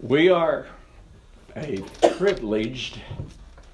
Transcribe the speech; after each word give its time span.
We 0.00 0.28
are 0.28 0.66
a 1.54 1.82
privileged 2.16 3.00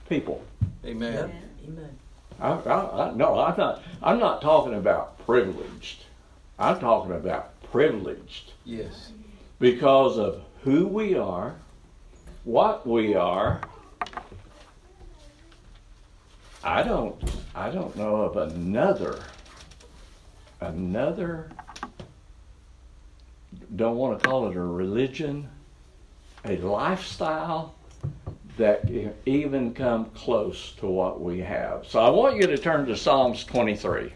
people. 0.08 0.42
Amen. 0.84 1.33
Amen. 1.67 1.98
I, 2.41 2.50
I, 2.52 3.08
I, 3.08 3.15
no, 3.15 3.39
I'm 3.39 3.57
not. 3.57 3.83
I'm 4.02 4.18
not 4.18 4.43
talking 4.43 4.75
about 4.75 5.19
privileged. 5.27 6.05
I'm 6.58 6.79
talking 6.81 7.13
about 7.13 7.61
privileged 7.71 8.53
Yes. 8.64 9.12
because 9.59 10.19
of 10.19 10.43
who 10.62 10.87
we 10.87 11.16
are, 11.16 11.54
what 12.45 12.86
we 12.86 13.14
are. 13.14 13.61
I 16.64 16.82
don't. 16.82 17.20
I 17.54 17.70
don't 17.70 17.95
know 17.96 18.16
of 18.16 18.36
another. 18.36 19.20
Another. 20.61 21.50
Don't 23.75 23.96
want 23.96 24.23
to 24.23 24.29
call 24.29 24.48
it 24.48 24.57
a 24.57 24.61
religion, 24.61 25.48
a 26.45 26.56
lifestyle 26.56 27.74
that 28.56 28.91
even 29.24 29.73
come 29.73 30.06
close 30.10 30.73
to 30.78 30.87
what 30.87 31.20
we 31.20 31.41
have. 31.41 31.87
So 31.87 32.01
I 32.01 32.10
want 32.10 32.37
you 32.37 32.46
to 32.46 32.59
turn 32.59 32.87
to 32.87 32.96
Psalms 32.96 33.45
23. 33.45 34.12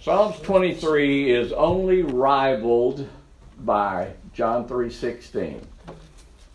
Psalms 0.00 0.40
23 0.40 1.30
is 1.30 1.52
only 1.52 2.02
rivaled 2.02 3.06
by 3.60 4.12
John 4.32 4.66
3:16. 4.66 5.60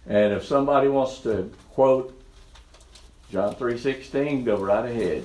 And 0.08 0.34
if 0.34 0.46
somebody 0.46 0.88
wants 0.88 1.20
to 1.20 1.52
quote 1.74 2.20
John 3.32 3.56
3:16, 3.56 4.44
go 4.44 4.58
right 4.58 4.86
ahead. 4.86 5.24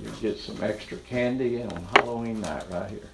You 0.00 0.10
get 0.20 0.38
some 0.38 0.62
extra 0.62 0.98
candy 0.98 1.62
on 1.62 1.86
Halloween 1.94 2.40
night 2.40 2.64
right 2.70 2.90
here. 2.90 3.10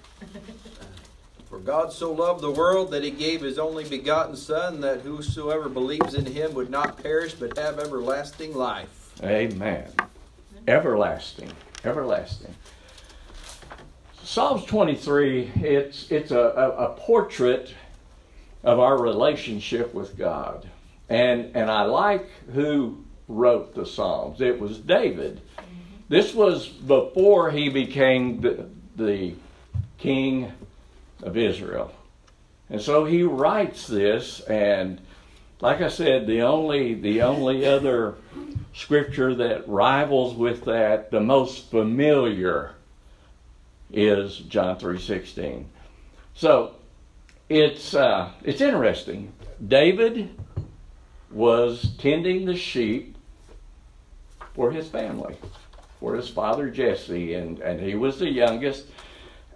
For 1.49 1.59
God 1.59 1.93
so 1.93 2.11
loved 2.11 2.41
the 2.41 2.51
world 2.51 2.91
that 2.91 3.03
he 3.03 3.11
gave 3.11 3.41
his 3.41 3.59
only 3.59 3.83
begotten 3.87 4.35
Son, 4.35 4.81
that 4.81 5.01
whosoever 5.01 5.69
believes 5.69 6.15
in 6.15 6.25
him 6.25 6.53
would 6.55 6.69
not 6.69 7.01
perish 7.01 7.33
but 7.33 7.57
have 7.57 7.79
everlasting 7.79 8.55
life. 8.55 9.13
Amen. 9.23 9.89
Everlasting. 10.67 11.51
Everlasting. 11.83 12.53
Psalms 14.23 14.65
23, 14.65 15.51
it's, 15.57 16.11
it's 16.11 16.31
a, 16.31 16.39
a, 16.39 16.69
a 16.71 16.93
portrait 16.97 17.73
of 18.63 18.79
our 18.79 18.99
relationship 18.99 19.93
with 19.93 20.17
God. 20.17 20.67
And, 21.09 21.55
and 21.55 21.69
I 21.69 21.83
like 21.83 22.27
who 22.53 23.05
wrote 23.27 23.75
the 23.75 23.85
Psalms. 23.85 24.41
It 24.41 24.59
was 24.59 24.79
David. 24.79 25.35
Mm-hmm. 25.37 25.63
This 26.09 26.33
was 26.33 26.67
before 26.67 27.51
he 27.51 27.69
became 27.69 28.41
the, 28.41 28.67
the 28.95 29.35
king 29.99 30.51
of 31.23 31.37
Israel. 31.37 31.93
And 32.69 32.81
so 32.81 33.05
he 33.05 33.23
writes 33.23 33.87
this, 33.87 34.39
and 34.41 34.99
like 35.61 35.81
I 35.81 35.87
said, 35.87 36.27
the 36.27 36.41
only 36.41 36.95
the 36.95 37.21
only 37.21 37.65
other 37.65 38.15
scripture 38.73 39.33
that 39.35 39.67
rivals 39.69 40.35
with 40.35 40.65
that, 40.65 41.11
the 41.11 41.21
most 41.21 41.69
familiar, 41.71 42.73
is 43.91 44.37
John 44.39 44.77
three 44.77 44.99
sixteen. 44.99 45.69
So 46.33 46.75
it's 47.47 47.93
uh, 47.93 48.31
it's 48.43 48.61
interesting. 48.61 49.31
David 49.65 50.29
was 51.31 51.95
tending 51.97 52.45
the 52.45 52.57
sheep 52.57 53.15
for 54.53 54.71
his 54.71 54.87
family, 54.87 55.37
for 55.99 56.15
his 56.15 56.29
father 56.29 56.69
Jesse, 56.69 57.35
and 57.35 57.59
and 57.59 57.79
he 57.79 57.95
was 57.95 58.19
the 58.19 58.29
youngest. 58.29 58.87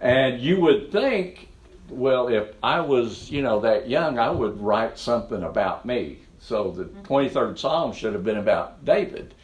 And 0.00 0.40
you 0.40 0.60
would 0.60 0.90
think 0.90 1.49
well, 1.90 2.28
if 2.28 2.54
I 2.62 2.80
was, 2.80 3.30
you 3.30 3.42
know, 3.42 3.60
that 3.60 3.88
young, 3.88 4.18
I 4.18 4.30
would 4.30 4.60
write 4.60 4.98
something 4.98 5.42
about 5.42 5.84
me. 5.84 6.18
So 6.38 6.70
the 6.70 6.84
mm-hmm. 6.84 7.12
23rd 7.12 7.58
Psalm 7.58 7.92
should 7.92 8.14
have 8.14 8.24
been 8.24 8.38
about 8.38 8.84
David. 8.84 9.34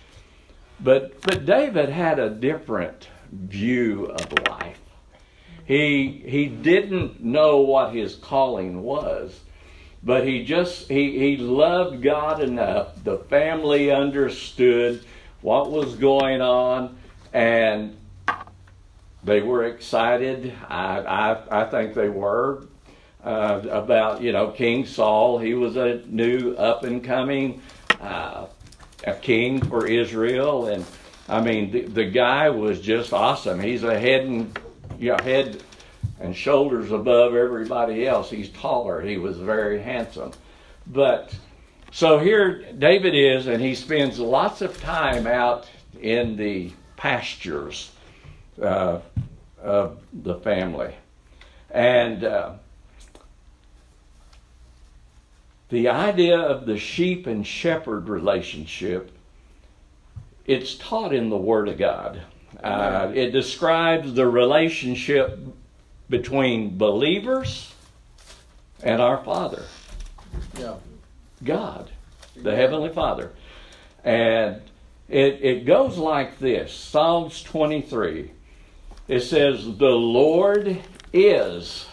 But 0.80 1.20
but 1.22 1.46
David 1.46 1.88
had 1.88 2.18
a 2.18 2.30
different 2.30 3.08
view 3.32 4.06
of 4.06 4.48
life. 4.48 4.80
He 5.64 6.22
he 6.26 6.46
didn't 6.46 7.22
know 7.22 7.58
what 7.58 7.94
his 7.94 8.14
calling 8.14 8.82
was, 8.82 9.40
but 10.02 10.26
he 10.26 10.44
just 10.44 10.88
he, 10.88 11.18
he 11.18 11.36
loved 11.38 12.02
God 12.02 12.42
enough. 12.42 13.02
The 13.02 13.18
family 13.18 13.90
understood 13.90 15.02
what 15.40 15.70
was 15.70 15.94
going 15.96 16.40
on 16.40 16.98
and 17.32 17.96
they 19.26 19.42
were 19.42 19.64
excited. 19.64 20.54
I, 20.68 21.00
I, 21.00 21.62
I 21.62 21.64
think 21.64 21.94
they 21.94 22.08
were 22.08 22.68
uh, 23.24 23.60
about 23.68 24.22
you 24.22 24.32
know 24.32 24.52
King 24.52 24.86
Saul. 24.86 25.38
He 25.38 25.52
was 25.54 25.76
a 25.76 26.02
new 26.06 26.54
up 26.54 26.84
and 26.84 27.02
coming 27.02 27.60
uh, 28.00 28.46
king 29.20 29.60
for 29.60 29.86
Israel, 29.86 30.68
and 30.68 30.86
I 31.28 31.40
mean 31.40 31.72
the, 31.72 31.82
the 31.82 32.04
guy 32.04 32.48
was 32.50 32.80
just 32.80 33.12
awesome. 33.12 33.60
He's 33.60 33.82
a 33.82 33.98
head 33.98 34.26
and 34.26 34.58
you 34.96 35.10
know 35.10 35.18
head 35.22 35.60
and 36.20 36.34
shoulders 36.34 36.92
above 36.92 37.34
everybody 37.34 38.06
else. 38.06 38.30
He's 38.30 38.48
taller. 38.50 39.00
He 39.02 39.18
was 39.18 39.36
very 39.36 39.82
handsome, 39.82 40.32
but. 40.86 41.34
So 41.92 42.18
here 42.18 42.66
David 42.72 43.14
is, 43.14 43.46
and 43.46 43.62
he 43.62 43.74
spends 43.74 44.18
lots 44.18 44.60
of 44.60 44.78
time 44.82 45.26
out 45.26 45.66
in 46.02 46.36
the 46.36 46.72
pastures 46.96 47.92
uh, 48.60 49.00
of 49.62 49.98
the 50.12 50.36
family. 50.36 50.94
And 51.70 52.24
uh, 52.24 52.52
the 55.68 55.88
idea 55.88 56.38
of 56.38 56.66
the 56.66 56.78
sheep 56.78 57.26
and 57.26 57.46
shepherd 57.46 58.08
relationship, 58.08 59.10
it's 60.44 60.76
taught 60.76 61.12
in 61.12 61.28
the 61.28 61.36
Word 61.36 61.68
of 61.68 61.78
God. 61.78 62.22
Uh, 62.62 63.12
it 63.14 63.30
describes 63.30 64.14
the 64.14 64.26
relationship 64.26 65.38
between 66.08 66.78
believers 66.78 67.74
and 68.82 69.02
our 69.02 69.22
Father. 69.24 69.64
Yeah. 70.58 70.74
God, 71.42 71.90
the 72.36 72.54
Heavenly 72.54 72.90
Father. 72.90 73.32
And 74.04 74.62
it, 75.08 75.42
it 75.42 75.66
goes 75.66 75.98
like 75.98 76.38
this 76.38 76.72
Psalms 76.72 77.42
23 77.42 78.30
it 79.08 79.20
says, 79.20 79.64
The 79.64 79.86
Lord 79.86 80.82
is. 81.12 81.86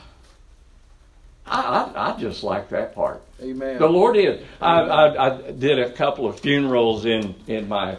I, 1.45 1.61
I, 1.61 2.13
I 2.13 2.19
just 2.19 2.43
like 2.43 2.69
that 2.69 2.95
part. 2.95 3.21
Amen. 3.41 3.77
The 3.77 3.87
Lord 3.87 4.15
is. 4.15 4.41
I, 4.61 4.79
I, 4.79 5.27
I 5.27 5.51
did 5.51 5.79
a 5.79 5.91
couple 5.91 6.25
of 6.25 6.39
funerals 6.39 7.05
in, 7.05 7.35
in 7.47 7.67
my 7.67 7.97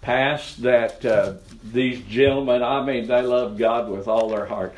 past 0.00 0.62
that 0.62 1.04
uh, 1.04 1.34
these 1.64 2.00
gentlemen, 2.06 2.62
I 2.62 2.84
mean, 2.84 3.08
they 3.08 3.22
love 3.22 3.58
God 3.58 3.88
with 3.88 4.06
all 4.06 4.28
their 4.28 4.46
heart. 4.46 4.74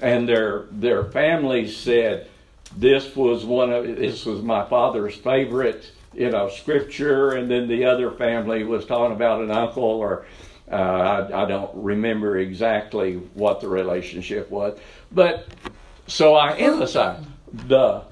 And 0.00 0.28
their, 0.28 0.64
their 0.70 1.04
families 1.04 1.76
said, 1.76 2.28
this 2.76 3.14
was 3.16 3.44
one 3.44 3.72
of 3.72 3.84
this 3.84 4.24
was 4.24 4.42
my 4.42 4.64
father's 4.64 5.16
favorite 5.16 5.90
you 6.14 6.30
know 6.30 6.48
scripture 6.48 7.30
and 7.30 7.50
then 7.50 7.68
the 7.68 7.84
other 7.84 8.10
family 8.12 8.64
was 8.64 8.84
talking 8.84 9.14
about 9.14 9.40
an 9.40 9.50
uncle 9.50 9.82
or 9.82 10.24
uh, 10.70 10.74
I, 10.74 11.42
I, 11.42 11.44
don't 11.46 11.70
remember 11.74 12.38
exactly 12.38 13.14
what 13.34 13.60
the 13.60 13.68
relationship 13.68 14.50
was, 14.50 14.78
but 15.10 15.48
so 16.06 16.34
I 16.34 16.56
emphasize 16.56 17.24
the 17.52 18.04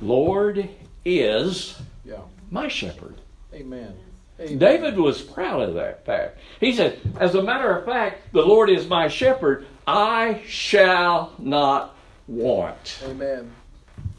Lord 0.00 0.68
is 1.04 1.80
yeah. 2.04 2.20
my 2.50 2.68
shepherd. 2.68 3.20
Amen. 3.52 3.94
Amen. 4.40 4.58
David 4.58 4.96
was 4.96 5.20
proud 5.20 5.62
of 5.62 5.74
that 5.74 6.04
fact. 6.06 6.38
He 6.60 6.72
said, 6.72 7.00
As 7.18 7.34
a 7.34 7.42
matter 7.42 7.76
of 7.76 7.84
fact, 7.84 8.32
the 8.32 8.42
Lord 8.42 8.70
is 8.70 8.86
my 8.86 9.08
shepherd, 9.08 9.66
I 9.86 10.42
shall 10.46 11.32
not 11.38 11.96
want. 12.28 13.00
Amen. 13.04 13.50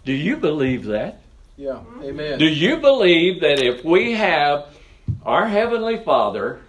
Do 0.04 0.12
you 0.12 0.36
believe 0.36 0.86
that? 0.86 1.22
Yeah. 1.56 1.82
Amen. 2.02 2.40
Do 2.40 2.48
you 2.48 2.78
believe 2.78 3.42
that 3.42 3.60
if 3.60 3.86
we 3.86 4.14
have 4.14 4.76
our 5.24 5.48
Heavenly 5.48 6.04
Father 6.04 6.62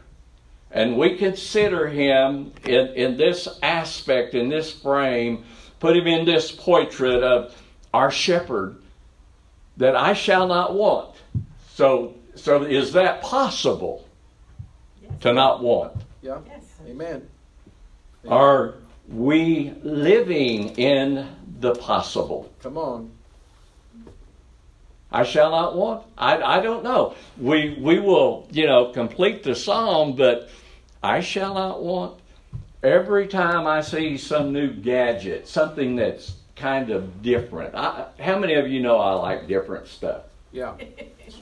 and 0.70 0.96
we 0.96 1.16
consider 1.16 1.88
him 1.88 2.52
in, 2.64 2.88
in 2.88 3.16
this 3.16 3.48
aspect, 3.62 4.34
in 4.34 4.48
this 4.48 4.72
frame, 4.72 5.44
put 5.80 5.96
him 5.96 6.06
in 6.06 6.24
this 6.24 6.52
portrait 6.52 7.22
of 7.22 7.54
our 7.92 8.10
shepherd, 8.10 8.76
that 9.76 9.96
I 9.96 10.12
shall 10.12 10.46
not 10.46 10.74
want. 10.74 11.16
So, 11.74 12.14
so 12.34 12.62
is 12.62 12.92
that 12.92 13.22
possible 13.22 14.06
Yes. 15.02 15.12
to 15.22 15.32
not 15.32 15.62
want? 15.62 15.92
Yeah. 16.22 16.38
Yes. 16.46 16.64
Amen. 16.86 17.26
Are 18.28 18.74
we 19.08 19.72
living 19.82 20.68
in 20.76 21.26
the 21.58 21.74
possible? 21.74 22.52
Come 22.62 22.76
on. 22.78 23.10
I 25.10 25.24
shall 25.24 25.50
not 25.50 25.74
want. 25.76 26.04
I, 26.16 26.40
I 26.40 26.60
don't 26.60 26.84
know. 26.84 27.14
We 27.38 27.76
we 27.80 27.98
will 27.98 28.46
you 28.52 28.66
know 28.66 28.92
complete 28.92 29.42
the 29.42 29.54
psalm, 29.56 30.14
but 30.14 30.48
I 31.02 31.20
shall 31.20 31.54
not 31.54 31.82
want. 31.82 32.20
Every 32.82 33.26
time 33.26 33.66
I 33.66 33.82
see 33.82 34.16
some 34.16 34.52
new 34.52 34.72
gadget, 34.72 35.46
something 35.46 35.96
that's 35.96 36.34
kind 36.56 36.90
of 36.90 37.22
different. 37.22 37.74
I, 37.74 38.06
how 38.18 38.38
many 38.38 38.54
of 38.54 38.68
you 38.68 38.80
know 38.80 38.98
I 38.98 39.12
like 39.12 39.48
different 39.48 39.86
stuff? 39.86 40.22
Yeah. 40.52 40.74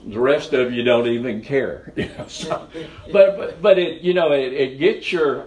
The 0.07 0.19
rest 0.19 0.53
of 0.53 0.73
you 0.73 0.83
don't 0.83 1.07
even 1.09 1.43
care. 1.43 1.93
You 1.97 2.09
know, 2.17 2.27
so, 2.29 2.69
but 3.13 3.37
but 3.37 3.63
but 3.63 3.79
it 3.79 4.03
you 4.03 4.15
know 4.15 4.33
it, 4.33 4.53
it 4.53 4.79
gets 4.79 5.13
your 5.13 5.47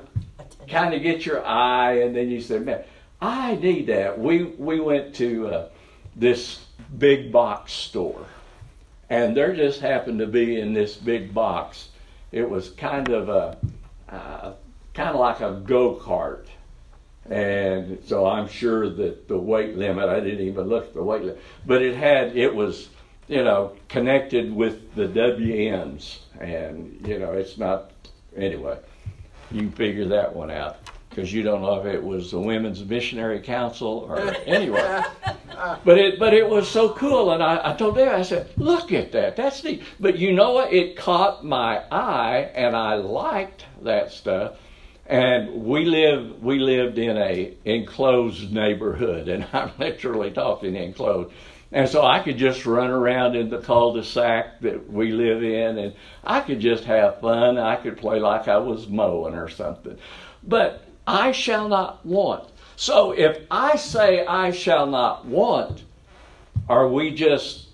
kind 0.68 0.94
of 0.94 1.02
gets 1.02 1.26
your 1.26 1.46
eye, 1.46 2.02
and 2.02 2.16
then 2.16 2.30
you 2.30 2.42
say, 2.42 2.60
man, 2.60 2.84
I 3.22 3.56
need 3.56 3.88
that. 3.88 4.20
We 4.20 4.44
we 4.44 4.80
went 4.80 5.14
to 5.16 5.48
uh, 5.48 5.70
this 6.16 6.66
big 6.98 7.32
box 7.32 7.74
store, 7.74 8.26
and 9.10 9.36
there 9.38 9.56
just 9.56 9.80
happened 9.80 10.20
to 10.20 10.28
be 10.28 10.60
in 10.60 10.74
this 10.74 10.96
big 10.96 11.34
box. 11.34 11.90
It 12.32 12.50
was 12.50 12.70
kind 12.70 13.10
of 13.10 13.30
a 13.30 13.58
uh, 14.12 14.54
kind 14.94 15.10
of 15.10 15.16
like 15.16 15.40
a 15.42 15.62
go 15.66 15.96
kart. 15.96 16.46
And 17.30 18.00
so 18.06 18.26
I'm 18.26 18.48
sure 18.48 18.90
that 18.90 19.28
the 19.28 19.38
weight 19.38 19.78
limit, 19.78 20.10
I 20.10 20.20
didn't 20.20 20.46
even 20.48 20.68
look 20.68 20.86
at 20.86 20.94
the 20.94 21.04
weight 21.04 21.22
limit, 21.22 21.42
but 21.66 21.82
it 21.82 21.96
had, 21.96 22.36
it 22.36 22.54
was, 22.54 22.90
you 23.28 23.44
know, 23.44 23.76
connected 23.88 24.54
with 24.54 24.94
the 24.96 25.08
WMs. 25.08 26.20
And, 26.40 27.06
you 27.08 27.20
know, 27.20 27.32
it's 27.34 27.58
not, 27.58 27.92
anyway, 28.36 28.80
you 29.52 29.70
figure 29.72 30.08
that 30.08 30.36
one 30.36 30.52
out 30.52 30.78
because 31.12 31.32
you 31.32 31.44
don't 31.44 31.62
know 31.62 31.80
if 31.82 31.86
it 31.86 32.02
was 32.02 32.32
the 32.32 32.40
Women's 32.40 32.84
Missionary 32.84 33.42
Council 33.42 34.08
or 34.10 34.20
anyway. 34.48 35.04
but 35.84 35.98
it 35.98 36.18
but 36.18 36.34
it 36.34 36.50
was 36.50 36.68
so 36.68 36.94
cool, 36.94 37.32
and 37.32 37.44
I, 37.44 37.72
I 37.72 37.74
told 37.76 37.96
Dave, 37.96 38.08
I 38.08 38.24
said, 38.24 38.50
"Look 38.58 38.92
at 38.94 39.12
that, 39.12 39.36
that's 39.36 39.64
neat." 39.64 39.84
But 40.00 40.18
you 40.18 40.34
know 40.34 40.54
what? 40.54 40.74
It 40.74 40.96
caught 40.96 41.46
my 41.46 41.84
eye, 41.92 42.50
and 42.56 42.76
I 42.76 42.96
liked 42.96 43.66
that 43.84 44.12
stuff. 44.12 44.58
And 45.06 45.66
we 45.66 45.86
live 45.86 46.42
we 46.42 46.60
lived 46.60 46.98
in 46.98 47.18
a 47.18 47.54
enclosed 47.66 48.52
neighborhood, 48.54 49.28
and 49.28 49.46
I'm 49.54 49.72
literally 49.78 50.32
talking 50.32 50.76
enclosed. 50.76 51.34
And 51.74 51.88
so 51.88 52.06
I 52.06 52.20
could 52.20 52.38
just 52.38 52.66
run 52.66 52.90
around 52.90 53.36
in 53.36 53.50
the 53.50 53.60
cul-de-sac 53.60 54.60
that 54.60 54.92
we 54.92 55.14
live 55.14 55.42
in, 55.42 55.78
and 55.78 55.94
I 56.22 56.42
could 56.42 56.60
just 56.60 56.84
have 56.84 57.22
fun. 57.22 57.58
I 57.58 57.78
could 57.78 57.98
play 57.98 58.20
like 58.20 58.50
I 58.50 58.58
was 58.58 58.90
mowing 58.90 59.36
or 59.36 59.48
something. 59.48 59.98
But 60.44 60.84
I 61.06 61.32
shall 61.32 61.68
not 61.68 62.06
want. 62.06 62.50
So 62.76 63.12
if 63.12 63.46
I 63.50 63.76
say 63.76 64.26
I 64.26 64.52
shall 64.52 64.88
not 64.88 65.26
want, 65.26 65.84
are 66.68 66.88
we 66.88 67.12
just 67.12 67.68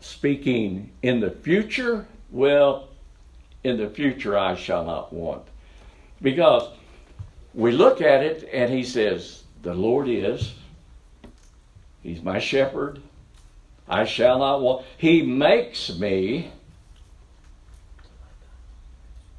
speaking 0.00 0.90
in 1.02 1.20
the 1.20 1.30
future? 1.30 2.06
Well, 2.30 2.88
in 3.62 3.78
the 3.78 3.88
future 3.88 4.36
I 4.38 4.54
shall 4.54 4.84
not 4.84 5.12
want. 5.12 5.42
Because 6.20 6.68
we 7.54 7.72
look 7.72 8.00
at 8.00 8.22
it 8.22 8.48
and 8.52 8.72
he 8.72 8.84
says, 8.84 9.44
The 9.62 9.74
Lord 9.74 10.08
is. 10.08 10.54
He's 12.02 12.22
my 12.22 12.38
shepherd. 12.38 13.00
I 13.88 14.04
shall 14.04 14.38
not 14.38 14.60
want. 14.60 14.86
He 14.96 15.22
makes 15.22 15.96
me 15.98 16.50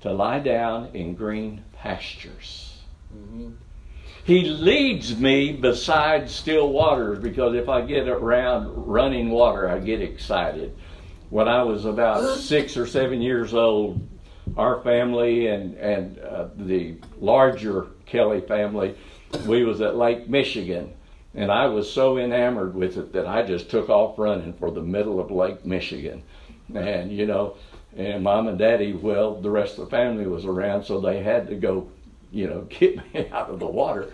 to 0.02 0.12
lie 0.12 0.40
down 0.40 0.90
in 0.94 1.16
green 1.16 1.64
pastures. 1.74 2.65
Mm-hmm. 3.16 3.52
He 4.26 4.46
leads 4.46 5.18
me 5.18 5.52
beside 5.54 6.30
still 6.30 6.70
waters 6.70 7.20
because 7.20 7.56
if 7.56 7.70
I 7.70 7.82
get 7.82 8.08
around 8.08 8.88
running 8.88 9.30
water, 9.30 9.70
I 9.70 9.80
get 9.80 10.02
excited. 10.02 10.76
When 11.30 11.48
I 11.48 11.64
was 11.64 11.86
about 11.86 12.40
six 12.40 12.78
or 12.78 12.88
seven 12.88 13.22
years 13.22 13.54
old, 13.54 14.08
our 14.58 14.82
family 14.82 15.48
and 15.48 15.76
and 15.76 16.20
uh, 16.20 16.48
the 16.56 16.96
larger 17.20 17.88
Kelly 18.06 18.42
family, 18.42 18.96
we 19.46 19.64
was 19.64 19.82
at 19.82 19.96
Lake 19.96 20.30
Michigan, 20.30 20.94
and 21.34 21.52
I 21.52 21.66
was 21.68 21.92
so 21.92 22.18
enamored 22.18 22.76
with 22.76 22.98
it 22.98 23.14
that 23.14 23.28
I 23.28 23.44
just 23.44 23.70
took 23.70 23.90
off 23.90 24.18
running 24.18 24.54
for 24.54 24.72
the 24.72 24.82
middle 24.82 25.20
of 25.20 25.32
Lake 25.32 25.66
Michigan, 25.66 26.24
and 26.74 27.12
you 27.12 27.26
know, 27.26 27.58
and 27.98 28.24
mom 28.24 28.48
and 28.48 28.58
daddy, 28.58 28.94
well, 28.94 29.36
the 29.42 29.50
rest 29.50 29.78
of 29.78 29.86
the 29.86 29.92
family 29.92 30.28
was 30.28 30.46
around, 30.46 30.84
so 30.84 31.00
they 31.00 31.24
had 31.24 31.48
to 31.48 31.56
go, 31.56 31.90
you 32.36 32.48
know, 32.48 32.62
get 32.70 32.98
me 33.14 33.30
out 33.30 33.50
of 33.50 33.60
the 33.60 33.68
water, 33.68 34.12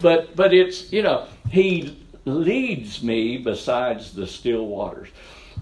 but 0.00 0.36
but 0.36 0.52
it's 0.52 0.92
you 0.92 1.02
know 1.02 1.26
he 1.48 1.96
leads 2.24 3.02
me 3.02 3.38
besides 3.38 4.12
the 4.12 4.26
still 4.26 4.66
waters, 4.66 5.08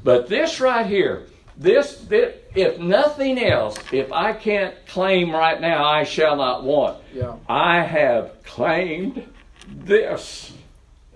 but 0.03 0.29
this 0.29 0.61
right 0.61 0.87
here 0.87 1.27
this, 1.59 1.97
this, 2.09 2.37
if 2.55 2.79
nothing 2.79 3.37
else, 3.39 3.77
if 3.91 4.13
I 4.13 4.33
can't 4.33 4.75
claim 4.87 5.33
right 5.33 5.61
now, 5.61 5.85
I 5.85 6.05
shall 6.05 6.37
not 6.37 6.63
want. 6.63 7.03
Yeah. 7.13 7.35
I 7.49 7.83
have 7.83 8.45
claimed 8.45 9.27
this. 9.67 10.53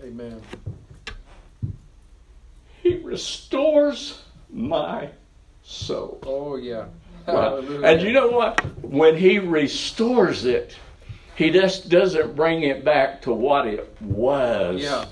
Amen. 0.02 0.42
He 2.82 2.96
restores 2.96 4.20
my 4.50 5.10
soul. 5.62 6.18
Oh 6.26 6.56
yeah. 6.56 6.86
Well, 7.26 7.84
and 7.84 8.02
you 8.02 8.12
know 8.12 8.28
what? 8.28 8.60
When 8.82 9.16
he 9.16 9.38
restores 9.38 10.44
it, 10.44 10.76
he 11.36 11.50
just 11.50 11.88
doesn't 11.88 12.36
bring 12.36 12.62
it 12.62 12.84
back 12.84 13.22
to 13.22 13.32
what 13.32 13.66
it 13.66 13.96
was. 14.00 14.82
Yeah. 14.82 15.06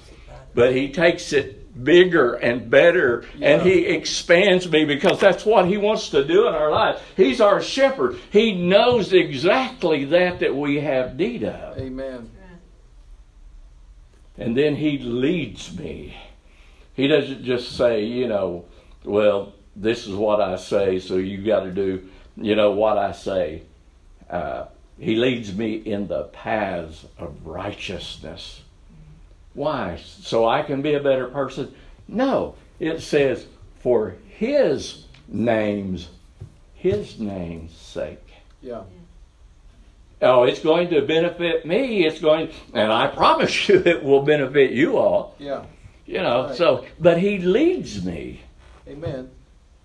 But 0.54 0.74
he 0.74 0.92
takes 0.92 1.32
it 1.32 1.60
bigger 1.84 2.34
and 2.34 2.68
better 2.68 3.24
and 3.40 3.62
he 3.62 3.86
expands 3.86 4.68
me 4.68 4.84
because 4.84 5.18
that's 5.20 5.46
what 5.46 5.66
he 5.66 5.76
wants 5.76 6.10
to 6.10 6.24
do 6.24 6.46
in 6.46 6.54
our 6.54 6.70
lives. 6.70 7.00
He's 7.16 7.40
our 7.40 7.62
shepherd. 7.62 8.18
He 8.30 8.52
knows 8.52 9.12
exactly 9.12 10.04
that 10.06 10.40
that 10.40 10.54
we 10.54 10.80
have 10.80 11.16
need 11.16 11.44
of. 11.44 11.78
Amen. 11.78 12.30
And 14.36 14.56
then 14.56 14.76
he 14.76 14.98
leads 14.98 15.76
me. 15.76 16.16
He 16.94 17.06
doesn't 17.06 17.44
just 17.44 17.76
say, 17.76 18.04
you 18.04 18.26
know, 18.26 18.64
well, 19.04 19.54
this 19.80 20.06
is 20.06 20.14
what 20.14 20.40
I 20.40 20.56
say, 20.56 20.98
so 20.98 21.16
you 21.16 21.38
got 21.44 21.60
to 21.60 21.70
do, 21.70 22.06
you 22.36 22.54
know, 22.54 22.72
what 22.72 22.98
I 22.98 23.12
say. 23.12 23.62
Uh, 24.28 24.66
he 24.98 25.16
leads 25.16 25.54
me 25.56 25.74
in 25.76 26.06
the 26.06 26.24
paths 26.24 27.06
of 27.18 27.46
righteousness. 27.46 28.60
Why? 29.54 29.96
So 29.96 30.46
I 30.46 30.62
can 30.62 30.82
be 30.82 30.94
a 30.94 31.00
better 31.02 31.26
person? 31.28 31.74
No. 32.06 32.54
It 32.78 33.00
says, 33.00 33.46
for 33.80 34.16
his 34.28 35.06
name's, 35.26 36.08
his 36.74 37.18
name's 37.18 37.72
sake. 37.74 38.34
Yeah. 38.62 38.82
Oh, 40.22 40.42
it's 40.42 40.60
going 40.60 40.90
to 40.90 41.00
benefit 41.00 41.64
me. 41.64 42.04
It's 42.06 42.20
going, 42.20 42.50
and 42.74 42.92
I 42.92 43.06
promise 43.06 43.68
you 43.68 43.82
it 43.84 44.02
will 44.04 44.22
benefit 44.22 44.72
you 44.72 44.98
all. 44.98 45.34
Yeah. 45.38 45.64
You 46.04 46.18
know, 46.18 46.48
Right. 46.48 46.56
so, 46.56 46.84
but 46.98 47.18
he 47.18 47.38
leads 47.38 48.04
me 48.04 48.42
Amen. 48.88 49.30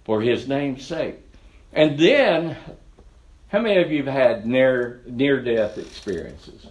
For 0.06 0.22
his 0.22 0.48
name's 0.48 0.86
sake. 0.86 1.16
And 1.74 1.98
then, 2.00 2.56
how 3.50 3.60
many 3.60 3.82
of 3.82 3.92
you 3.92 4.04
have 4.04 4.14
had 4.14 4.46
near 4.46 5.02
near 5.06 5.42
death 5.42 5.78
experiences, 5.78 6.68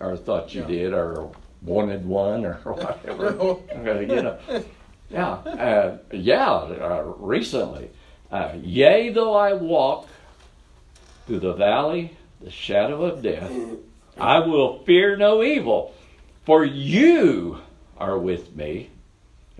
or 0.00 0.16
thought 0.16 0.54
you 0.54 0.62
Yeah. 0.62 0.66
did, 0.66 0.92
or 0.94 1.30
wanted 1.62 2.04
one, 2.04 2.44
or 2.44 2.54
whatever? 2.64 3.56
Uh, 3.86 4.00
you 4.00 4.22
know, 4.22 4.38
yeah, 5.10 5.28
uh, 5.32 5.98
yeah. 6.12 6.48
Uh, 6.50 7.12
recently, 7.18 7.90
uh, 8.32 8.52
yea, 8.62 9.10
though 9.10 9.34
I 9.34 9.52
walk 9.52 10.08
through 11.26 11.40
the 11.40 11.52
valley, 11.54 12.16
the 12.40 12.50
shadow 12.50 13.04
of 13.04 13.22
death, 13.22 13.52
I 14.18 14.40
will 14.40 14.82
fear 14.84 15.16
no 15.16 15.42
evil, 15.42 15.94
for 16.44 16.64
you 16.64 17.58
are 17.98 18.18
with 18.18 18.54
me, 18.56 18.90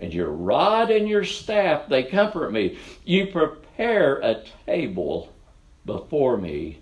and 0.01 0.13
your 0.13 0.31
rod 0.31 0.91
and 0.91 1.09
your 1.09 1.25
staff 1.25 1.89
they 1.89 2.03
comfort 2.03 2.53
me. 2.53 2.79
You 3.05 3.27
prepare 3.27 4.17
a 4.17 4.43
table 4.67 5.33
before 5.85 6.37
me 6.37 6.81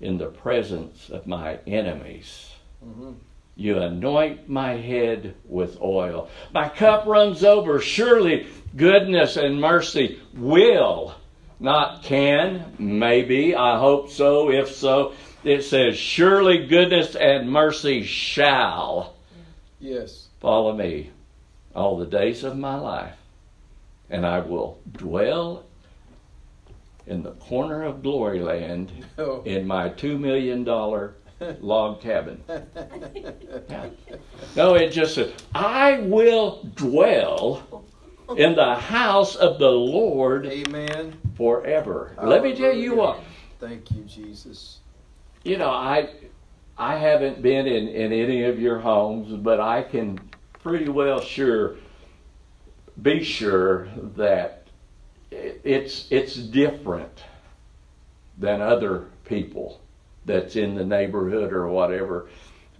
in 0.00 0.18
the 0.18 0.26
presence 0.26 1.10
of 1.10 1.26
my 1.26 1.58
enemies. 1.66 2.52
Mhm. 2.84 3.14
You 3.56 3.78
anoint 3.78 4.48
my 4.48 4.76
head 4.76 5.34
with 5.46 5.80
oil. 5.80 6.28
My 6.52 6.68
cup 6.68 7.06
runs 7.06 7.44
over. 7.44 7.80
Surely 7.80 8.46
goodness 8.76 9.36
and 9.36 9.60
mercy 9.60 10.18
will, 10.34 11.14
not 11.60 12.02
can, 12.02 12.72
maybe, 12.78 13.54
I 13.54 13.78
hope 13.78 14.08
so. 14.10 14.50
If 14.50 14.72
so, 14.74 15.12
it 15.44 15.62
says, 15.62 15.96
Surely 15.96 16.66
goodness 16.66 17.14
and 17.14 17.50
mercy 17.50 18.02
shall 18.02 19.14
Yes. 19.80 20.28
follow 20.40 20.72
me 20.72 21.10
all 21.74 21.96
the 21.98 22.06
days 22.06 22.44
of 22.44 22.56
my 22.56 22.76
life, 22.76 23.14
and 24.10 24.26
I 24.26 24.40
will 24.40 24.78
dwell 24.92 25.64
in 27.06 27.22
the 27.22 27.32
corner 27.32 27.82
of 27.82 28.02
glory 28.02 28.40
land 28.40 28.92
Oh. 29.18 29.42
in 29.44 29.66
my 29.66 29.88
two 29.88 30.18
million 30.18 30.64
dollar 30.64 31.14
log 31.60 32.00
cabin. 32.00 32.42
Yeah. 32.48 33.88
No, 34.56 34.74
it 34.74 34.90
just 34.90 35.14
says, 35.14 35.32
I 35.54 35.98
will 36.00 36.62
dwell 36.76 37.84
in 38.36 38.54
the 38.54 38.74
house 38.76 39.34
of 39.34 39.58
the 39.58 39.70
Lord 39.70 40.46
Amen. 40.46 41.18
forever. 41.36 42.14
Let 42.22 42.42
me 42.42 42.54
tell 42.54 42.72
you 42.74 42.94
what, 42.94 43.20
Thank 43.58 43.90
you, 43.90 44.02
Jesus. 44.04 44.78
you 45.44 45.56
know, 45.58 45.70
I 45.70 46.10
I 46.78 46.96
haven't 46.96 47.42
been 47.42 47.66
in, 47.66 47.88
in 47.88 48.12
any 48.12 48.44
of 48.44 48.58
your 48.60 48.78
homes, 48.78 49.32
but 49.42 49.60
I 49.60 49.82
can 49.82 50.18
pretty 50.62 50.88
well 50.88 51.20
sure, 51.20 51.76
be 53.00 53.22
sure 53.22 53.88
that 54.16 54.66
it's 55.30 56.06
it's 56.10 56.36
different 56.36 57.24
than 58.38 58.60
other 58.60 59.06
people 59.24 59.80
that's 60.24 60.56
in 60.56 60.74
the 60.74 60.84
neighborhood 60.84 61.52
or 61.52 61.68
whatever, 61.68 62.28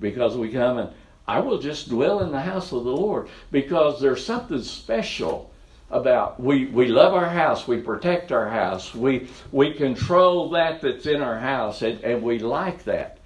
because 0.01 0.37
we 0.37 0.51
come 0.51 0.79
and 0.79 0.91
I 1.27 1.41
will 1.41 1.59
just 1.59 1.89
dwell 1.89 2.21
in 2.21 2.33
the 2.33 2.41
house 2.41 2.73
of 2.73 2.85
the 2.85 2.91
Lord 2.91 3.29
because 3.51 4.01
there's 4.01 4.25
something 4.25 4.63
special 4.63 5.53
about 5.91 6.41
we, 6.41 6.67
we 6.67 6.89
love 6.89 7.15
our 7.15 7.29
house, 7.29 7.69
we 7.69 7.79
protect 7.79 8.33
our 8.33 8.49
house, 8.49 8.95
we 8.95 9.29
we 9.53 9.75
control 9.75 10.51
that 10.51 10.81
that's 10.81 11.07
in 11.07 11.23
our 11.23 11.39
house, 11.39 11.83
and, 11.83 12.03
and 12.03 12.23
we 12.23 12.39
like 12.39 12.85
that. 12.85 13.19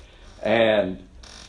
And 0.42 1.05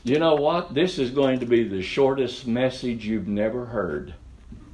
you 0.10 0.20
know 0.20 0.36
what? 0.36 0.74
This 0.74 1.00
is 1.00 1.12
going 1.12 1.40
to 1.40 1.46
be 1.46 1.68
the 1.68 1.82
shortest 1.82 2.48
message 2.48 3.06
you've 3.06 3.28
never 3.28 3.66
heard. 3.66 4.14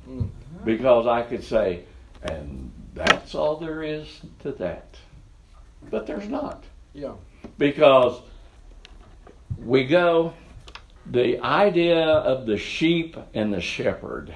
Mm-hmm. 0.08 0.28
Because 0.66 1.08
I 1.08 1.24
could 1.24 1.44
say, 1.44 1.84
and 2.24 2.72
that's 2.94 3.36
all 3.36 3.58
there 3.58 3.84
is 3.84 4.22
to 4.42 4.52
that. 4.54 4.96
But 5.90 6.08
there's 6.08 6.30
not. 6.30 6.64
Yeah. 6.94 7.14
Because 7.58 8.22
we 9.58 9.86
go, 9.86 10.34
the 11.06 11.40
idea 11.40 12.00
of 12.00 12.46
the 12.46 12.58
sheep 12.58 13.18
and 13.34 13.54
the 13.54 13.62
shepherd, 13.62 14.34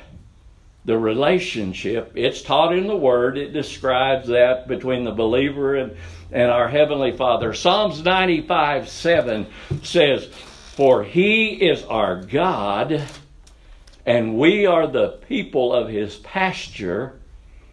the 0.86 0.98
relationship, 0.98 2.12
it's 2.16 2.42
taught 2.42 2.76
in 2.76 2.88
the 2.88 2.96
Word, 2.96 3.38
it 3.38 3.54
describes 3.54 4.28
that 4.30 4.68
between 4.68 5.04
the 5.04 5.12
believer 5.12 5.76
and, 5.76 5.96
and 6.32 6.52
our 6.52 6.68
Heavenly 6.68 7.16
Father. 7.16 7.54
Psalms 7.54 8.04
95 8.04 8.90
7 8.90 9.48
says, 9.84 10.30
for 10.78 11.04
he 11.04 11.54
is 11.54 11.84
our 11.86 12.22
God, 12.22 13.04
and 14.06 14.38
we 14.38 14.68
are 14.68 14.86
the 14.86 15.20
people 15.28 15.74
of 15.74 15.90
his 15.90 16.18
pasture 16.18 17.20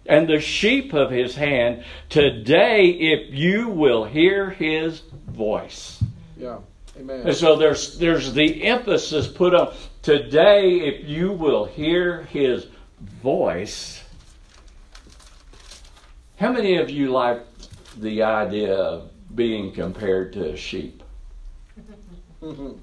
and 0.06 0.26
the 0.26 0.40
sheep 0.40 0.94
of 0.94 1.10
his 1.10 1.36
hand. 1.36 1.84
Today, 2.08 2.86
if 2.86 3.34
you 3.34 3.68
will 3.68 4.06
hear 4.06 4.48
his 4.48 5.02
voice. 5.26 6.02
Yeah. 6.38 6.60
Amen. 6.98 7.26
And 7.26 7.36
so 7.36 7.56
there's 7.56 7.98
there's 7.98 8.32
the 8.32 8.64
emphasis 8.64 9.28
put 9.28 9.54
on 9.54 9.74
today 10.00 10.80
if 10.88 11.06
you 11.06 11.30
will 11.32 11.66
hear 11.66 12.22
his 12.22 12.68
voice. 13.22 14.02
How 16.40 16.50
many 16.50 16.78
of 16.78 16.88
you 16.88 17.10
like 17.10 17.44
the 17.98 18.22
idea 18.22 18.74
of 18.74 19.10
being 19.34 19.72
compared 19.72 20.32
to 20.34 20.52
a 20.52 20.56
sheep? 20.56 21.02
Mm-hmm. 22.42 22.78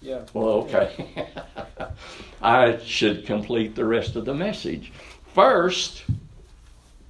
Yeah. 0.00 0.24
Well, 0.32 0.48
okay. 0.64 1.32
I 2.42 2.78
should 2.78 3.26
complete 3.26 3.74
the 3.74 3.84
rest 3.84 4.14
of 4.14 4.24
the 4.24 4.34
message. 4.34 4.92
First, 5.34 6.04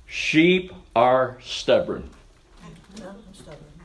sheep 0.06 0.72
are 0.94 1.38
stubborn. 1.42 2.08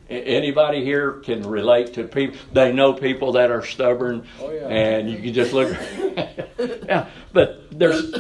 Anybody 0.10 0.84
here 0.84 1.14
can 1.24 1.42
relate 1.48 1.94
to 1.94 2.04
people? 2.04 2.38
They 2.52 2.74
know 2.74 2.94
people 2.94 3.34
that 3.34 3.50
are 3.50 3.66
stubborn, 3.66 4.28
oh, 4.42 4.52
yeah. 4.52 4.68
and 4.68 5.10
you 5.10 5.20
can 5.20 5.34
just 5.34 5.54
look. 5.54 5.76
yeah, 6.60 7.08
but 7.32 7.68
there's, 7.72 8.12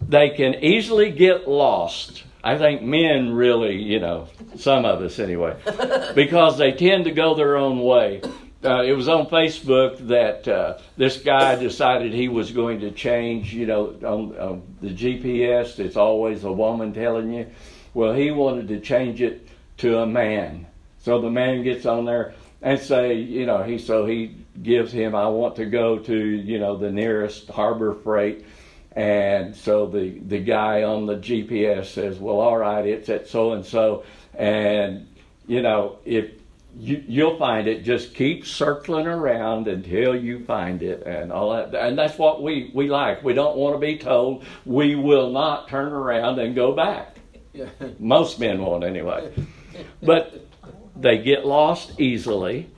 they 0.00 0.30
can 0.30 0.56
easily 0.56 1.10
get 1.10 1.48
lost. 1.48 2.24
I 2.44 2.58
think 2.58 2.82
men 2.82 3.32
really, 3.32 3.76
you 3.76 3.98
know, 3.98 4.28
some 4.56 4.84
of 4.84 5.00
us 5.00 5.18
anyway, 5.18 5.56
because 6.14 6.58
they 6.58 6.72
tend 6.72 7.04
to 7.04 7.12
go 7.12 7.34
their 7.34 7.56
own 7.56 7.80
way. 7.80 8.20
Uh, 8.64 8.82
it 8.82 8.92
was 8.92 9.08
on 9.08 9.26
Facebook 9.26 9.98
that 10.08 10.48
uh, 10.48 10.78
this 10.96 11.18
guy 11.18 11.54
decided 11.54 12.12
he 12.12 12.26
was 12.26 12.50
going 12.50 12.80
to 12.80 12.90
change, 12.90 13.54
you 13.54 13.66
know, 13.66 13.94
on, 14.02 14.36
on, 14.36 14.62
the 14.80 14.90
GPS, 14.90 15.78
it's 15.78 15.96
always 15.96 16.42
a 16.42 16.50
woman 16.50 16.92
telling 16.92 17.32
you. 17.32 17.46
Well, 17.94 18.14
he 18.14 18.32
wanted 18.32 18.66
to 18.68 18.80
change 18.80 19.22
it 19.22 19.48
to 19.78 19.98
a 19.98 20.06
man. 20.06 20.66
So 20.98 21.20
the 21.20 21.30
man 21.30 21.62
gets 21.62 21.86
on 21.86 22.04
there 22.04 22.34
and 22.60 22.80
say, 22.80 23.14
you 23.14 23.46
know, 23.46 23.62
he 23.62 23.78
so 23.78 24.06
he 24.06 24.34
gives 24.60 24.90
him, 24.90 25.14
I 25.14 25.28
want 25.28 25.54
to 25.56 25.66
go 25.66 26.00
to, 26.00 26.16
you 26.16 26.58
know, 26.58 26.76
the 26.76 26.90
nearest 26.90 27.48
Harbor 27.48 27.94
Freight. 27.94 28.44
And 28.92 29.54
so 29.54 29.86
the, 29.86 30.18
the 30.18 30.40
guy 30.40 30.82
on 30.82 31.06
the 31.06 31.14
GPS 31.14 31.86
says, 31.86 32.18
well, 32.18 32.40
all 32.40 32.58
right, 32.58 32.84
it's 32.84 33.08
at 33.08 33.28
so 33.28 33.52
and 33.52 33.64
so. 33.64 34.02
And, 34.34 35.06
you 35.46 35.62
know, 35.62 35.98
if 36.04 36.32
you, 36.78 37.02
you'll 37.08 37.36
find 37.38 37.66
it, 37.66 37.82
just 37.82 38.14
keep 38.14 38.46
circling 38.46 39.06
around 39.06 39.66
until 39.66 40.14
you 40.14 40.44
find 40.44 40.82
it 40.82 41.02
and 41.04 41.32
all 41.32 41.50
that. 41.50 41.74
And 41.74 41.98
that's 41.98 42.16
what 42.16 42.40
we, 42.40 42.70
we 42.72 42.88
like. 42.88 43.24
We 43.24 43.34
don't 43.34 43.56
want 43.56 43.74
to 43.74 43.80
be 43.80 43.98
told 43.98 44.44
we 44.64 44.94
will 44.94 45.30
not 45.32 45.68
turn 45.68 45.92
around 45.92 46.38
and 46.38 46.54
go 46.54 46.72
back. 46.72 47.16
Most 47.98 48.38
men 48.38 48.62
won't 48.62 48.84
anyway. 48.84 49.32
But 50.00 50.46
they 50.94 51.18
get 51.18 51.44
lost 51.44 52.00
easily. 52.00 52.70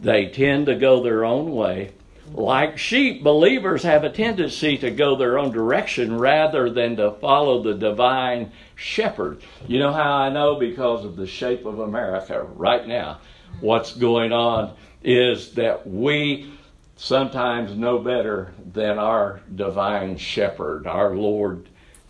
They 0.00 0.26
tend 0.26 0.66
to 0.66 0.74
go 0.74 1.02
their 1.02 1.24
own 1.24 1.52
way. 1.52 1.92
Like 2.32 2.78
sheep, 2.78 3.22
believers 3.22 3.82
have 3.82 4.02
a 4.04 4.10
tendency 4.10 4.78
to 4.78 4.90
go 4.90 5.16
their 5.16 5.38
own 5.38 5.52
direction 5.52 6.18
rather 6.18 6.70
than 6.70 6.96
to 6.96 7.12
follow 7.12 7.62
the 7.62 7.74
divine 7.74 8.52
shepherd. 8.74 9.42
You 9.68 9.78
know 9.78 9.92
how 9.92 10.14
I 10.14 10.30
know? 10.30 10.58
Because 10.58 11.04
of 11.04 11.16
the 11.16 11.26
shape 11.26 11.66
of 11.66 11.80
America 11.80 12.42
right 12.54 12.86
now. 12.86 13.20
What's 13.60 13.92
going 13.92 14.32
on 14.32 14.74
is 15.02 15.52
that 15.54 15.86
we 15.86 16.52
sometimes 16.96 17.76
know 17.76 17.98
better 17.98 18.52
than 18.72 18.98
our 18.98 19.40
divine 19.54 20.16
shepherd, 20.16 20.86
our 20.86 21.14
Lord 21.14 21.68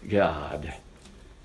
God. 0.09 0.75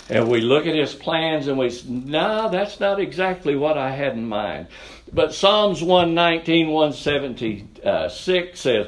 And 0.09 0.27
we 0.27 0.41
look 0.41 0.65
at 0.65 0.75
his 0.75 0.95
plans 0.95 1.47
and 1.47 1.57
we 1.57 1.69
say, 1.69 1.87
no, 1.87 2.49
that's 2.49 2.79
not 2.79 2.99
exactly 2.99 3.55
what 3.55 3.77
I 3.77 3.91
had 3.91 4.13
in 4.13 4.27
mind. 4.27 4.67
But 5.13 5.33
Psalms 5.33 5.83
119, 5.83 6.69
176 6.69 7.85
uh, 7.85 8.09
says, 8.09 8.87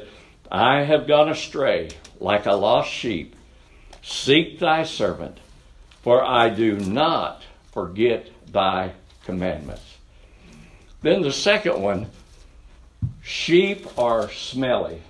I 0.50 0.82
have 0.82 1.06
gone 1.06 1.28
astray 1.28 1.90
like 2.20 2.46
a 2.46 2.52
lost 2.52 2.90
sheep. 2.90 3.36
Seek 4.02 4.58
thy 4.58 4.82
servant, 4.82 5.38
for 6.02 6.24
I 6.24 6.48
do 6.48 6.76
not 6.76 7.42
forget 7.72 8.28
thy 8.50 8.92
commandments. 9.24 9.91
Then 11.02 11.22
the 11.22 11.32
second 11.32 11.82
one, 11.82 12.06
sheep 13.22 13.86
are 13.98 14.30
smelly. 14.30 15.02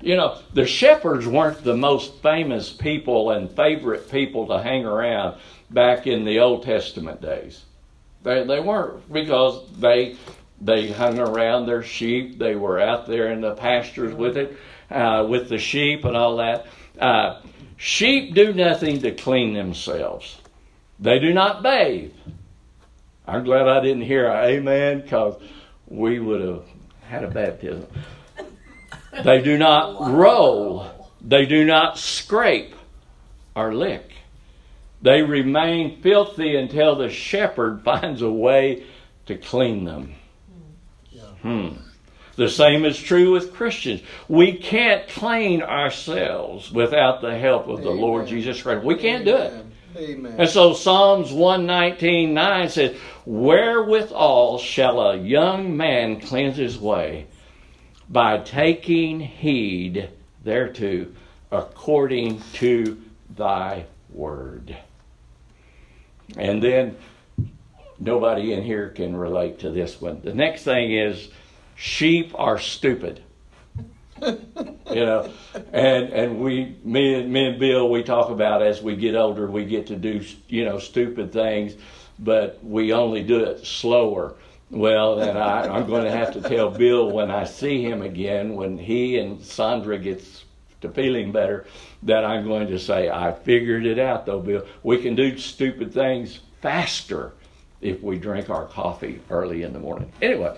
You 0.00 0.16
know, 0.16 0.38
the 0.52 0.66
shepherds 0.66 1.26
weren't 1.26 1.62
the 1.62 1.76
most 1.76 2.22
famous 2.22 2.72
people 2.72 3.30
and 3.30 3.50
favorite 3.50 4.10
people 4.10 4.46
to 4.48 4.62
hang 4.62 4.84
around 4.84 5.38
back 5.70 6.06
in 6.06 6.24
the 6.24 6.40
Old 6.40 6.62
Testament 6.64 7.20
days. 7.20 7.64
They, 8.22 8.44
they 8.44 8.60
weren't 8.60 9.12
because 9.12 9.68
they 9.78 10.16
they 10.60 10.90
hung 10.90 11.18
around 11.18 11.66
their 11.66 11.82
sheep. 11.82 12.38
They 12.38 12.56
were 12.56 12.80
out 12.80 13.06
there 13.06 13.30
in 13.30 13.40
the 13.40 13.54
pastures 13.54 14.14
with 14.14 14.36
it, 14.36 14.56
uh, 14.90 15.26
with 15.28 15.48
the 15.48 15.58
sheep 15.58 16.04
and 16.04 16.16
all 16.16 16.36
that. 16.38 16.66
Uh, 16.98 17.40
sheep 17.76 18.34
do 18.34 18.52
nothing 18.54 19.00
to 19.02 19.12
clean 19.12 19.52
themselves. 19.52 20.40
They 20.98 21.18
do 21.18 21.34
not 21.34 21.62
bathe. 21.62 22.14
I'm 23.26 23.44
glad 23.44 23.68
I 23.68 23.80
didn't 23.80 24.02
hear 24.02 24.26
amen 24.26 25.00
because 25.00 25.40
we 25.88 26.20
would 26.20 26.40
have 26.40 26.64
had 27.02 27.24
a 27.24 27.30
baptism. 27.30 27.86
They 29.24 29.40
do 29.42 29.58
not 29.58 30.12
roll. 30.12 31.10
They 31.20 31.46
do 31.46 31.64
not 31.64 31.98
scrape 31.98 32.74
or 33.54 33.74
lick. 33.74 34.12
They 35.02 35.22
remain 35.22 36.00
filthy 36.02 36.56
until 36.56 36.96
the 36.96 37.08
shepherd 37.08 37.82
finds 37.84 38.22
a 38.22 38.30
way 38.30 38.84
to 39.26 39.36
clean 39.36 39.84
them. 39.84 40.14
Hmm. 41.42 41.68
The 42.36 42.48
same 42.48 42.84
is 42.84 42.98
true 42.98 43.32
with 43.32 43.54
Christians. 43.54 44.02
We 44.28 44.52
can't 44.52 45.08
clean 45.08 45.62
ourselves 45.62 46.70
without 46.70 47.22
the 47.22 47.38
help 47.38 47.68
of 47.68 47.82
the 47.82 47.90
Amen. 47.90 48.00
Lord 48.00 48.26
Jesus 48.26 48.60
Christ. 48.60 48.84
We 48.84 48.96
can't 48.96 49.26
Amen. 49.26 49.52
do 49.94 50.00
it. 50.00 50.10
Amen. 50.10 50.34
And 50.38 50.48
so 50.48 50.74
Psalms 50.74 51.32
119 51.32 52.34
9 52.34 52.68
says, 52.68 52.96
Wherewithal 53.26 54.58
shall 54.58 55.00
a 55.00 55.16
young 55.16 55.76
man 55.76 56.20
cleanse 56.20 56.56
his 56.56 56.78
way? 56.78 57.26
by 58.08 58.38
taking 58.38 59.20
heed 59.20 60.08
thereto 60.44 61.08
according 61.50 62.40
to 62.54 63.00
thy 63.36 63.86
word. 64.10 64.76
And 66.36 66.62
then 66.62 66.96
nobody 67.98 68.52
in 68.52 68.62
here 68.62 68.90
can 68.90 69.16
relate 69.16 69.60
to 69.60 69.70
this 69.70 70.00
one. 70.00 70.20
The 70.22 70.34
next 70.34 70.62
thing 70.62 70.92
is 70.92 71.28
sheep 71.74 72.32
are 72.36 72.58
stupid. 72.58 73.22
you 74.26 75.04
know, 75.04 75.30
and 75.72 76.10
and 76.12 76.40
we 76.40 76.76
me 76.84 77.14
and 77.14 77.32
me 77.32 77.46
and 77.46 77.58
Bill 77.58 77.90
we 77.90 78.02
talk 78.02 78.30
about 78.30 78.62
as 78.62 78.82
we 78.82 78.96
get 78.96 79.14
older 79.14 79.46
we 79.46 79.64
get 79.64 79.86
to 79.88 79.96
do 79.96 80.24
you 80.48 80.64
know 80.64 80.78
stupid 80.78 81.32
things, 81.32 81.74
but 82.18 82.58
we 82.64 82.92
only 82.92 83.22
do 83.22 83.44
it 83.44 83.66
slower 83.66 84.34
Well, 84.70 85.16
then 85.16 85.36
I, 85.36 85.68
I'm 85.68 85.86
going 85.86 86.04
to 86.04 86.10
have 86.10 86.32
to 86.32 86.40
tell 86.40 86.70
Bill 86.70 87.10
when 87.10 87.30
I 87.30 87.44
see 87.44 87.82
him 87.82 88.02
again, 88.02 88.54
when 88.56 88.78
he 88.78 89.18
and 89.18 89.40
Sandra 89.40 89.98
gets 89.98 90.44
to 90.80 90.88
feeling 90.90 91.30
better, 91.32 91.66
that 92.02 92.24
I'm 92.24 92.44
going 92.44 92.66
to 92.68 92.78
say, 92.78 93.08
I 93.08 93.32
figured 93.32 93.86
it 93.86 93.98
out 93.98 94.26
though, 94.26 94.40
Bill. 94.40 94.66
We 94.82 94.98
can 94.98 95.14
do 95.14 95.38
stupid 95.38 95.92
things 95.92 96.40
faster 96.60 97.32
if 97.86 98.02
we 98.02 98.18
drink 98.18 98.50
our 98.50 98.66
coffee 98.66 99.20
early 99.30 99.62
in 99.62 99.72
the 99.72 99.78
morning. 99.78 100.10
Anyway, 100.20 100.54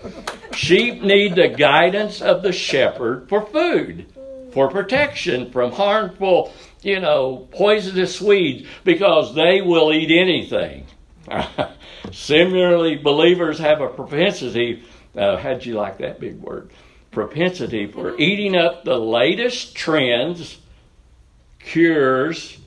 sheep 0.53 1.01
need 1.01 1.35
the 1.35 1.47
guidance 1.47 2.21
of 2.21 2.41
the 2.41 2.51
shepherd 2.51 3.29
for 3.29 3.45
food, 3.45 4.07
for 4.51 4.69
protection 4.69 5.51
from 5.51 5.71
harmful, 5.71 6.51
you 6.81 6.99
know, 6.99 7.47
poisonous 7.51 8.19
weeds, 8.19 8.67
because 8.83 9.35
they 9.35 9.61
will 9.61 9.93
eat 9.93 10.11
anything. 10.11 10.85
Similarly, 12.11 12.95
believers 12.95 13.59
have 13.59 13.81
a 13.81 13.89
propensity, 13.89 14.83
uh, 15.15 15.37
how'd 15.37 15.65
you 15.65 15.75
like 15.75 15.99
that 15.99 16.19
big 16.19 16.39
word? 16.39 16.71
Propensity 17.11 17.87
for 17.87 18.17
eating 18.17 18.55
up 18.55 18.83
the 18.83 18.97
latest 18.97 19.75
trends, 19.75 20.57
cures, 21.59 22.57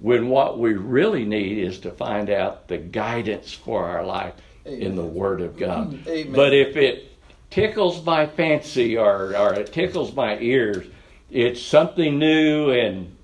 when 0.00 0.28
what 0.28 0.58
we 0.58 0.74
really 0.74 1.24
need 1.24 1.58
is 1.58 1.78
to 1.80 1.90
find 1.90 2.30
out 2.30 2.68
the 2.68 2.78
guidance 2.78 3.52
for 3.52 3.84
our 3.84 4.04
life 4.04 4.34
Amen. 4.66 4.82
in 4.82 4.96
the 4.96 5.04
Word 5.04 5.40
of 5.42 5.58
God. 5.58 5.92
Mm-hmm. 5.92 6.08
Amen. 6.08 6.32
But 6.32 6.54
if 6.54 6.76
it 6.76 7.12
tickles 7.50 8.04
my 8.04 8.26
fancy 8.26 8.96
or, 8.96 9.36
or 9.36 9.54
it 9.54 9.72
tickles 9.72 10.14
my 10.14 10.38
ears, 10.38 10.86
it's 11.30 11.62
something 11.62 12.18
new 12.18 12.70
and 12.70 13.14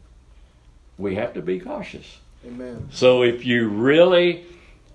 we 0.98 1.14
have 1.16 1.34
to 1.34 1.42
be 1.42 1.58
cautious. 1.58 2.18
Amen. 2.46 2.88
So 2.92 3.22
if 3.22 3.44
you 3.44 3.68
really 3.68 4.44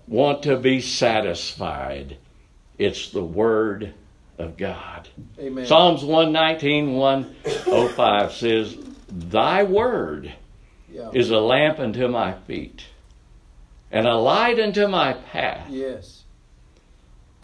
want 0.08 0.44
to 0.44 0.58
be 0.58 0.82
satisfied, 0.82 2.18
it's 2.78 3.10
the 3.10 3.24
Word 3.24 3.94
of 4.38 4.56
God. 4.56 5.10
Amen. 5.40 5.66
Psalms 5.66 6.04
119, 6.04 6.94
105 6.94 8.34
says, 8.34 8.78
Thy 9.10 9.64
Word 9.64 10.34
yeah. 10.92 11.10
is 11.14 11.30
a 11.30 11.40
lamp 11.40 11.80
unto 11.80 12.08
my 12.08 12.34
feet 12.34 12.84
and 13.92 14.08
a 14.08 14.16
light 14.16 14.60
unto 14.60 14.88
my 14.88 15.14
path. 15.14 15.70
Yes. 15.70 16.24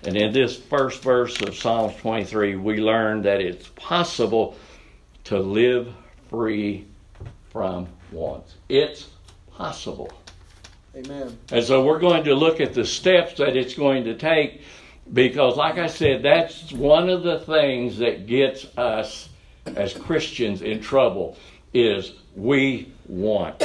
And 0.03 0.15
in 0.15 0.31
this 0.31 0.55
first 0.55 1.01
verse 1.01 1.41
of 1.41 1.55
Psalms 1.55 1.95
23, 1.97 2.55
we 2.55 2.77
learn 2.77 3.23
that 3.23 3.41
it's 3.41 3.67
possible 3.75 4.55
to 5.25 5.39
live 5.39 5.93
free 6.29 6.85
from 7.49 7.87
wants. 8.11 8.55
It's 8.69 9.07
possible. 9.51 10.11
Amen. 10.95 11.37
And 11.51 11.63
so 11.63 11.83
we're 11.83 11.99
going 11.99 12.23
to 12.25 12.35
look 12.35 12.61
at 12.61 12.73
the 12.73 12.85
steps 12.85 13.37
that 13.37 13.57
it's 13.57 13.73
going 13.73 14.05
to 14.05 14.15
take 14.15 14.61
because, 15.11 15.57
like 15.57 15.77
I 15.77 15.87
said, 15.87 16.23
that's 16.23 16.71
one 16.71 17.09
of 17.09 17.23
the 17.23 17.39
things 17.39 17.97
that 17.97 18.27
gets 18.27 18.65
us 18.77 19.29
as 19.65 19.93
Christians 19.93 20.61
in 20.61 20.79
trouble 20.79 21.37
is 21.73 22.13
we 22.35 22.91
want. 23.07 23.63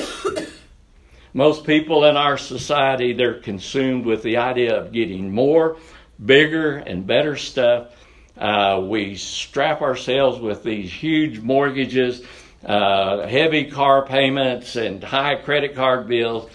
Most 1.34 1.64
people 1.64 2.04
in 2.04 2.16
our 2.16 2.36
society, 2.36 3.14
they're 3.14 3.40
consumed 3.40 4.04
with 4.04 4.22
the 4.22 4.36
idea 4.36 4.78
of 4.78 4.92
getting 4.92 5.32
more, 5.32 5.78
bigger, 6.24 6.76
and 6.76 7.06
better 7.06 7.36
stuff. 7.36 7.88
Uh, 8.36 8.82
we 8.84 9.14
strap 9.16 9.80
ourselves 9.80 10.40
with 10.40 10.62
these 10.62 10.92
huge 10.92 11.40
mortgages, 11.40 12.22
uh, 12.64 13.26
heavy 13.26 13.70
car 13.70 14.04
payments, 14.04 14.76
and 14.76 15.02
high 15.02 15.36
credit 15.36 15.74
card 15.74 16.06
bills, 16.06 16.50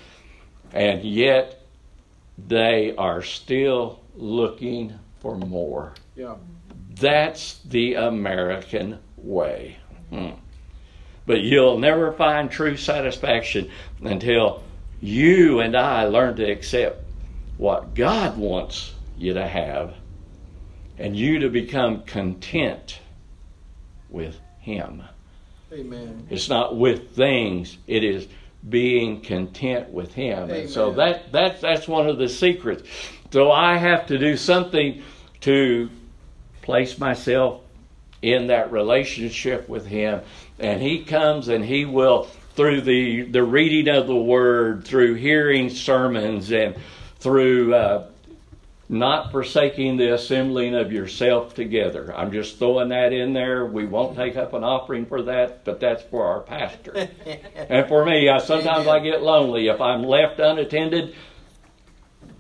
and 0.73 1.03
yet 1.03 1.61
they 2.37 2.93
are 2.97 3.23
still 3.23 3.99
looking 4.15 4.93
for 5.19 5.35
more. 5.37 5.93
Yeah. 6.15 6.35
That's 6.99 7.59
the 7.59 7.95
American 7.95 8.99
way. 9.17 9.77
Hmm. 10.09 10.31
But 11.27 11.41
you'll 11.41 11.77
never 11.77 12.13
find 12.13 12.49
true 12.49 12.77
satisfaction 12.77 13.69
until 14.01 14.63
you 15.01 15.59
and 15.59 15.75
I 15.75 16.05
learn 16.05 16.37
to 16.37 16.49
accept 16.49 17.03
what 17.57 17.93
God 17.93 18.37
wants 18.37 18.93
you 19.17 19.33
to 19.33 19.45
have 19.45 19.93
and 20.97 21.15
you 21.15 21.39
to 21.39 21.49
become 21.49 22.03
content 22.03 22.99
with 24.09 24.39
Him. 24.61 25.03
Amen. 25.73 26.25
It's 26.29 26.47
not 26.47 26.77
with 26.77 27.11
things, 27.11 27.77
it 27.87 28.05
is 28.05 28.27
being 28.69 29.19
content 29.19 29.89
with 29.89 30.13
Him. 30.13 30.43
Amen. 30.43 30.61
And 30.61 30.69
so 30.69 30.93
that, 30.93 31.33
that, 31.33 31.59
that's 31.59 31.89
one 31.89 32.07
of 32.07 32.17
the 32.17 32.29
secrets. 32.29 32.87
So 33.31 33.51
I 33.51 33.75
have 33.75 34.07
to 34.07 34.17
do 34.17 34.37
something 34.37 35.03
to 35.41 35.89
place 36.61 36.97
myself 36.97 37.61
in 38.21 38.47
that 38.47 38.71
relationship 38.71 39.67
with 39.67 39.85
Him 39.85 40.21
and 40.59 40.81
he 40.81 41.03
comes 41.03 41.47
and 41.47 41.63
he 41.63 41.85
will 41.85 42.23
through 42.55 42.81
the 42.81 43.23
the 43.23 43.43
reading 43.43 43.93
of 43.93 44.07
the 44.07 44.15
word 44.15 44.85
through 44.85 45.13
hearing 45.15 45.69
sermons 45.69 46.51
and 46.51 46.75
through 47.19 47.73
uh, 47.73 48.07
not 48.89 49.31
forsaking 49.31 49.97
the 49.97 50.13
assembling 50.13 50.73
of 50.73 50.91
yourself 50.91 51.53
together. 51.53 52.13
I'm 52.15 52.31
just 52.31 52.57
throwing 52.57 52.89
that 52.89 53.11
in 53.11 53.33
there. 53.33 53.65
We 53.65 53.85
won't 53.85 54.15
take 54.15 54.37
up 54.37 54.53
an 54.53 54.63
offering 54.63 55.05
for 55.05 55.23
that, 55.23 55.65
but 55.65 55.79
that's 55.79 56.03
for 56.03 56.25
our 56.25 56.39
pastor. 56.39 56.93
and 57.55 57.87
for 57.87 58.05
me, 58.05 58.29
I, 58.29 58.37
sometimes 58.37 58.87
I 58.87 58.99
get 58.99 59.21
lonely. 59.21 59.67
If 59.67 59.81
I'm 59.81 60.03
left 60.03 60.39
unattended, 60.39 61.15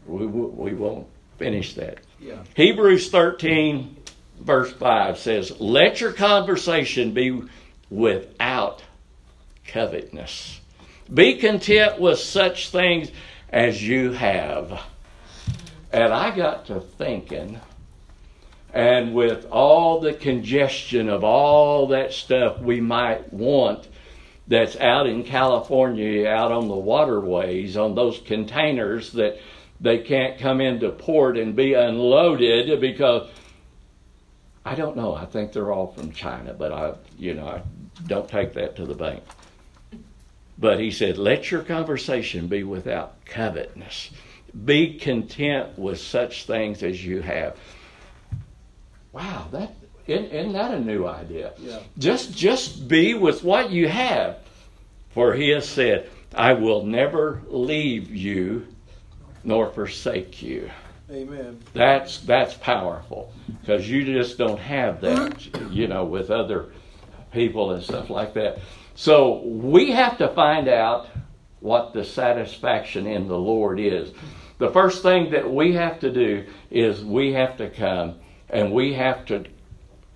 we, 0.05 0.25
we 0.25 0.73
won't 0.73 1.07
finish 1.37 1.73
that. 1.75 1.99
Yeah. 2.19 2.43
Hebrews 2.55 3.09
13, 3.09 3.97
verse 4.39 4.71
5 4.71 5.17
says, 5.17 5.59
Let 5.59 5.99
your 5.99 6.13
conversation 6.13 7.13
be 7.13 7.41
without 7.89 8.83
covetousness. 9.67 10.59
Be 11.13 11.35
content 11.35 11.99
with 11.99 12.19
such 12.19 12.69
things 12.69 13.11
as 13.49 13.85
you 13.85 14.11
have. 14.11 14.81
And 15.91 16.13
I 16.13 16.35
got 16.35 16.65
to 16.67 16.81
thinking, 16.81 17.61
and 18.73 19.13
with 19.13 19.45
all 19.49 20.01
the 20.01 20.13
congestion 20.13 21.07
of 21.07 21.23
all 21.23 21.87
that 21.87 22.13
stuff 22.13 22.59
we 22.59 22.81
might 22.81 23.31
want 23.31 23.87
that's 24.47 24.75
out 24.77 25.07
in 25.07 25.23
California, 25.23 26.27
out 26.27 26.51
on 26.51 26.67
the 26.67 26.75
waterways, 26.75 27.77
on 27.77 27.95
those 27.95 28.19
containers 28.19 29.13
that 29.13 29.39
they 29.79 29.99
can't 29.99 30.39
come 30.39 30.59
into 30.59 30.89
port 30.89 31.37
and 31.37 31.55
be 31.55 31.73
unloaded 31.73 32.79
because 32.81 33.29
I 34.65 34.75
don't 34.75 34.97
know. 34.97 35.15
I 35.15 35.25
think 35.25 35.53
they're 35.53 35.71
all 35.71 35.87
from 35.87 36.11
China, 36.11 36.53
but 36.53 36.73
I, 36.73 36.95
you 37.17 37.33
know, 37.33 37.47
I 37.47 37.61
don't 38.05 38.29
take 38.29 38.53
that 38.53 38.75
to 38.75 38.85
the 38.85 38.93
bank. 38.93 39.23
But 40.57 40.79
he 40.79 40.91
said, 40.91 41.17
let 41.17 41.51
your 41.51 41.61
conversation 41.61 42.47
be 42.47 42.63
without 42.63 43.23
covetousness. 43.25 44.11
Be 44.65 44.97
content 44.97 45.77
with 45.77 45.99
such 45.99 46.45
things 46.45 46.81
as 46.81 47.03
you 47.05 47.21
have. 47.21 47.57
Wow, 49.13 49.47
that 49.51 49.75
isn't, 50.07 50.31
isn't 50.31 50.53
that 50.53 50.73
a 50.73 50.79
new 50.79 51.05
idea? 51.05 51.53
Yeah. 51.57 51.79
Just 51.97 52.35
just 52.35 52.87
be 52.87 53.13
with 53.13 53.43
what 53.43 53.69
you 53.69 53.87
have. 53.87 54.39
For 55.09 55.33
he 55.33 55.49
has 55.49 55.67
said, 55.67 56.09
I 56.33 56.53
will 56.53 56.85
never 56.85 57.41
leave 57.47 58.13
you 58.13 58.67
nor 59.43 59.69
forsake 59.69 60.41
you. 60.41 60.69
Amen. 61.09 61.59
That's 61.73 62.19
that's 62.19 62.53
powerful 62.55 63.33
because 63.61 63.89
you 63.89 64.05
just 64.05 64.37
don't 64.37 64.59
have 64.59 65.01
that, 65.01 65.71
you 65.71 65.87
know, 65.87 66.05
with 66.05 66.31
other 66.31 66.71
people 67.31 67.71
and 67.71 67.83
stuff 67.83 68.09
like 68.09 68.33
that. 68.33 68.59
So 68.95 69.41
we 69.43 69.91
have 69.91 70.17
to 70.17 70.29
find 70.29 70.67
out 70.67 71.07
what 71.59 71.93
the 71.93 72.03
satisfaction 72.03 73.07
in 73.07 73.27
the 73.27 73.37
Lord 73.37 73.79
is. 73.79 74.11
The 74.57 74.71
first 74.71 75.03
thing 75.03 75.31
that 75.31 75.51
we 75.51 75.73
have 75.73 75.99
to 75.99 76.11
do 76.11 76.45
is 76.71 77.03
we 77.03 77.33
have 77.33 77.57
to 77.57 77.69
come 77.69 78.15
and 78.49 78.71
we 78.71 78.93
have 78.93 79.25
to 79.27 79.45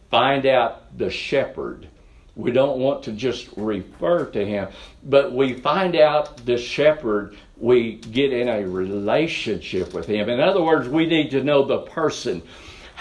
find 0.10 0.46
out 0.46 0.98
the 0.98 1.10
shepherd. 1.10 1.88
We 2.36 2.52
don't 2.52 2.80
want 2.80 3.04
to 3.04 3.12
just 3.12 3.50
refer 3.56 4.26
to 4.26 4.46
him, 4.46 4.70
but 5.04 5.34
we 5.34 5.54
find 5.54 5.96
out 5.96 6.46
the 6.46 6.58
shepherd 6.58 7.36
we 7.58 7.96
get 7.96 8.34
in 8.34 8.48
a 8.48 8.68
relationship 8.68 9.94
with 9.94 10.08
him. 10.08 10.28
In 10.28 10.40
other 10.40 10.62
words, 10.62 10.88
we 10.90 11.06
need 11.06 11.30
to 11.32 11.44
know 11.44 11.64
the 11.66 11.80
person. 11.80 12.42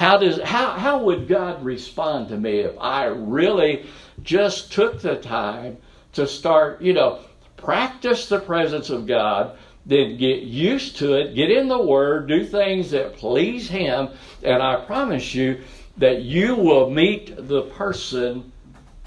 How 0.01 0.17
does 0.17 0.41
how 0.41 0.71
how 0.71 1.03
would 1.03 1.29
God 1.29 1.63
respond 1.63 2.31
to 2.31 2.39
me 2.39 2.61
if 2.61 2.75
I 2.81 3.05
really 3.05 3.85
just 4.23 4.73
took 4.73 5.03
the 5.03 5.17
time 5.17 5.77
to 6.15 6.27
start, 6.27 6.81
you 6.81 6.95
know, 6.95 7.19
practice 7.59 8.27
the 8.27 8.41
presence 8.41 8.89
of 8.89 9.07
God, 9.07 9.59
then 9.85 10.17
get 10.17 10.45
used 10.45 10.97
to 11.01 11.21
it, 11.21 11.35
get 11.35 11.51
in 11.51 11.69
the 11.69 11.83
Word, 11.83 12.29
do 12.29 12.47
things 12.47 12.91
that 12.93 13.17
please 13.17 13.69
Him, 13.69 14.09
and 14.43 14.63
I 14.63 14.77
promise 14.87 15.35
you 15.35 15.61
that 15.99 16.23
you 16.23 16.55
will 16.55 16.89
meet 16.89 17.37
the 17.37 17.65
person 17.65 18.51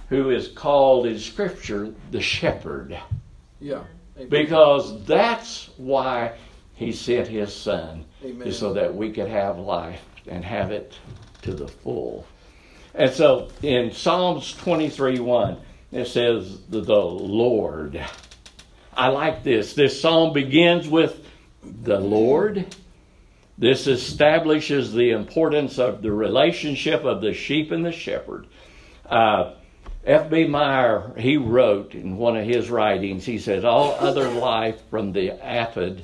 who 0.09 0.29
is 0.29 0.49
called 0.49 1.07
in 1.07 1.17
Scripture 1.17 1.91
the 2.11 2.21
shepherd. 2.21 2.99
Yeah. 3.59 3.81
Because 4.29 5.03
that's 5.05 5.71
why 5.77 6.33
He 6.75 6.91
sent 6.91 7.29
His 7.29 7.51
Son 7.51 8.05
Amen. 8.23 8.51
so 8.51 8.73
that 8.73 8.93
we 8.93 9.11
could 9.11 9.27
have 9.27 9.57
life 9.57 10.05
and 10.27 10.43
have 10.43 10.71
it 10.71 10.97
to 11.43 11.53
the 11.53 11.67
full. 11.67 12.25
And 12.95 13.11
so 13.11 13.49
in 13.61 13.91
Psalms 13.91 14.53
23 14.53 15.19
1, 15.19 15.57
it 15.91 16.05
says, 16.07 16.59
the, 16.69 16.81
Lord. 16.81 18.03
I 18.95 19.07
like 19.07 19.43
this. 19.43 19.73
This 19.73 19.99
psalm 19.99 20.33
begins 20.33 20.87
with 20.87 21.25
the 21.63 21.99
Lord. 21.99 22.75
This 23.57 23.87
establishes 23.87 24.93
the 24.93 25.11
importance 25.11 25.77
of 25.77 26.01
the 26.01 26.11
relationship 26.11 27.03
of 27.03 27.21
the 27.21 27.33
sheep 27.33 27.71
and 27.71 27.85
the 27.85 27.91
shepherd. 27.91 28.47
Uh, 29.05 29.53
F.B. 30.05 30.47
Meyer, 30.47 31.13
he 31.17 31.37
wrote 31.37 31.95
in 31.95 32.17
one 32.17 32.35
of 32.35 32.45
his 32.45 32.69
writings, 32.69 33.25
he 33.25 33.37
says, 33.39 33.63
All 33.63 33.93
other 33.93 34.29
life 34.29 34.81
from 34.89 35.13
the 35.13 35.31
aphid 35.31 36.03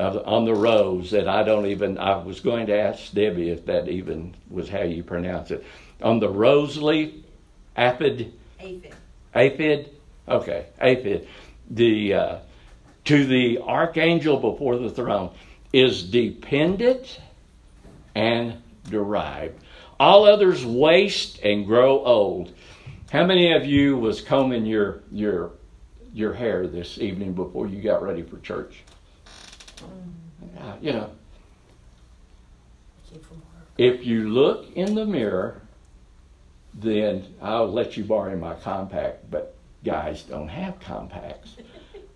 uh, 0.00 0.22
on 0.24 0.46
the 0.46 0.54
rose 0.54 1.10
that 1.10 1.28
I 1.28 1.42
don't 1.42 1.66
even, 1.66 1.98
I 1.98 2.16
was 2.16 2.40
going 2.40 2.66
to 2.68 2.78
ask 2.78 3.12
Debbie 3.12 3.50
if 3.50 3.66
that 3.66 3.88
even 3.88 4.34
was 4.48 4.68
how 4.68 4.82
you 4.82 5.02
pronounce 5.02 5.50
it. 5.50 5.64
On 6.00 6.18
the 6.18 6.28
rose 6.28 6.78
leaf, 6.78 7.12
aphid, 7.76 8.32
Aphid. 8.58 8.94
aphid, 9.34 9.90
okay, 10.26 10.66
aphid, 10.80 11.28
the, 11.68 12.14
uh, 12.14 12.38
to 13.04 13.26
the 13.26 13.58
archangel 13.58 14.38
before 14.38 14.78
the 14.78 14.90
throne 14.90 15.30
is 15.72 16.02
dependent 16.02 17.20
and 18.14 18.54
derived. 18.88 19.62
All 19.98 20.24
others 20.24 20.64
waste 20.64 21.40
and 21.44 21.66
grow 21.66 22.02
old. 22.02 22.54
How 23.12 23.26
many 23.26 23.52
of 23.52 23.66
you 23.66 23.98
was 23.98 24.20
combing 24.20 24.64
your 24.64 25.02
your 25.12 25.52
your 26.12 26.32
hair 26.32 26.66
this 26.66 26.98
evening 26.98 27.34
before 27.34 27.66
you 27.66 27.82
got 27.82 28.02
ready 28.02 28.22
for 28.22 28.38
church? 28.38 28.82
Uh, 30.58 30.76
you 30.80 30.92
know, 30.92 31.10
Came 33.10 33.20
from 33.20 33.36
work. 33.38 33.66
if 33.78 34.04
you 34.04 34.28
look 34.28 34.70
in 34.76 34.94
the 34.94 35.04
mirror, 35.06 35.62
then 36.74 37.24
I'll 37.42 37.70
let 37.70 37.96
you 37.96 38.04
borrow 38.04 38.36
my 38.36 38.54
compact, 38.54 39.30
but 39.30 39.56
guys 39.84 40.22
don't 40.22 40.48
have 40.48 40.78
compacts. 40.80 41.56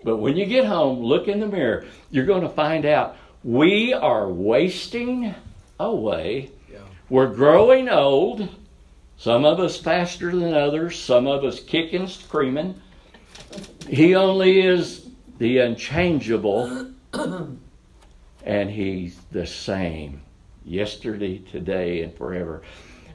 But 0.05 0.19
when 0.19 0.37
you 0.37 0.45
get 0.47 0.67
home, 0.67 1.01
look 1.01 1.29
in 1.29 1.41
the 1.41 1.47
mirror, 1.47 1.87
you're 2.11 2.27
going 2.27 2.43
to 2.43 2.49
find 2.49 2.85
out 2.85 3.17
we 3.43 3.93
are 3.93 4.29
wasting 4.29 5.35
away. 5.81 6.51
Yeah. 6.71 6.79
We're 7.09 7.33
growing 7.35 7.89
old. 7.89 8.49
Some 9.17 9.45
of 9.45 9.61
us 9.61 9.79
faster 9.79 10.31
than 10.35 10.55
others, 10.55 10.99
some 10.99 11.27
of 11.27 11.45
us 11.45 11.61
kicking, 11.61 12.07
screaming. 12.07 12.81
He 13.89 14.15
only 14.15 14.61
is 14.61 15.09
the 15.39 15.59
unchangeable, 15.59 16.91
and 18.45 18.71
He's 18.71 19.19
the 19.31 19.47
same 19.47 20.23
yesterday, 20.65 21.39
today, 21.39 22.03
and 22.03 22.15
forever. 22.17 22.63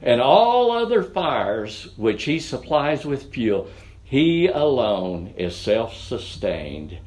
And 0.02 0.20
all 0.20 0.72
other 0.72 1.02
fires 1.02 1.88
which 1.96 2.24
He 2.24 2.38
supplies 2.38 3.04
with 3.04 3.32
fuel, 3.32 3.68
He 4.02 4.48
alone 4.48 5.34
is 5.36 5.54
self 5.54 5.94
sustained. 5.96 6.98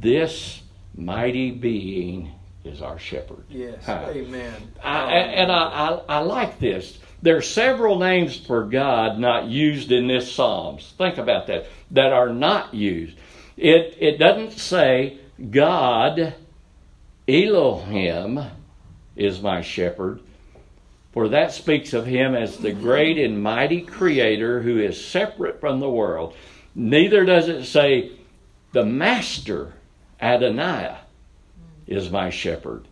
This 0.00 0.62
mighty 0.94 1.50
being 1.50 2.32
is 2.64 2.80
our 2.80 2.98
shepherd. 2.98 3.44
Yes. 3.48 3.84
Huh. 3.84 4.06
Amen. 4.08 4.54
I, 4.82 5.12
and 5.12 5.52
I, 5.52 5.56
I, 5.56 5.88
I 6.08 6.18
like 6.20 6.58
this. 6.58 6.98
There 7.22 7.36
are 7.36 7.42
several 7.42 7.98
names 7.98 8.36
for 8.36 8.64
God 8.64 9.18
not 9.18 9.46
used 9.46 9.92
in 9.92 10.08
this 10.08 10.30
Psalms. 10.30 10.94
Think 10.98 11.18
about 11.18 11.46
that. 11.46 11.66
That 11.90 12.12
are 12.12 12.30
not 12.30 12.74
used. 12.74 13.16
It, 13.56 13.96
it 13.98 14.18
doesn't 14.18 14.52
say 14.52 15.20
God, 15.50 16.34
Elohim, 17.26 18.40
is 19.16 19.40
my 19.40 19.60
shepherd, 19.62 20.20
for 21.12 21.28
that 21.28 21.52
speaks 21.52 21.92
of 21.92 22.06
him 22.06 22.34
as 22.34 22.58
the 22.58 22.72
great 22.72 23.18
and 23.18 23.42
mighty 23.42 23.80
creator 23.80 24.62
who 24.62 24.78
is 24.78 25.04
separate 25.04 25.60
from 25.60 25.80
the 25.80 25.90
world. 25.90 26.34
Neither 26.74 27.24
does 27.24 27.48
it 27.48 27.64
say 27.64 28.12
the 28.72 28.84
master, 28.84 29.72
Adonai, 30.20 30.96
is 31.86 32.10
my 32.10 32.30
shepherd. 32.30 32.86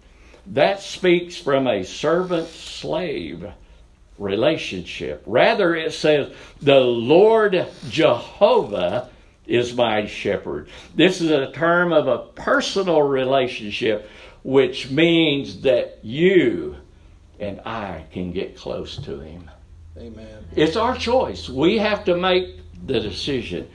That 0.47 0.81
speaks 0.81 1.37
from 1.37 1.67
a 1.67 1.85
servant 1.85 2.49
slave 2.49 3.53
relationship. 4.19 5.23
Rather, 5.27 5.75
it 5.75 5.93
says, 5.93 6.33
The 6.61 6.81
Lord 6.81 7.67
Jehovah 7.89 9.11
is 9.47 9.75
my 9.75 10.07
shepherd. 10.07 10.69
This 10.95 11.21
is 11.21 11.31
a 11.31 11.51
term 11.53 11.93
of 11.93 12.07
a 12.07 12.19
personal 12.19 13.03
relationship, 13.03 14.09
which 14.43 14.91
means 14.91 15.63
that 15.63 15.99
you 16.03 16.77
and 17.39 17.61
I 17.61 18.05
can 18.13 18.33
get 18.33 18.57
close 18.57 18.97
to 18.99 19.21
Him. 19.21 19.51
Amen. 19.99 20.45
It's 20.55 20.77
our 20.77 20.97
choice. 20.97 21.49
We 21.49 21.79
have 21.79 22.05
to 22.05 22.17
make 22.17 22.61
the 22.87 23.01
decision. 23.01 23.69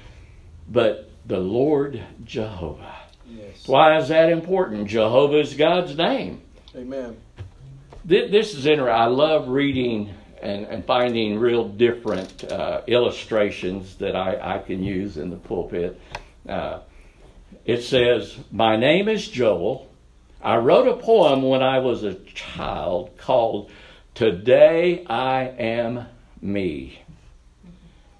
But 0.69 1.09
the 1.25 1.39
Lord 1.39 2.01
Jehovah. 2.23 2.95
Yes. 3.29 3.67
Why 3.67 3.97
is 3.97 4.07
that 4.07 4.29
important? 4.29 4.87
Jehovah 4.87 5.39
is 5.39 5.53
God's 5.53 5.95
name. 5.95 6.41
Amen. 6.75 7.17
This 8.05 8.53
is 8.53 8.65
interesting. 8.65 8.95
I 8.95 9.07
love 9.07 9.49
reading 9.49 10.13
and, 10.41 10.65
and 10.65 10.85
finding 10.85 11.39
real 11.39 11.67
different 11.67 12.51
uh, 12.51 12.81
illustrations 12.87 13.95
that 13.97 14.15
I, 14.15 14.55
I 14.55 14.59
can 14.59 14.83
use 14.83 15.17
in 15.17 15.29
the 15.29 15.37
pulpit. 15.37 15.99
Uh, 16.47 16.79
it 17.65 17.83
says, 17.83 18.37
My 18.51 18.75
name 18.75 19.07
is 19.07 19.27
Joel. 19.27 19.89
I 20.41 20.57
wrote 20.57 20.87
a 20.87 21.01
poem 21.01 21.41
when 21.43 21.63
I 21.63 21.79
was 21.79 22.03
a 22.03 22.13
child 22.13 23.17
called 23.17 23.71
Today 24.13 25.05
I 25.07 25.43
Am 25.57 26.05
Me. 26.41 27.01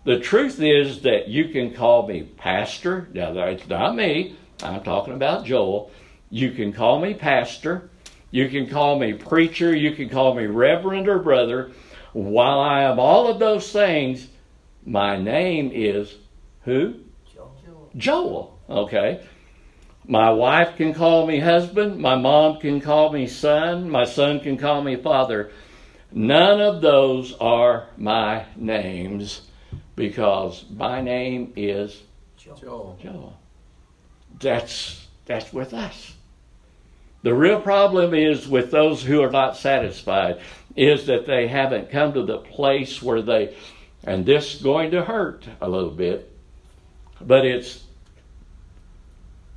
The 0.03 0.19
truth 0.19 0.61
is 0.61 1.01
that 1.01 1.27
you 1.27 1.49
can 1.49 1.73
call 1.73 2.07
me 2.07 2.23
pastor. 2.23 3.09
Now, 3.13 3.33
it's 3.47 3.67
not 3.67 3.95
me. 3.95 4.37
I'm 4.63 4.81
talking 4.83 5.13
about 5.13 5.45
Joel. 5.45 5.91
You 6.29 6.51
can 6.51 6.73
call 6.73 6.99
me 6.99 7.13
pastor. 7.13 7.89
You 8.31 8.49
can 8.49 8.69
call 8.69 8.97
me 8.97 9.13
preacher. 9.13 9.75
You 9.75 9.91
can 9.91 10.09
call 10.09 10.33
me 10.33 10.45
reverend 10.45 11.07
or 11.07 11.19
brother. 11.19 11.71
While 12.17 12.59
I 12.61 12.81
have 12.81 12.97
all 12.97 13.27
of 13.27 13.37
those 13.37 13.71
things, 13.71 14.27
my 14.83 15.17
name 15.17 15.69
is 15.71 16.15
who? 16.63 16.95
Joel. 17.31 17.91
Joel. 17.95 18.59
Okay. 18.67 19.23
My 20.07 20.31
wife 20.31 20.77
can 20.77 20.95
call 20.95 21.27
me 21.27 21.39
husband. 21.39 21.99
My 21.99 22.15
mom 22.15 22.59
can 22.59 22.81
call 22.81 23.11
me 23.11 23.27
son. 23.27 23.87
My 23.87 24.05
son 24.05 24.39
can 24.39 24.57
call 24.57 24.81
me 24.81 24.95
father. 24.95 25.51
None 26.11 26.59
of 26.59 26.81
those 26.81 27.33
are 27.33 27.89
my 27.97 28.45
names 28.55 29.43
because 29.95 30.65
my 30.71 31.01
name 31.01 31.53
is 31.55 32.01
Joel. 32.35 32.57
Joel. 32.57 32.99
Joel. 33.03 33.39
That's 34.39 35.05
that's 35.25 35.53
with 35.53 35.71
us. 35.71 36.15
The 37.21 37.35
real 37.35 37.61
problem 37.61 38.15
is 38.15 38.47
with 38.47 38.71
those 38.71 39.03
who 39.03 39.21
are 39.21 39.29
not 39.29 39.57
satisfied 39.57 40.39
is 40.77 41.07
that 41.07 41.25
they 41.25 41.47
haven't 41.47 41.89
come 41.89 42.13
to 42.13 42.23
the 42.23 42.37
place 42.37 43.01
where 43.01 43.21
they 43.21 43.55
and 44.03 44.25
this 44.25 44.55
is 44.55 44.61
going 44.61 44.91
to 44.91 45.03
hurt 45.03 45.45
a 45.59 45.67
little 45.67 45.89
bit, 45.91 46.31
but 47.19 47.45
it's 47.45 47.83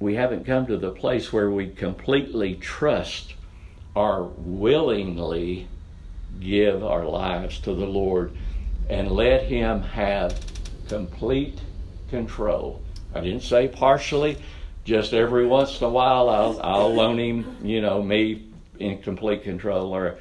we 0.01 0.15
haven't 0.15 0.47
come 0.47 0.67
to 0.67 0.79
the 0.79 0.91
place 0.91 1.31
where 1.31 1.51
we 1.51 1.69
completely 1.69 2.55
trust 2.55 3.35
or 3.95 4.33
willingly 4.39 5.69
give 6.41 6.83
our 6.83 7.05
lives 7.05 7.59
to 7.61 7.75
the 7.75 7.87
Lord 7.87 8.33
and 8.89 9.11
let 9.11 9.45
Him 9.45 9.83
have 9.83 10.41
complete 10.89 11.61
control. 12.09 12.81
I 13.15 13.21
didn't 13.21 13.43
say 13.43 13.69
partially, 13.69 14.39
just 14.85 15.13
every 15.13 15.47
once 15.47 15.81
in 15.81 15.87
a 15.87 15.91
while 15.91 16.31
I'll, 16.31 16.61
I'll 16.63 16.95
loan 16.95 17.19
Him, 17.19 17.57
you 17.63 17.83
know, 17.83 18.03
me 18.03 18.47
in 18.79 19.03
complete 19.03 19.43
control. 19.43 19.95
Or, 19.95 20.19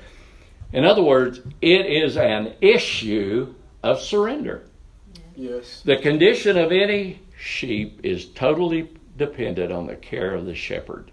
in 0.72 0.86
other 0.86 1.04
words, 1.04 1.42
it 1.62 1.86
is 1.86 2.18
an 2.18 2.54
issue 2.62 3.54
of 3.84 4.00
surrender. 4.00 4.64
Yes. 5.36 5.82
The 5.84 5.98
condition 5.98 6.58
of 6.58 6.72
any 6.72 7.22
sheep 7.38 8.02
is 8.04 8.26
totally 8.26 8.90
dependent 9.18 9.72
on 9.72 9.88
the 9.88 9.96
care 9.96 10.34
of 10.34 10.46
the 10.46 10.56
shepherd. 10.56 11.12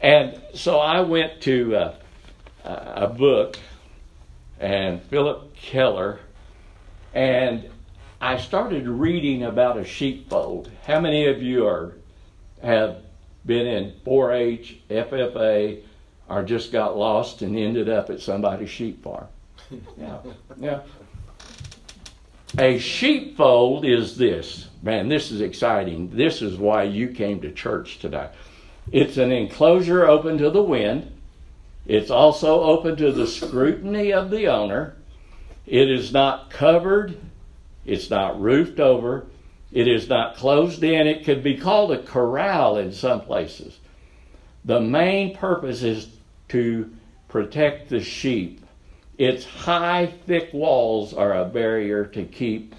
And 0.00 0.40
so 0.54 0.78
I 0.78 1.00
went 1.00 1.40
to 1.42 1.76
uh, 1.76 1.94
a 2.64 3.06
book 3.06 3.58
and 4.60 5.02
Phillip 5.04 5.54
Keller, 5.56 6.20
and 7.14 7.68
I 8.20 8.36
started 8.38 8.86
reading 8.86 9.42
about 9.42 9.78
a 9.78 9.84
sheepfold. 9.84 10.70
How 10.86 11.00
many 11.00 11.26
of 11.26 11.42
you 11.42 11.66
are 11.66 11.94
have 12.62 13.02
been 13.44 13.66
in 13.66 13.92
4-H, 14.04 14.78
FFA, 14.90 15.82
or 16.28 16.42
just 16.42 16.72
got 16.72 16.96
lost 16.96 17.42
and 17.42 17.56
ended 17.56 17.88
up 17.88 18.10
at 18.10 18.20
somebody's 18.20 18.70
sheep 18.70 19.02
farm? 19.02 19.26
Yeah, 19.98 20.18
yeah. 20.58 20.80
A 22.58 22.78
sheepfold 22.78 23.84
is 23.84 24.16
this. 24.16 24.68
Man, 24.82 25.08
this 25.08 25.30
is 25.30 25.40
exciting. 25.40 26.10
This 26.10 26.40
is 26.40 26.56
why 26.56 26.84
you 26.84 27.08
came 27.08 27.40
to 27.40 27.50
church 27.50 27.98
today. 27.98 28.28
It's 28.92 29.16
an 29.16 29.32
enclosure 29.32 30.06
open 30.06 30.38
to 30.38 30.50
the 30.50 30.62
wind. 30.62 31.12
It's 31.86 32.10
also 32.10 32.62
open 32.62 32.96
to 32.96 33.12
the 33.12 33.26
scrutiny 33.26 34.12
of 34.12 34.30
the 34.30 34.46
owner. 34.46 34.96
It 35.66 35.90
is 35.90 36.12
not 36.12 36.50
covered. 36.50 37.18
It's 37.84 38.10
not 38.10 38.40
roofed 38.40 38.80
over. 38.80 39.26
It 39.72 39.88
is 39.88 40.08
not 40.08 40.36
closed 40.36 40.82
in. 40.82 41.06
It 41.06 41.24
could 41.24 41.42
be 41.42 41.56
called 41.56 41.92
a 41.92 42.02
corral 42.02 42.78
in 42.78 42.92
some 42.92 43.20
places. 43.20 43.78
The 44.64 44.80
main 44.80 45.36
purpose 45.36 45.82
is 45.82 46.15
to 46.48 46.90
protect 47.28 47.88
the 47.88 48.00
sheep. 48.00 48.64
Its 49.18 49.44
high, 49.44 50.06
thick 50.06 50.50
walls 50.52 51.14
are 51.14 51.34
a 51.34 51.44
barrier 51.44 52.04
to 52.04 52.24
keep 52.24 52.74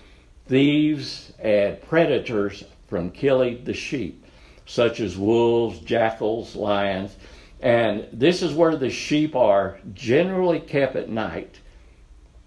thieves 0.47 1.34
and 1.39 1.82
predators 1.82 2.63
from 2.88 3.12
killing 3.12 3.63
the 3.63 3.73
sheep, 3.73 4.25
such 4.65 4.99
as 4.99 5.17
wolves, 5.17 5.80
jackals, 5.80 6.56
lions. 6.56 7.15
And 7.62 8.08
this 8.13 8.41
is 8.41 8.53
where 8.53 8.75
the 8.75 8.89
sheep 8.89 9.36
are 9.36 9.80
generally 9.93 10.60
kept 10.60 10.95
at 10.95 11.10
night. 11.10 11.60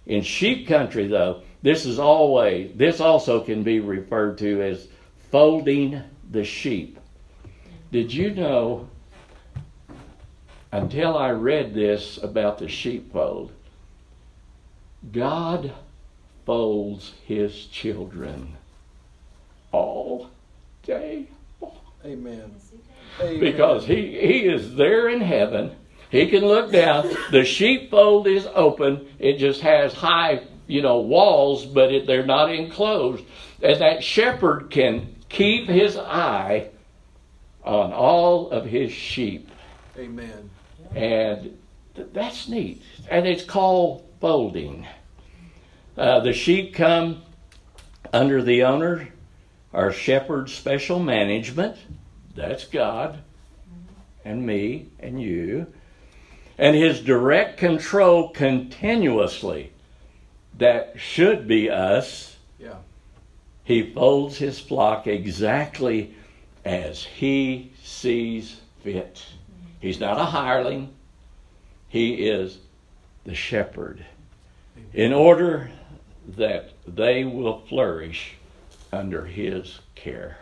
In 0.07 0.23
sheep 0.23 0.67
country, 0.67 1.07
though, 1.07 1.43
this 1.63 1.85
is 1.85 1.99
always 1.99 2.73
this 2.75 3.01
also 3.01 3.41
can 3.41 3.63
be 3.63 3.81
referred 3.81 4.39
to 4.39 4.63
as 4.63 4.89
folding 5.31 6.03
the 6.31 6.45
sheep. 6.45 6.99
Did 7.93 8.13
you 8.13 8.35
know 8.35 8.90
until 10.73 11.17
I 11.17 11.31
read 11.31 11.75
this 11.75 12.19
about 12.23 12.59
the 12.59 12.69
sheepfold, 12.69 13.53
God 15.13 15.73
folds 16.47 17.13
his 17.27 17.67
children 17.67 18.57
all 19.73 20.31
day 20.83 21.27
long. 21.61 21.77
Amen. 22.05 22.55
Because 23.19 23.85
he, 23.87 24.19
he 24.21 24.41
is 24.47 24.75
there 24.77 25.09
in 25.09 25.21
heaven. 25.21 25.77
He 26.11 26.29
can 26.29 26.45
look 26.45 26.73
down. 26.73 27.09
The 27.31 27.45
sheepfold 27.45 28.27
is 28.27 28.47
open. 28.55 29.09
It 29.19 29.37
just 29.37 29.61
has 29.61 29.93
high, 29.93 30.43
you 30.67 30.83
know, 30.83 31.01
walls, 31.01 31.67
but 31.67 31.93
it, 31.93 32.07
they're 32.07 32.27
not 32.27 32.53
enclosed. 32.53 33.25
And 33.63 33.81
that 33.81 34.03
shepherd 34.03 34.71
can 34.71 35.17
keep 35.29 35.69
his 35.69 35.97
eye 35.97 36.71
on 37.65 37.93
all 37.93 38.51
of 38.51 38.65
his 38.65 38.91
sheep. 38.91 39.51
Amen. 39.99 40.51
And 40.95 41.59
th- 41.95 42.09
that's 42.13 42.49
neat. 42.49 42.83
And 43.09 43.27
it's 43.27 43.45
called 43.45 44.05
folding. 44.21 44.87
Uh, 45.97 46.21
the 46.21 46.33
sheep 46.33 46.75
come 46.75 47.23
under 48.13 48.43
the 48.43 48.65
owner 48.65 49.09
our 49.73 49.93
shepherd's 49.93 50.53
special 50.53 50.99
management. 50.99 51.77
That's 52.35 52.65
God 52.65 53.19
and 54.25 54.45
me 54.45 54.89
and 54.99 55.21
you. 55.21 55.67
And 56.59 56.77
his 56.77 57.01
direct 57.01 57.59
control 57.59 58.31
continuously. 58.31 59.73
That 60.59 60.95
should 60.99 61.47
be 61.49 61.71
us. 61.71 62.37
Yeah. 62.59 62.77
He 63.65 63.93
folds 63.93 64.37
his 64.39 64.59
flock 64.59 65.07
exactly 65.07 66.15
as 66.65 67.05
he 67.05 67.73
sees 67.83 68.61
fit. 68.83 69.25
He's 69.81 69.99
not 69.99 70.19
a 70.19 70.25
hireling, 70.25 70.95
he 71.89 72.29
is 72.29 72.59
the 73.25 73.35
shepherd. 73.35 74.05
In 74.93 75.13
order 75.13 75.71
that 76.37 76.71
they 76.87 77.25
will 77.25 77.61
flourish 77.61 78.35
under 78.93 79.25
his 79.25 79.81
care. 79.95 80.39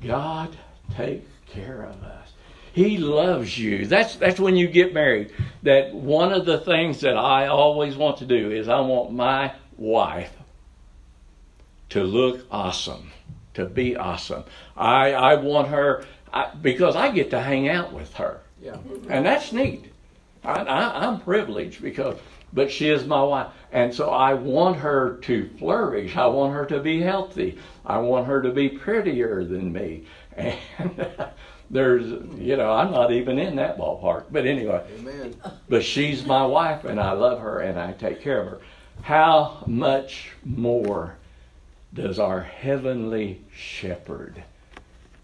God 0.00 0.56
take 0.96 1.26
care 1.46 1.82
of 1.82 2.02
us. 2.02 2.32
He 2.72 2.98
loves 2.98 3.56
you. 3.56 3.86
That's 3.86 4.16
that's 4.16 4.40
when 4.40 4.56
you 4.56 4.66
get 4.66 4.92
married. 4.92 5.32
That 5.62 5.94
one 5.94 6.32
of 6.32 6.44
the 6.44 6.58
things 6.58 7.00
that 7.02 7.16
I 7.16 7.46
always 7.46 7.96
want 7.96 8.18
to 8.18 8.26
do 8.26 8.50
is 8.50 8.68
I 8.68 8.80
want 8.80 9.12
my 9.12 9.54
wife 9.76 10.32
to 11.90 12.02
look 12.02 12.46
awesome, 12.50 13.12
to 13.54 13.66
be 13.66 13.96
awesome. 13.96 14.42
I 14.76 15.12
I 15.12 15.34
want 15.36 15.68
her 15.68 16.04
I, 16.34 16.50
because 16.60 16.96
I 16.96 17.10
get 17.12 17.30
to 17.30 17.40
hang 17.40 17.68
out 17.68 17.92
with 17.92 18.12
her, 18.14 18.40
Yeah. 18.60 18.76
and 19.08 19.24
that's 19.24 19.52
neat. 19.52 19.92
I, 20.44 20.62
I, 20.64 21.06
I'm 21.06 21.20
privileged 21.20 21.80
because, 21.80 22.18
but 22.52 22.70
she 22.72 22.88
is 22.90 23.06
my 23.06 23.22
wife, 23.22 23.46
and 23.72 23.94
so 23.94 24.10
I 24.10 24.34
want 24.34 24.76
her 24.78 25.16
to 25.22 25.48
flourish. 25.58 26.16
I 26.16 26.26
want 26.26 26.52
her 26.52 26.66
to 26.66 26.80
be 26.80 27.00
healthy. 27.00 27.56
I 27.86 27.98
want 27.98 28.26
her 28.26 28.42
to 28.42 28.50
be 28.50 28.68
prettier 28.68 29.44
than 29.44 29.72
me, 29.72 30.06
and 30.36 30.58
there's, 31.70 32.06
you 32.36 32.56
know, 32.56 32.72
I'm 32.72 32.90
not 32.90 33.12
even 33.12 33.38
in 33.38 33.54
that 33.56 33.78
ballpark. 33.78 34.24
But 34.32 34.44
anyway, 34.44 34.82
Amen. 34.98 35.36
but 35.68 35.84
she's 35.84 36.26
my 36.26 36.44
wife, 36.44 36.84
and 36.84 36.98
I 36.98 37.12
love 37.12 37.38
her, 37.40 37.60
and 37.60 37.78
I 37.78 37.92
take 37.92 38.20
care 38.20 38.40
of 38.42 38.48
her. 38.48 38.60
How 39.02 39.62
much 39.68 40.32
more 40.44 41.14
does 41.94 42.18
our 42.18 42.40
heavenly 42.40 43.40
shepherd 43.54 44.42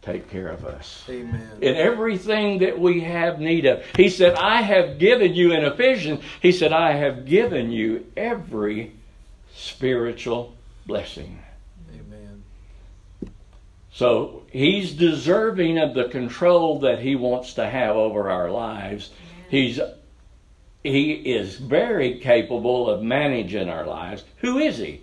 take 0.03 0.31
care 0.31 0.49
of 0.49 0.65
us? 0.65 1.05
Amen. 1.09 1.59
in 1.61 1.75
everything 1.77 2.59
that 2.59 2.79
we 2.79 3.01
have 3.01 3.41
need 3.41 3.67
of. 3.67 3.85
He 3.97 4.09
said, 4.09 4.35
I 4.35 4.63
have 4.63 4.99
given 4.99 5.35
you, 5.35 5.53
in 5.53 5.65
Ephesians, 5.65 6.23
he 6.41 6.53
said, 6.53 6.73
I 6.73 6.93
have 6.93 7.27
given 7.27 7.71
you 7.71 8.07
every 8.17 8.93
spiritual 9.55 10.55
blessing. 10.87 11.39
Amen. 11.93 12.43
So 13.93 14.45
he's 14.51 14.93
deserving 14.93 15.79
of 15.79 15.95
the 15.95 16.05
control 16.05 16.81
that 16.81 17.01
he 17.01 17.17
wants 17.17 17.55
to 17.55 17.69
have 17.69 17.97
over 17.97 18.31
our 18.31 18.51
lives. 18.51 19.11
He's 19.49 19.81
he 20.83 21.13
is 21.13 21.57
very 21.57 22.21
capable 22.21 22.89
of 22.89 23.03
managing 23.03 23.69
our 23.69 23.87
lives. 23.87 24.25
Who 24.39 24.59
is 24.59 24.79
he? 24.79 25.03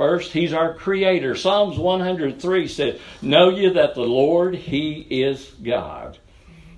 First, 0.00 0.32
he's 0.32 0.54
our 0.54 0.72
creator. 0.72 1.34
Psalms 1.34 1.76
103 1.78 2.68
says, 2.68 2.98
Know 3.20 3.50
ye 3.50 3.68
that 3.68 3.94
the 3.94 4.00
Lord, 4.00 4.54
he 4.54 5.06
is 5.10 5.44
God. 5.62 6.16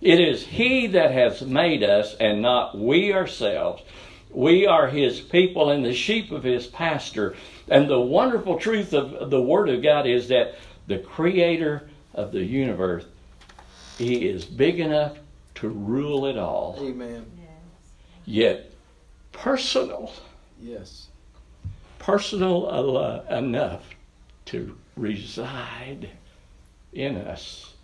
It 0.00 0.18
is 0.18 0.44
he 0.44 0.88
that 0.88 1.12
has 1.12 1.40
made 1.40 1.84
us 1.84 2.16
and 2.18 2.42
not 2.42 2.76
we 2.76 3.12
ourselves. 3.12 3.80
We 4.32 4.66
are 4.66 4.88
his 4.88 5.20
people 5.20 5.70
and 5.70 5.84
the 5.84 5.94
sheep 5.94 6.32
of 6.32 6.42
his 6.42 6.66
pasture. 6.66 7.36
And 7.68 7.88
the 7.88 8.00
wonderful 8.00 8.58
truth 8.58 8.92
of 8.92 9.30
the 9.30 9.40
Word 9.40 9.68
of 9.68 9.84
God 9.84 10.08
is 10.08 10.26
that 10.26 10.56
the 10.88 10.98
creator 10.98 11.88
of 12.14 12.32
the 12.32 12.42
universe, 12.42 13.04
he 13.98 14.28
is 14.28 14.44
big 14.44 14.80
enough 14.80 15.16
to 15.54 15.68
rule 15.68 16.26
it 16.26 16.36
all, 16.36 16.76
Amen. 16.80 17.24
yet 18.24 18.72
personal, 19.30 20.12
Yes. 20.60 21.06
Personal 22.02 22.68
enough 23.30 23.82
to 24.44 24.76
reside 24.96 26.10
in 26.92 27.16
us. 27.16 27.74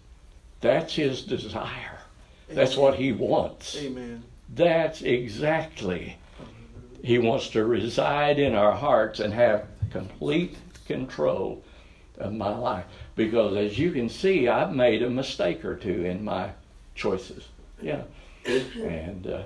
That's 0.61 0.94
his 0.94 1.22
desire. 1.22 2.00
That's 2.48 2.76
what 2.76 2.96
he 2.96 3.12
wants. 3.12 3.76
Amen. 3.76 4.24
That's 4.54 5.02
exactly. 5.02 6.16
He 7.02 7.18
wants 7.18 7.48
to 7.50 7.64
reside 7.64 8.38
in 8.38 8.54
our 8.54 8.72
hearts 8.72 9.20
and 9.20 9.33
have 9.33 9.66
complete 9.90 10.57
control 10.87 11.62
of 12.18 12.33
my 12.33 12.54
life. 12.57 12.85
Because 13.14 13.57
as 13.57 13.78
you 13.78 13.92
can 13.92 14.09
see, 14.09 14.48
I've 14.48 14.74
made 14.74 15.02
a 15.02 15.11
mistake 15.11 15.64
or 15.64 15.76
two 15.76 16.04
in 16.04 16.24
my 16.24 16.50
choices. 16.94 17.46
Yeah. 17.81 18.02
And 18.44 19.26
uh, 19.26 19.42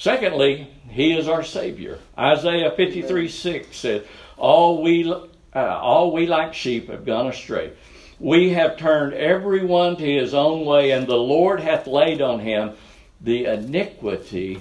secondly, 0.00 0.66
He 0.88 1.16
is 1.16 1.28
our 1.28 1.44
Savior. 1.44 1.98
Isaiah 2.18 2.72
53 2.76 3.28
6 3.28 3.76
says, 3.76 4.02
All 4.36 4.82
we, 4.82 5.12
uh, 5.12 5.24
all 5.54 6.12
we 6.12 6.26
like 6.26 6.54
sheep 6.54 6.88
have 6.88 7.04
gone 7.04 7.28
astray. 7.28 7.72
We 8.18 8.50
have 8.50 8.76
turned 8.76 9.14
every 9.14 9.64
one 9.64 9.96
to 9.96 10.04
his 10.04 10.34
own 10.34 10.66
way, 10.66 10.90
and 10.90 11.06
the 11.06 11.16
Lord 11.16 11.60
hath 11.60 11.86
laid 11.86 12.20
on 12.20 12.40
him 12.40 12.72
the 13.20 13.46
iniquity 13.46 14.60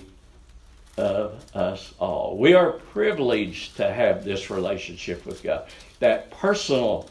of 0.97 1.43
us 1.55 1.93
all. 1.99 2.37
We 2.37 2.53
are 2.53 2.71
privileged 2.71 3.77
to 3.77 3.91
have 3.91 4.23
this 4.23 4.49
relationship 4.49 5.25
with 5.25 5.43
God. 5.43 5.67
That 5.99 6.31
personal 6.31 7.09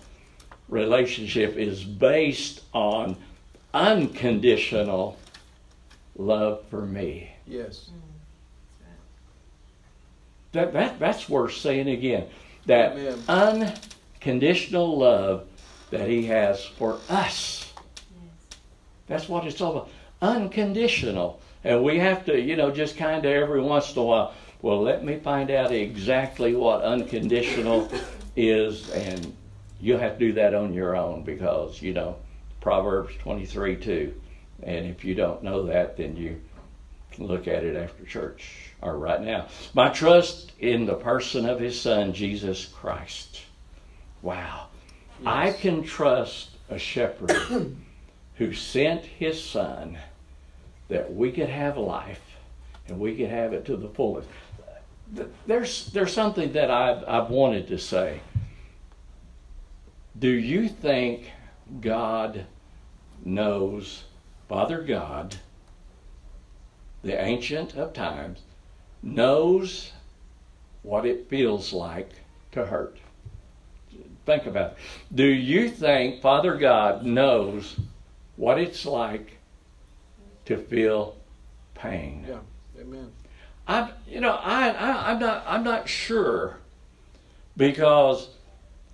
relationship 0.68 1.56
is 1.56 1.84
based 1.84 2.62
on 2.72 3.16
unconditional 3.74 5.18
love 6.16 6.64
for 6.70 6.84
me. 6.84 7.30
Yes. 7.46 7.90
That, 10.58 10.72
that, 10.72 10.98
that's 10.98 11.28
worth 11.28 11.54
saying 11.54 11.88
again. 11.88 12.26
That 12.66 12.96
Amen. 12.96 13.62
unconditional 14.18 14.98
love 14.98 15.46
that 15.90 16.08
He 16.08 16.26
has 16.26 16.64
for 16.64 16.98
us. 17.08 17.72
That's 19.06 19.28
what 19.28 19.46
it's 19.46 19.60
all 19.60 19.76
about. 19.76 19.90
Unconditional. 20.20 21.40
And 21.62 21.84
we 21.84 22.00
have 22.00 22.24
to, 22.26 22.40
you 22.40 22.56
know, 22.56 22.72
just 22.72 22.96
kind 22.96 23.24
of 23.24 23.30
every 23.30 23.60
once 23.60 23.92
in 23.92 24.00
a 24.00 24.04
while, 24.04 24.34
well, 24.60 24.82
let 24.82 25.04
me 25.04 25.20
find 25.20 25.52
out 25.52 25.70
exactly 25.70 26.56
what 26.56 26.82
unconditional 26.82 27.88
is, 28.36 28.90
and 28.90 29.32
you'll 29.80 30.00
have 30.00 30.18
to 30.18 30.26
do 30.26 30.32
that 30.32 30.54
on 30.54 30.74
your 30.74 30.96
own 30.96 31.22
because, 31.22 31.80
you 31.80 31.94
know, 31.94 32.16
Proverbs 32.60 33.14
23 33.20 33.76
2. 33.76 34.20
And 34.64 34.86
if 34.86 35.04
you 35.04 35.14
don't 35.14 35.44
know 35.44 35.62
that, 35.66 35.96
then 35.96 36.16
you 36.16 36.40
look 37.18 37.48
at 37.48 37.64
it 37.64 37.76
after 37.76 38.04
church 38.04 38.72
or 38.80 38.96
right 38.96 39.20
now. 39.20 39.48
My 39.74 39.88
trust 39.88 40.52
in 40.60 40.86
the 40.86 40.94
person 40.94 41.46
of 41.48 41.60
his 41.60 41.80
son, 41.80 42.12
Jesus 42.12 42.66
Christ. 42.66 43.42
Wow. 44.22 44.68
Yes. 45.20 45.26
I 45.26 45.52
can 45.52 45.82
trust 45.82 46.50
a 46.70 46.78
shepherd 46.78 47.30
who 48.36 48.52
sent 48.52 49.04
his 49.04 49.42
son 49.42 49.98
that 50.88 51.14
we 51.14 51.32
could 51.32 51.48
have 51.48 51.76
life 51.76 52.22
and 52.86 52.98
we 52.98 53.16
could 53.16 53.30
have 53.30 53.52
it 53.52 53.64
to 53.66 53.76
the 53.76 53.88
fullest. 53.88 54.28
There's, 55.46 55.86
there's 55.92 56.12
something 56.12 56.52
that 56.52 56.70
I've, 56.70 57.04
I've 57.06 57.30
wanted 57.30 57.68
to 57.68 57.78
say. 57.78 58.20
Do 60.18 60.28
you 60.28 60.68
think 60.68 61.30
God 61.80 62.46
knows, 63.24 64.04
Father 64.48 64.82
God, 64.82 65.36
the 67.02 67.20
Ancient 67.20 67.74
of 67.76 67.92
Times, 67.92 68.40
knows 69.02 69.92
what 70.82 71.06
it 71.06 71.28
feels 71.28 71.72
like 71.72 72.10
to 72.52 72.66
hurt? 72.66 72.98
Think 74.26 74.46
about 74.46 74.72
it. 74.72 74.76
Do 75.14 75.24
you 75.24 75.70
think 75.70 76.20
Father 76.20 76.56
God 76.56 77.04
knows 77.04 77.76
what 78.36 78.58
it's 78.58 78.84
like 78.84 79.38
to 80.44 80.58
feel 80.58 81.16
pain? 81.74 82.26
Yeah. 82.28 82.38
Amen. 82.80 83.10
I'm, 83.66 83.90
you 84.06 84.20
know, 84.20 84.32
I, 84.32 84.68
I, 84.68 85.10
I'm 85.10 85.18
not, 85.18 85.44
I'm 85.46 85.64
not 85.64 85.88
sure 85.88 86.58
because, 87.56 88.28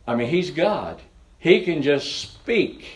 I 0.07 0.15
mean, 0.15 0.29
He's 0.29 0.51
God. 0.51 1.01
He 1.39 1.65
can 1.65 1.83
just 1.83 2.21
speak, 2.21 2.87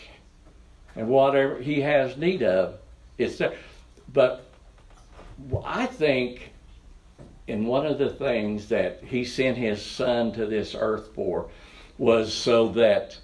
and 0.95 1.07
whatever 1.07 1.59
He 1.59 1.81
has 1.81 2.17
need 2.17 2.41
of, 2.41 2.75
it's 3.17 3.37
there. 3.37 3.55
But 4.11 4.48
I 5.65 5.85
think, 5.85 6.51
in 7.47 7.65
one 7.65 7.85
of 7.85 7.97
the 7.97 8.09
things 8.09 8.69
that 8.69 9.03
He 9.03 9.23
sent 9.25 9.57
His 9.57 9.81
Son 9.81 10.31
to 10.33 10.45
this 10.45 10.75
earth 10.77 11.09
for, 11.13 11.49
was 11.97 12.33
so 12.33 12.69
that 12.69 13.17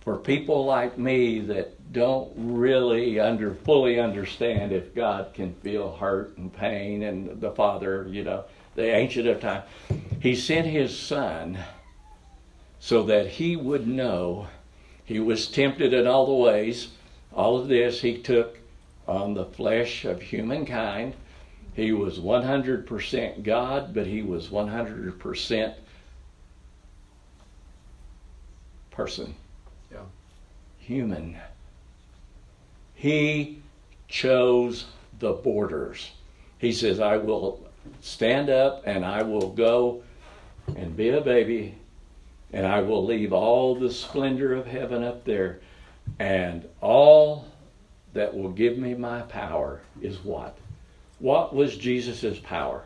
for 0.00 0.16
people 0.16 0.64
like 0.64 0.98
me 0.98 1.40
that 1.40 1.92
don't 1.92 2.30
really 2.36 3.18
under 3.18 3.54
fully 3.54 3.98
understand 3.98 4.72
if 4.72 4.94
God 4.94 5.34
can 5.34 5.54
feel 5.54 5.96
hurt 5.96 6.36
and 6.36 6.52
pain 6.52 7.02
and 7.02 7.40
the 7.40 7.50
Father, 7.50 8.06
you 8.08 8.22
know, 8.22 8.44
the 8.76 8.94
ancient 8.94 9.26
of 9.26 9.40
time. 9.40 9.62
He 10.20 10.36
sent 10.36 10.66
his 10.66 10.96
son 10.96 11.58
so 12.78 13.02
that 13.04 13.26
he 13.26 13.56
would 13.56 13.88
know 13.88 14.46
he 15.04 15.18
was 15.18 15.48
tempted 15.48 15.92
in 15.92 16.06
all 16.06 16.26
the 16.26 16.34
ways. 16.34 16.88
All 17.32 17.58
of 17.58 17.68
this 17.68 18.00
he 18.00 18.18
took 18.18 18.58
on 19.08 19.34
the 19.34 19.46
flesh 19.46 20.04
of 20.04 20.20
humankind. 20.20 21.14
He 21.76 21.92
was 21.92 22.18
100% 22.18 23.42
God, 23.42 23.92
but 23.92 24.06
he 24.06 24.22
was 24.22 24.48
100% 24.48 25.74
person. 28.90 29.34
Yeah. 29.92 29.98
Human. 30.78 31.36
He 32.94 33.60
chose 34.08 34.86
the 35.18 35.34
borders. 35.34 36.12
He 36.58 36.72
says, 36.72 36.98
I 36.98 37.18
will 37.18 37.60
stand 38.00 38.48
up 38.48 38.82
and 38.86 39.04
I 39.04 39.22
will 39.22 39.50
go 39.50 40.02
and 40.74 40.96
be 40.96 41.10
a 41.10 41.20
baby 41.20 41.74
and 42.54 42.66
I 42.66 42.80
will 42.80 43.04
leave 43.04 43.34
all 43.34 43.74
the 43.74 43.92
splendor 43.92 44.54
of 44.54 44.66
heaven 44.66 45.04
up 45.04 45.26
there 45.26 45.60
and 46.18 46.66
all 46.80 47.48
that 48.14 48.34
will 48.34 48.50
give 48.50 48.78
me 48.78 48.94
my 48.94 49.20
power 49.20 49.82
is 50.00 50.24
what? 50.24 50.56
What 51.18 51.54
was 51.54 51.76
Jesus' 51.76 52.38
power? 52.38 52.84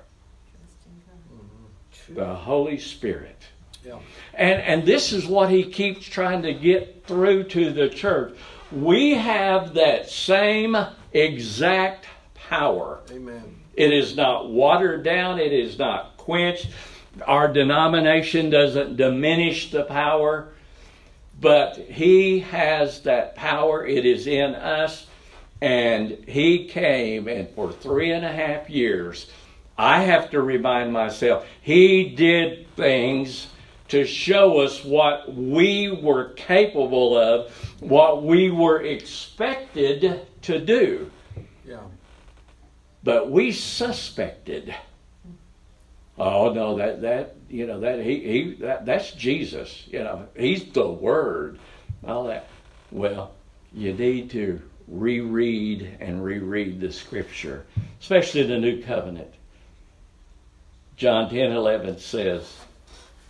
Mm-hmm. 1.34 2.14
The 2.14 2.34
Holy 2.34 2.78
Spirit. 2.78 3.44
Yeah. 3.84 3.98
And 4.34 4.60
and 4.60 4.84
this 4.84 5.12
is 5.12 5.26
what 5.26 5.50
he 5.50 5.64
keeps 5.64 6.06
trying 6.06 6.42
to 6.42 6.52
get 6.52 7.06
through 7.06 7.44
to 7.44 7.72
the 7.72 7.88
church 7.88 8.36
we 8.72 9.14
have 9.14 9.74
that 9.74 10.08
same 10.08 10.76
exact 11.12 12.06
power. 12.34 13.00
Amen. 13.10 13.56
It 13.74 13.92
is 13.92 14.16
not 14.16 14.50
watered 14.50 15.04
down, 15.04 15.38
it 15.38 15.52
is 15.52 15.78
not 15.78 16.16
quenched. 16.16 16.68
Our 17.26 17.52
denomination 17.52 18.50
doesn't 18.50 18.96
diminish 18.96 19.70
the 19.70 19.82
power, 19.82 20.52
but 21.40 21.76
He 21.76 22.40
has 22.40 23.02
that 23.02 23.34
power. 23.34 23.84
It 23.84 24.06
is 24.06 24.26
in 24.26 24.54
us. 24.54 25.06
And 25.60 26.10
He 26.26 26.66
came, 26.66 27.28
and 27.28 27.48
for 27.50 27.72
three 27.72 28.12
and 28.12 28.24
a 28.24 28.32
half 28.32 28.70
years, 28.70 29.30
I 29.76 30.02
have 30.02 30.30
to 30.30 30.42
remind 30.42 30.92
myself, 30.92 31.46
He 31.60 32.10
did 32.10 32.74
things 32.76 33.48
to 33.88 34.06
show 34.06 34.60
us 34.60 34.84
what 34.84 35.34
we 35.34 35.90
were 35.90 36.30
capable 36.34 37.18
of, 37.18 37.50
what 37.80 38.22
we 38.22 38.50
were 38.50 38.82
expected 38.82 40.26
to 40.42 40.58
do. 40.60 41.10
Yeah. 41.66 41.80
But 43.02 43.30
we 43.30 43.52
suspected. 43.52 44.74
Oh 46.18 46.52
no, 46.52 46.76
that 46.76 47.00
that 47.00 47.36
you 47.48 47.66
know 47.66 47.80
that 47.80 48.04
he 48.04 48.20
he 48.20 48.54
that, 48.60 48.84
that's 48.84 49.12
Jesus. 49.12 49.84
You 49.90 50.00
know, 50.00 50.28
he's 50.36 50.64
the 50.66 50.86
Word. 50.86 51.58
All 52.06 52.24
that. 52.24 52.46
Well, 52.90 53.32
you 53.72 53.92
need 53.94 54.30
to 54.32 54.60
reread 54.90 55.96
and 56.00 56.22
reread 56.22 56.80
the 56.80 56.92
Scripture, 56.92 57.64
especially 58.00 58.42
the 58.42 58.58
New 58.58 58.82
Covenant. 58.82 59.32
John 60.96 61.30
ten 61.30 61.52
eleven 61.52 61.98
says 61.98 62.58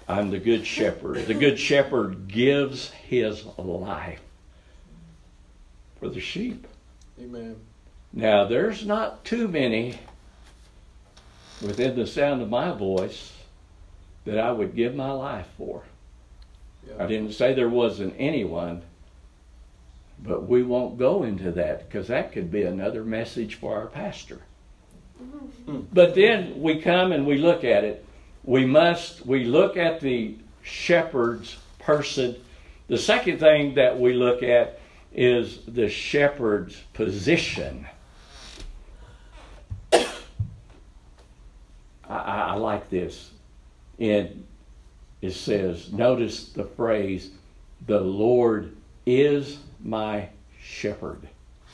I'm 0.09 0.31
the 0.31 0.40
good 0.40 0.66
shepherd. 0.66 1.27
The 1.27 1.35
good 1.35 1.59
shepherd 1.59 2.27
gives 2.27 2.90
his 2.90 3.44
life 3.57 4.20
for 6.01 6.09
the 6.09 6.20
sheep. 6.20 6.66
Amen. 7.20 7.57
Now, 8.12 8.44
there's 8.44 8.85
not 8.85 9.25
too 9.25 9.46
many 9.46 10.01
within 11.62 11.94
the 11.94 12.07
sound 12.07 12.42
of 12.42 12.49
my 12.49 12.73
voice 12.73 13.33
that 14.25 14.38
I 14.38 14.51
would 14.51 14.75
give 14.75 14.96
my 14.96 15.12
life 15.12 15.46
for. 15.57 15.85
Yeah. 16.88 17.05
I 17.05 17.07
didn't 17.07 17.35
say 17.35 17.53
there 17.53 17.68
wasn't 17.68 18.14
anyone, 18.18 18.83
but 20.22 20.48
we 20.48 20.62
won't 20.62 20.98
go 20.98 21.22
into 21.22 21.52
that 21.52 21.88
because 21.88 22.09
that 22.09 22.33
could 22.33 22.50
be 22.50 22.62
another 22.62 23.04
message 23.04 23.54
for 23.56 23.76
our 23.76 23.87
pastor. 23.87 24.40
Mm-hmm. 25.22 25.80
But 25.92 26.14
then 26.14 26.61
we 26.61 26.80
come 26.80 27.12
and 27.12 27.26
we 27.26 27.38
look 27.38 27.64
at 27.64 27.85
it 27.85 28.04
we 28.42 28.64
must 28.64 29.24
we 29.26 29.44
look 29.44 29.76
at 29.76 30.00
the 30.00 30.37
shepherd's 30.62 31.56
person. 31.78 32.37
The 32.88 32.98
second 32.98 33.38
thing 33.38 33.74
that 33.74 33.98
we 33.98 34.12
look 34.14 34.42
at 34.42 34.80
is 35.12 35.61
the 35.66 35.88
shepherd's 35.88 36.76
position. 36.94 37.87
I, 39.92 40.00
I, 42.09 42.54
like 42.54 42.90
this. 42.90 43.30
And 44.00 44.44
it 45.22 45.33
says, 45.33 45.92
notice 45.92 46.48
the 46.48 46.64
phrase, 46.64 47.30
the 47.87 48.00
Lord 48.00 48.74
is 49.06 49.59
my 49.82 50.28
shepherd. 50.62 51.28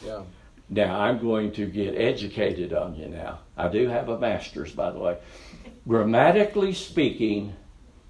Yeah. 0.04 0.22
Now 0.68 1.00
I'm 1.00 1.18
going 1.18 1.52
to 1.52 1.66
get 1.66 1.94
educated 1.94 2.72
on 2.72 2.96
you 2.96 3.08
now. 3.08 3.40
I 3.56 3.68
do 3.68 3.88
have 3.88 4.08
a 4.08 4.18
master's, 4.18 4.72
by 4.72 4.90
the 4.90 4.98
way. 4.98 5.16
Grammatically 5.86 6.74
speaking, 6.74 7.54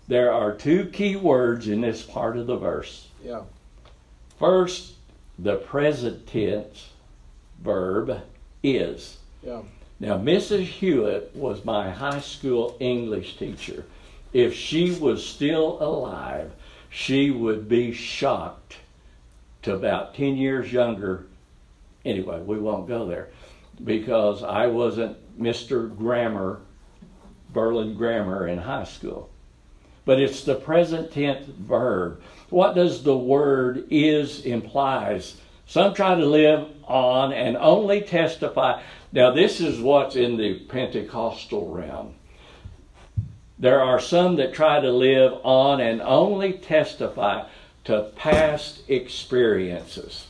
there 0.08 0.32
are 0.32 0.54
two 0.54 0.86
key 0.86 1.16
words 1.16 1.68
in 1.68 1.80
this 1.80 2.02
part 2.02 2.36
of 2.36 2.46
the 2.46 2.56
verse. 2.56 3.08
Yeah. 3.22 3.42
First, 4.38 4.94
the 5.38 5.56
present 5.56 6.26
tense 6.26 6.90
verb 7.62 8.22
is. 8.62 9.18
Yeah. 9.42 9.62
Now, 9.98 10.18
Mrs. 10.18 10.64
Hewitt 10.64 11.34
was 11.34 11.64
my 11.64 11.90
high 11.90 12.20
school 12.20 12.76
English 12.80 13.36
teacher. 13.38 13.84
If 14.32 14.54
she 14.54 14.90
was 14.92 15.26
still 15.26 15.78
alive, 15.80 16.52
she 16.90 17.30
would 17.30 17.68
be 17.68 17.92
shocked 17.92 18.76
to 19.66 19.74
about 19.74 20.14
10 20.14 20.36
years 20.36 20.72
younger. 20.72 21.26
Anyway, 22.04 22.40
we 22.40 22.58
won't 22.58 22.88
go 22.88 23.04
there 23.04 23.28
because 23.84 24.42
I 24.42 24.68
wasn't 24.68 25.16
Mr. 25.40 25.94
Grammar 25.94 26.60
Berlin 27.52 27.94
grammar 27.94 28.46
in 28.46 28.58
high 28.58 28.84
school. 28.84 29.28
But 30.04 30.20
it's 30.20 30.44
the 30.44 30.54
present 30.54 31.10
tense 31.10 31.46
verb. 31.46 32.22
What 32.50 32.76
does 32.76 33.02
the 33.02 33.16
word 33.16 33.86
is 33.90 34.44
implies? 34.46 35.40
Some 35.66 35.94
try 35.94 36.14
to 36.14 36.24
live 36.24 36.68
on 36.84 37.32
and 37.32 37.56
only 37.56 38.02
testify. 38.02 38.80
Now, 39.10 39.32
this 39.32 39.60
is 39.60 39.80
what's 39.80 40.14
in 40.14 40.36
the 40.36 40.60
Pentecostal 40.60 41.72
realm. 41.72 42.14
There 43.58 43.80
are 43.80 43.98
some 43.98 44.36
that 44.36 44.52
try 44.52 44.80
to 44.80 44.92
live 44.92 45.32
on 45.42 45.80
and 45.80 46.00
only 46.02 46.52
testify 46.52 47.48
to 47.86 48.10
past 48.16 48.82
experiences. 48.88 50.26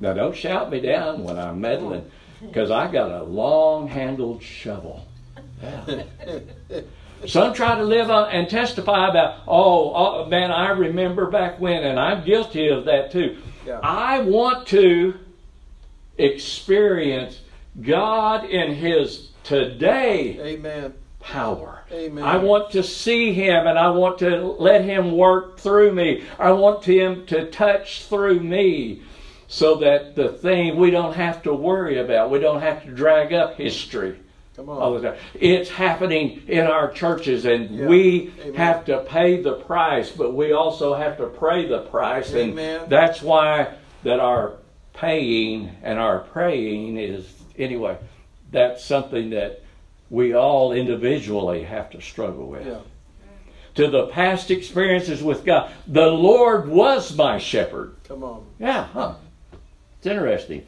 Now, 0.00 0.12
don't 0.12 0.36
shout 0.36 0.70
me 0.70 0.80
down 0.80 1.24
when 1.24 1.38
I'm 1.38 1.60
meddling, 1.60 2.10
because 2.40 2.70
I 2.70 2.90
got 2.90 3.10
a 3.10 3.24
long 3.24 3.88
handled 3.88 4.42
shovel. 4.42 5.06
Yeah. 5.62 6.02
Some 7.26 7.52
try 7.52 7.74
to 7.74 7.82
live 7.82 8.10
on 8.10 8.30
and 8.30 8.48
testify 8.48 9.08
about, 9.08 9.40
oh, 9.48 9.92
oh, 9.94 10.26
man, 10.26 10.52
I 10.52 10.70
remember 10.70 11.30
back 11.30 11.58
when, 11.58 11.82
and 11.82 11.98
I'm 11.98 12.24
guilty 12.24 12.68
of 12.68 12.84
that 12.84 13.10
too. 13.10 13.38
Yeah. 13.66 13.80
I 13.82 14.20
want 14.20 14.68
to 14.68 15.18
experience 16.16 17.40
God 17.80 18.44
in 18.44 18.74
His 18.74 19.30
today 19.42 20.38
Amen. 20.40 20.94
Power. 21.32 21.84
Amen. 21.92 22.24
I 22.24 22.36
want 22.38 22.70
to 22.72 22.82
see 22.82 23.32
Him 23.34 23.66
and 23.66 23.78
I 23.78 23.90
want 23.90 24.18
to 24.20 24.42
let 24.58 24.84
Him 24.84 25.12
work 25.12 25.58
through 25.58 25.92
me. 25.92 26.24
I 26.38 26.52
want 26.52 26.84
Him 26.84 27.26
to 27.26 27.50
touch 27.50 28.04
through 28.04 28.40
me 28.40 29.02
so 29.46 29.76
that 29.76 30.14
the 30.14 30.28
thing 30.30 30.76
we 30.76 30.90
don't 30.90 31.14
have 31.14 31.42
to 31.42 31.52
worry 31.52 31.98
about, 31.98 32.30
we 32.30 32.38
don't 32.38 32.60
have 32.62 32.82
to 32.84 32.90
drag 32.90 33.32
up 33.32 33.56
history 33.56 34.18
Come 34.56 34.68
all 34.70 34.94
on. 34.96 35.02
the 35.02 35.10
time. 35.10 35.18
It's 35.34 35.70
happening 35.70 36.42
in 36.48 36.66
our 36.66 36.90
churches, 36.90 37.44
and 37.44 37.70
Yeah. 37.70 37.86
we 37.86 38.32
Amen. 38.42 38.54
have 38.54 38.84
to 38.86 38.98
pay 39.00 39.40
the 39.42 39.52
price, 39.54 40.10
but 40.10 40.34
we 40.34 40.52
also 40.52 40.94
have 40.94 41.16
to 41.18 41.26
pray 41.26 41.66
the 41.66 41.80
price. 41.80 42.34
Amen. 42.34 42.80
And 42.82 42.90
that's 42.90 43.22
why 43.22 43.68
that 44.02 44.18
our 44.20 44.52
paying 44.94 45.70
and 45.82 45.98
our 45.98 46.20
praying 46.20 46.96
is 46.98 47.26
anyway. 47.58 47.96
That's 48.50 48.82
something 48.84 49.30
that 49.30 49.62
we 50.10 50.34
all 50.34 50.72
individually 50.72 51.62
have 51.62 51.90
to 51.90 52.00
struggle 52.00 52.46
with. 52.46 52.66
Yeah. 52.66 52.80
To 53.74 53.88
the 53.88 54.06
past 54.08 54.50
experiences 54.50 55.22
with 55.22 55.44
God, 55.44 55.70
the 55.86 56.06
Lord 56.06 56.68
was 56.68 57.14
my 57.16 57.38
shepherd. 57.38 57.94
Come 58.08 58.24
on. 58.24 58.44
Yeah, 58.58 58.84
huh. 58.84 59.14
It's 59.98 60.06
interesting. 60.06 60.66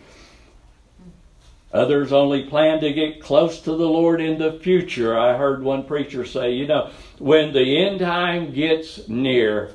Others 1.73 2.13
only 2.13 2.45
plan 2.45 2.81
to 2.81 2.93
get 2.93 3.21
close 3.21 3.61
to 3.63 3.71
the 3.71 3.89
Lord 3.89 4.21
in 4.21 4.39
the 4.39 4.55
future. 4.55 5.19
I 5.19 5.37
heard 5.37 5.63
one 5.63 5.85
preacher 5.85 6.25
say, 6.25 6.53
you 6.53 6.67
know, 6.67 6.91
when 7.19 7.53
the 7.53 7.85
end 7.85 8.01
time 8.01 8.53
gets 8.53 9.09
near, 9.09 9.71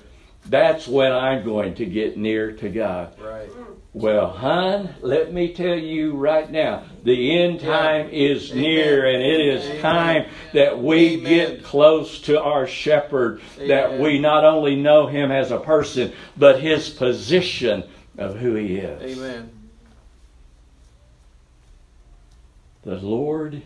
that's 0.46 0.88
when 0.88 1.14
I'm 1.14 1.44
going 1.46 1.76
to 1.76 1.86
get 1.86 2.18
near 2.18 2.52
to 2.54 2.70
God. 2.70 3.20
Right. 3.20 3.50
Well, 3.96 4.28
hon, 4.28 4.90
let 5.00 5.32
me 5.32 5.54
tell 5.54 5.78
you 5.78 6.18
right 6.18 6.52
now, 6.52 6.84
the 7.04 7.32
end 7.32 7.62
time 7.62 8.10
is 8.12 8.52
Amen. 8.52 8.62
near, 8.62 9.06
and 9.06 9.24
it 9.24 9.40
is 9.40 9.64
Amen. 9.64 9.82
time 9.82 10.26
that 10.52 10.78
we 10.78 11.14
Amen. 11.14 11.24
get 11.24 11.64
close 11.64 12.20
to 12.24 12.44
our 12.44 12.68
shepherd, 12.68 13.40
that 13.58 13.98
we 13.98 14.20
not 14.20 14.44
only 14.44 14.76
know 14.76 15.08
him 15.08 15.32
as 15.32 15.52
a 15.52 15.60
person, 15.60 16.12
but 16.36 16.60
his 16.60 16.90
position 16.90 17.86
of 18.18 18.36
who 18.36 18.56
he 18.56 18.76
is. 18.76 19.18
Amen. 19.18 19.50
The 22.84 22.96
Lord 22.96 23.62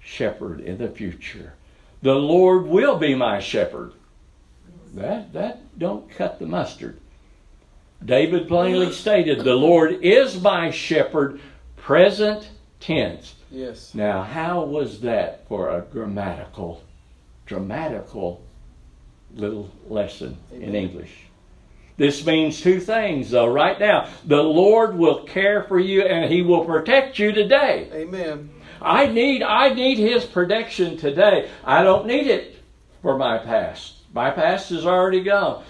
shepherd 0.00 0.58
in 0.58 0.78
the 0.78 0.88
future. 0.88 1.54
The 2.02 2.16
Lord 2.16 2.66
will 2.66 2.96
be 2.96 3.14
my 3.14 3.38
shepherd. 3.38 3.92
That 4.94 5.32
that 5.32 5.78
don't 5.78 6.10
cut 6.10 6.40
the 6.40 6.46
mustard. 6.46 6.98
David 8.04 8.48
plainly 8.48 8.92
stated, 8.92 9.40
"The 9.40 9.54
Lord 9.54 9.98
is 10.02 10.40
my 10.40 10.70
shepherd," 10.70 11.40
present 11.76 12.50
tense. 12.80 13.34
Yes. 13.50 13.94
Now, 13.94 14.22
how 14.22 14.64
was 14.64 15.00
that 15.00 15.46
for 15.48 15.70
a 15.70 15.80
grammatical, 15.80 16.82
dramatical 17.46 18.42
little 19.34 19.70
lesson 19.88 20.36
in 20.52 20.74
English? 20.74 21.24
This 21.96 22.24
means 22.24 22.60
two 22.60 22.78
things, 22.78 23.30
though. 23.30 23.46
Right 23.46 23.78
now, 23.80 24.08
the 24.24 24.42
Lord 24.42 24.96
will 24.96 25.24
care 25.24 25.64
for 25.64 25.80
you 25.80 26.02
and 26.02 26.30
He 26.30 26.42
will 26.42 26.64
protect 26.64 27.18
you 27.18 27.32
today. 27.32 27.88
Amen. 27.92 28.50
I 28.80 29.06
need 29.06 29.42
I 29.42 29.70
need 29.70 29.98
his 29.98 30.24
protection 30.24 30.96
today. 30.96 31.48
I 31.64 31.82
don't 31.82 32.06
need 32.06 32.26
it 32.26 32.56
for 33.02 33.18
my 33.18 33.38
past. 33.38 33.94
My 34.12 34.30
past 34.30 34.70
is 34.70 34.86
already 34.86 35.22
gone. 35.22 35.64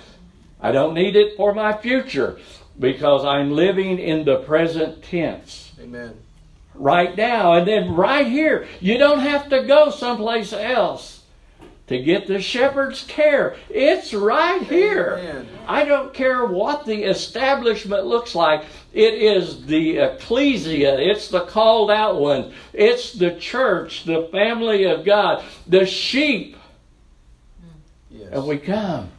I 0.60 0.72
don't 0.72 0.94
need 0.94 1.16
it 1.16 1.36
for 1.36 1.54
my 1.54 1.76
future 1.76 2.38
because 2.78 3.24
I'm 3.24 3.52
living 3.52 3.98
in 3.98 4.24
the 4.24 4.38
present 4.38 5.02
tense 5.02 5.72
Amen. 5.80 6.16
right 6.74 7.16
now 7.16 7.54
and 7.54 7.66
then 7.66 7.94
right 7.94 8.26
here. 8.26 8.66
You 8.80 8.98
don't 8.98 9.20
have 9.20 9.48
to 9.50 9.64
go 9.64 9.90
someplace 9.90 10.52
else 10.52 11.18
to 11.88 11.98
get 11.98 12.26
the 12.26 12.40
shepherd's 12.40 13.02
care. 13.04 13.56
It's 13.70 14.12
right 14.12 14.62
here. 14.62 15.18
Amen. 15.20 15.48
I 15.66 15.84
don't 15.84 16.12
care 16.12 16.44
what 16.44 16.84
the 16.84 17.04
establishment 17.04 18.04
looks 18.06 18.34
like. 18.34 18.64
It 18.92 19.14
is 19.14 19.64
the 19.64 19.98
ecclesia. 19.98 20.98
It's 20.98 21.28
the 21.28 21.40
called 21.42 21.90
out 21.90 22.20
ones. 22.20 22.54
It's 22.72 23.14
the 23.14 23.34
church, 23.36 24.04
the 24.04 24.28
family 24.30 24.84
of 24.84 25.04
God, 25.04 25.44
the 25.66 25.86
sheep. 25.86 26.56
Yes. 28.10 28.28
And 28.32 28.46
we 28.46 28.58
come. 28.58 29.10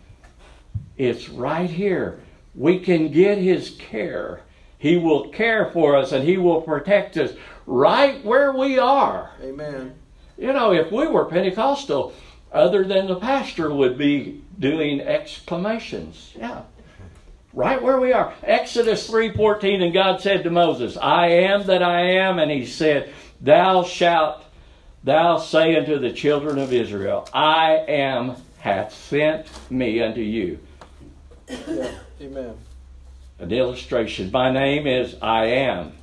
It's 1.00 1.30
right 1.30 1.70
here. 1.70 2.20
We 2.54 2.80
can 2.80 3.10
get 3.12 3.38
His 3.38 3.72
care. 3.80 4.42
He 4.78 4.98
will 4.98 5.30
care 5.30 5.72
for 5.72 5.96
us 5.96 6.12
and 6.12 6.26
He 6.26 6.38
will 6.38 6.62
protect 6.62 7.18
us 7.18 7.32
right 7.66 8.24
where 8.24 8.52
we 8.52 8.78
are. 8.78 9.32
Amen. 9.42 9.96
You 10.38 10.52
know, 10.52 10.74
if 10.74 10.92
we 10.92 11.08
were 11.08 11.26
Pentecostal, 11.26 12.14
other 12.52 12.84
than 12.84 13.08
the 13.08 13.16
pastor 13.16 13.74
would 13.74 13.98
be 13.98 14.42
doing 14.60 15.00
exclamations. 15.00 16.34
Yeah. 16.38 16.64
Right 17.54 17.82
where 17.82 18.00
we 18.00 18.12
are. 18.12 18.34
Exodus 18.44 19.10
3:14 19.10 19.82
and 19.82 19.94
God 19.94 20.20
said 20.20 20.44
to 20.44 20.50
Moses, 20.50 20.98
I 20.98 21.28
am 21.28 21.66
that 21.68 21.82
I 21.82 22.02
am 22.02 22.40
and 22.40 22.52
he 22.52 22.66
said, 22.66 23.14
thou 23.40 23.84
shalt 23.84 24.44
thou 25.02 25.38
say 25.38 25.78
unto 25.78 25.98
the 25.98 26.12
children 26.12 26.60
of 26.60 26.74
Israel, 26.74 27.26
I 27.34 27.86
am 27.88 28.36
hath 28.60 28.94
sent 28.94 29.48
me 29.72 30.02
unto 30.02 30.20
you. 30.20 30.60
Yeah. 31.50 31.92
Amen. 32.22 32.56
An 33.40 33.52
illustration. 33.52 34.30
My 34.32 34.52
name 34.52 34.86
is 34.86 35.16
I 35.22 35.46
am. 35.46 35.94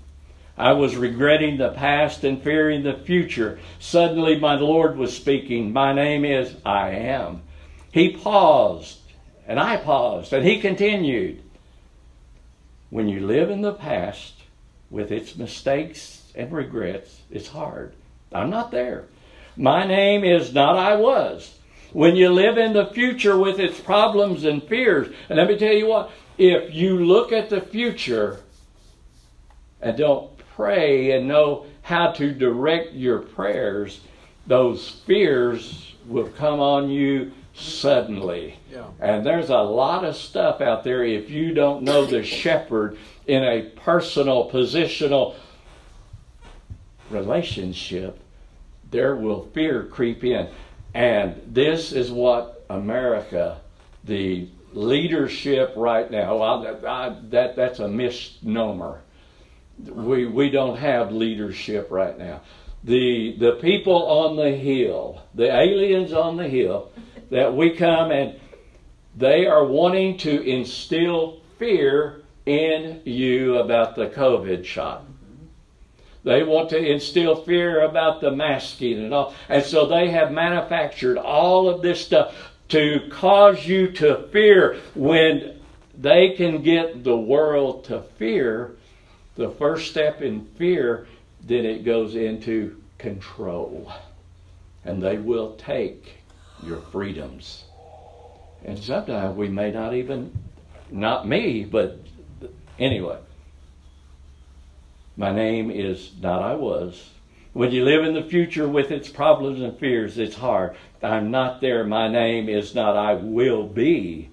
I 0.59 0.73
was 0.73 0.97
regretting 0.97 1.59
the 1.59 1.71
past 1.71 2.25
and 2.25 2.43
fearing 2.43 2.83
the 2.83 2.95
future. 2.95 3.59
Suddenly, 3.79 4.41
my 4.41 4.55
Lord 4.55 4.97
was 4.97 5.15
speaking. 5.15 5.73
My 5.73 5.93
name 5.93 6.25
is 6.25 6.55
I 6.65 6.91
am. 6.91 7.43
He 7.93 8.17
paused, 8.17 8.99
and 9.47 9.61
I 9.61 9.77
paused, 9.77 10.33
and 10.33 10.47
he 10.47 10.61
continued. 10.61 11.43
When 12.89 13.09
you 13.09 13.27
live 13.27 13.51
in 13.51 13.61
the 13.61 13.75
past 13.75 14.35
with 14.91 15.13
its 15.13 15.37
mistakes 15.37 16.33
and 16.35 16.51
regrets, 16.53 17.21
it's 17.31 17.49
hard. 17.49 17.93
I'm 18.33 18.49
not 18.49 18.71
there. 18.71 19.05
My 19.57 19.87
name 19.87 20.25
is 20.25 20.55
not 20.55 20.77
I 20.77 20.97
was. 20.97 21.56
When 21.93 22.17
you 22.17 22.31
live 22.31 22.59
in 22.59 22.73
the 22.73 22.87
future 22.87 23.39
with 23.39 23.59
its 23.59 23.81
problems 23.81 24.45
and 24.45 24.63
fears, 24.63 25.15
and 25.29 25.39
let 25.39 25.49
me 25.49 25.59
tell 25.59 25.73
you 25.73 25.87
what, 25.87 26.11
if 26.39 26.75
you 26.75 27.05
look 27.05 27.33
at 27.33 27.49
the 27.49 27.61
future 27.61 28.41
and 29.81 29.97
don't 29.97 30.31
pray 30.55 31.13
and 31.13 31.29
know 31.29 31.67
how 31.83 32.11
to 32.13 32.33
direct 32.33 32.93
your 32.93 33.21
prayers, 33.21 34.01
those 34.47 34.89
fears 35.07 35.95
will 36.07 36.29
come 36.29 36.61
on 36.61 36.91
you 36.91 37.33
suddenly. 37.55 38.59
Yeah. 38.71 38.87
And 39.01 39.25
there's 39.25 39.51
a 39.51 39.59
lot 39.59 40.05
of 40.05 40.17
stuff 40.17 40.61
out 40.61 40.85
there 40.85 41.05
if 41.05 41.31
you 41.31 41.55
don't 41.55 41.83
know 41.83 42.05
the 42.05 42.23
shepherd 42.23 42.99
in 43.27 43.43
a 43.43 43.63
personal, 43.63 44.51
positional 44.51 45.35
relationship, 47.11 48.19
there 48.91 49.17
will 49.17 49.47
fear 49.55 49.85
creep 49.85 50.23
in. 50.25 50.49
And 50.97 51.43
this 51.49 51.93
is 51.93 52.11
what 52.11 52.65
America, 52.71 53.61
the 54.05 54.49
leadership 54.73 55.75
right 55.77 56.11
now, 56.11 56.39
well, 56.39 56.87
I, 56.87 57.15
that, 57.29 57.55
that's 57.55 57.81
a 57.81 57.87
misnomer. 57.87 59.03
We, 59.79 60.25
we 60.25 60.49
don't 60.49 60.79
have 60.79 61.13
leadership 61.13 61.89
right 61.91 62.17
now. 62.17 62.41
The, 62.83 63.37
the 63.39 63.59
people 63.61 64.07
on 64.07 64.37
the 64.37 64.53
hill, 64.53 65.21
the 65.35 65.55
aliens 65.55 66.15
on 66.15 66.39
the 66.39 66.49
hill, 66.49 66.91
that 67.29 67.55
we 67.55 67.77
come 67.77 68.11
and 68.11 68.41
they 69.15 69.45
are 69.45 69.67
wanting 69.67 70.17
to 70.21 70.43
instill 70.49 71.43
fear 71.59 72.23
in 72.47 73.03
you 73.05 73.59
about 73.59 73.97
the 73.97 74.07
COVID 74.07 74.65
shot. 74.65 75.05
They 76.27 76.43
want 76.43 76.71
to 76.71 76.79
instill 76.85 77.37
fear 77.37 77.83
about 77.83 78.21
the 78.21 78.33
masking 78.33 78.99
and 78.99 79.15
all. 79.15 79.33
And 79.49 79.65
so 79.65 79.87
they 79.87 80.11
have 80.11 80.33
manufactured 80.33 81.19
all 81.19 81.69
of 81.69 81.83
this 81.83 82.05
stuff 82.05 82.35
to 82.71 83.09
cause 83.13 83.65
you 83.65 83.93
to 83.93 84.27
fear 84.33 84.81
when 84.97 85.61
they 85.97 86.31
can 86.31 86.63
get 86.63 87.05
the 87.05 87.17
world 87.17 87.85
to 87.85 88.03
fear. 88.19 88.75
The 89.37 89.51
first 89.51 89.89
step 89.93 90.21
in 90.21 90.47
fear, 90.59 91.07
then 91.45 91.65
it 91.65 91.85
goes 91.85 92.17
into 92.17 92.83
control. 92.99 93.93
And 94.85 95.01
they 95.01 95.19
will 95.19 95.55
take 95.55 96.15
your 96.61 96.81
freedoms. 96.91 97.67
And 98.65 98.77
sometimes 98.77 99.37
we 99.37 99.47
may 99.47 99.71
not 99.71 99.95
even, 99.95 100.37
not 100.91 101.29
me, 101.29 101.65
but 101.65 102.01
anyway, 102.81 103.19
My 105.17 105.33
name 105.33 105.71
is 105.71 106.11
not 106.21 106.43
I 106.43 106.55
was. 106.55 107.11
When 107.55 107.73
you 107.73 107.85
live 107.85 108.05
in 108.05 108.13
the 108.13 108.23
future 108.23 108.69
with 108.69 108.91
its 108.91 109.09
problems 109.09 109.63
and 109.63 109.79
fears, 109.79 110.19
it's 110.19 110.37
hard. 110.37 110.77
I'm 111.03 111.31
not 111.31 111.63
there. 111.63 111.85
My 111.85 112.07
name 112.07 112.51
is 112.51 112.75
not 112.75 112.97
I 112.97 113.15
will 113.15 113.67
be. 113.67 114.29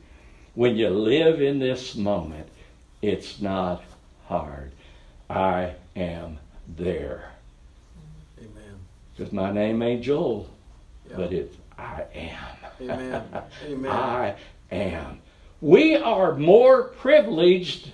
When 0.56 0.76
you 0.76 0.90
live 0.90 1.42
in 1.42 1.60
this 1.60 1.96
moment, 1.96 2.50
it's 3.02 3.40
not 3.40 3.82
hard. 4.28 4.74
I 5.30 5.74
am 5.96 6.38
there. 6.76 7.32
Amen. 8.40 8.76
Because 9.16 9.32
my 9.32 9.52
name 9.52 9.82
ain't 9.82 10.04
Joel, 10.04 10.50
Yeah. 11.10 11.16
but 11.16 11.32
it's 11.32 11.56
I 11.78 12.04
am. 12.14 12.90
Amen. 12.90 13.24
Amen. 13.66 13.92
I 13.92 14.36
am. 14.72 15.20
We 15.62 15.96
are 15.96 16.36
more 16.36 16.84
privileged 16.84 17.92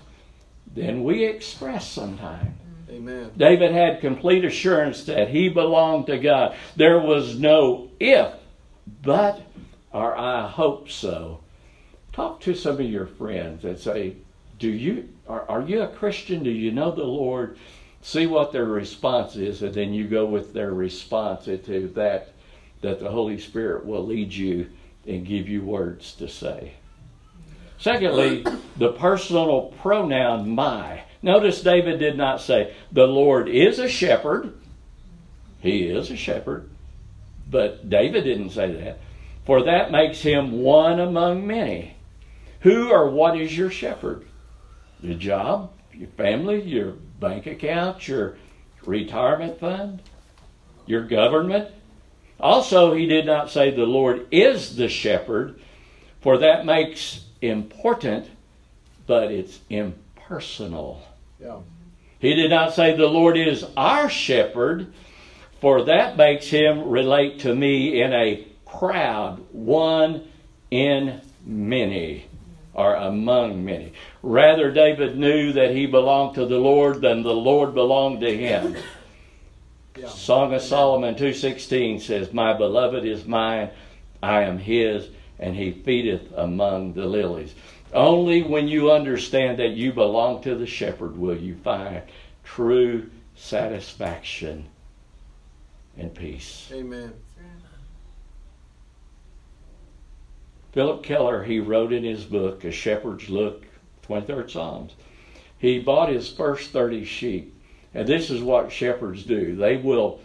than 0.74 1.04
we 1.04 1.24
express 1.24 1.88
sometimes. 1.90 2.59
Amen. 2.90 3.32
David 3.38 3.72
had 3.72 4.02
complete 4.02 4.44
assurance 4.44 5.04
that 5.06 5.30
he 5.30 5.50
belonged 5.50 6.08
to 6.08 6.18
God. 6.18 6.56
There 6.76 7.00
was 7.00 7.40
no 7.40 7.90
if, 8.00 8.34
but, 9.04 9.42
or 9.92 10.18
I 10.18 10.48
hope 10.48 10.90
so. 10.90 11.42
Talk 12.14 12.42
to 12.42 12.56
some 12.56 12.76
of 12.76 12.82
your 12.82 13.06
friends 13.06 13.64
and 13.64 13.78
say, 13.78 14.16
Do 14.58 14.70
you 14.70 15.10
are, 15.28 15.48
are 15.50 15.62
you 15.62 15.82
a 15.82 15.88
Christian? 15.88 16.44
Do 16.44 16.50
you 16.50 16.72
know 16.72 16.92
the 16.92 17.04
Lord? 17.04 17.58
See 18.02 18.26
what 18.26 18.52
their 18.52 18.66
response 18.66 19.36
is, 19.36 19.62
and 19.62 19.74
then 19.74 19.94
you 19.94 20.08
go 20.08 20.26
with 20.26 20.54
their 20.54 20.74
response 20.74 21.46
to 21.46 21.92
that 21.96 22.34
that 22.82 23.00
the 23.00 23.10
Holy 23.10 23.38
Spirit 23.38 23.86
will 23.86 24.06
lead 24.06 24.34
you 24.34 24.70
and 25.06 25.26
give 25.26 25.50
you 25.50 25.62
words 25.62 26.14
to 26.16 26.28
say. 26.28 26.74
Secondly, 27.78 28.46
the 28.78 28.94
personal 28.94 29.74
pronoun 29.82 30.50
my. 30.50 31.04
Notice 31.22 31.62
David 31.62 32.00
did 32.00 32.18
not 32.18 32.42
say, 32.42 32.74
The 32.92 33.08
Lord 33.08 33.50
is 33.50 33.80
a 33.80 33.90
shepherd. 33.90 34.54
He 35.60 35.88
is 35.88 36.10
a 36.10 36.16
shepherd. 36.16 36.70
But 37.50 37.90
David 37.90 38.24
didn't 38.24 38.52
say 38.52 38.72
that. 38.74 39.00
For 39.46 39.64
that 39.64 39.92
makes 39.92 40.22
him 40.22 40.62
one 40.62 41.00
among 41.00 41.46
many. 41.46 41.96
Who 42.62 42.92
or 42.92 43.10
what 43.10 43.40
is 43.40 43.58
your 43.58 43.72
shepherd? 43.72 44.26
Your 45.02 45.16
job, 45.16 45.72
your 45.94 46.10
family, 46.10 46.62
your 46.62 46.92
bank 47.20 47.48
account, 47.48 48.08
your 48.08 48.38
retirement 48.86 49.60
fund, 49.60 50.02
your 50.86 51.04
government? 51.06 51.70
Also, 52.40 52.94
he 52.94 53.06
did 53.06 53.26
not 53.26 53.50
say 53.50 53.72
the 53.72 53.84
Lord 53.84 54.28
is 54.32 54.76
the 54.76 54.88
shepherd, 54.88 55.60
for 56.22 56.38
that 56.38 56.66
makes 56.66 57.26
important, 57.42 58.30
but 59.08 59.32
it's 59.32 59.60
impersonal. 59.70 61.02
Yeah. 61.42 61.60
He 62.20 62.34
did 62.34 62.50
not 62.50 62.74
say 62.74 62.96
the 62.96 63.08
Lord 63.08 63.38
is 63.38 63.66
our 63.78 64.10
shepherd, 64.10 64.94
for 65.62 65.84
that 65.86 66.18
makes 66.18 66.48
him 66.48 66.90
relate 66.90 67.40
to 67.42 67.56
me 67.56 68.02
in 68.02 68.14
a 68.14 68.46
crowd, 68.66 69.42
one 69.52 70.28
in 70.70 71.22
many, 71.46 72.26
or 72.74 72.96
among 72.96 73.64
many. 73.64 73.94
Rather, 74.22 74.70
David 74.72 75.18
knew 75.18 75.54
that 75.54 75.72
he 75.72 75.86
belonged 75.86 76.36
to 76.36 76.46
the 76.46 76.58
Lord 76.58 77.02
than 77.02 77.24
the 77.24 77.34
Lord 77.34 77.74
belonged 77.74 78.22
to 78.22 78.38
him. 78.38 78.76
Yeah. 79.98 80.08
Song 80.08 80.54
of 80.54 80.62
Solomon 80.62 81.16
2:16 81.16 82.00
says, 82.00 82.32
"My 82.34 82.54
beloved 82.54 83.06
is 83.06 83.26
mine, 83.26 83.70
I 84.22 84.44
am 84.44 84.60
his, 84.60 85.10
and 85.40 85.56
he 85.56 85.72
feedeth 85.72 86.32
among 86.36 86.94
the 86.94 87.06
lilies." 87.06 87.56
Only 87.94 88.44
when 88.44 88.68
you 88.68 88.92
understand 88.92 89.58
that 89.60 89.72
you 89.72 89.92
belong 89.92 90.44
to 90.44 90.56
the 90.56 90.68
shepherd 90.68 91.18
will 91.18 91.38
you 91.38 91.56
find 91.56 92.04
true 92.44 93.10
satisfaction 93.36 94.68
and 95.98 96.14
peace. 96.14 96.70
Amen. 96.72 97.14
Phillip 100.72 101.02
Keller, 101.02 101.44
he 101.44 101.60
wrote 101.60 101.92
in 101.92 102.04
his 102.04 102.24
book, 102.24 102.64
A 102.64 102.72
Shepherd's 102.72 103.28
Look, 103.28 103.66
23rd 104.08 104.52
Psalms. 104.52 104.94
He 105.58 105.80
bought 105.80 106.10
his 106.10 106.30
first 106.30 106.70
30 106.70 107.06
sheep. 107.06 107.56
And 107.94 108.08
this 108.08 108.30
is 108.30 108.42
what 108.42 108.72
shepherds 108.72 109.24
do. 109.24 109.56
They 109.56 109.78
will 109.78 110.20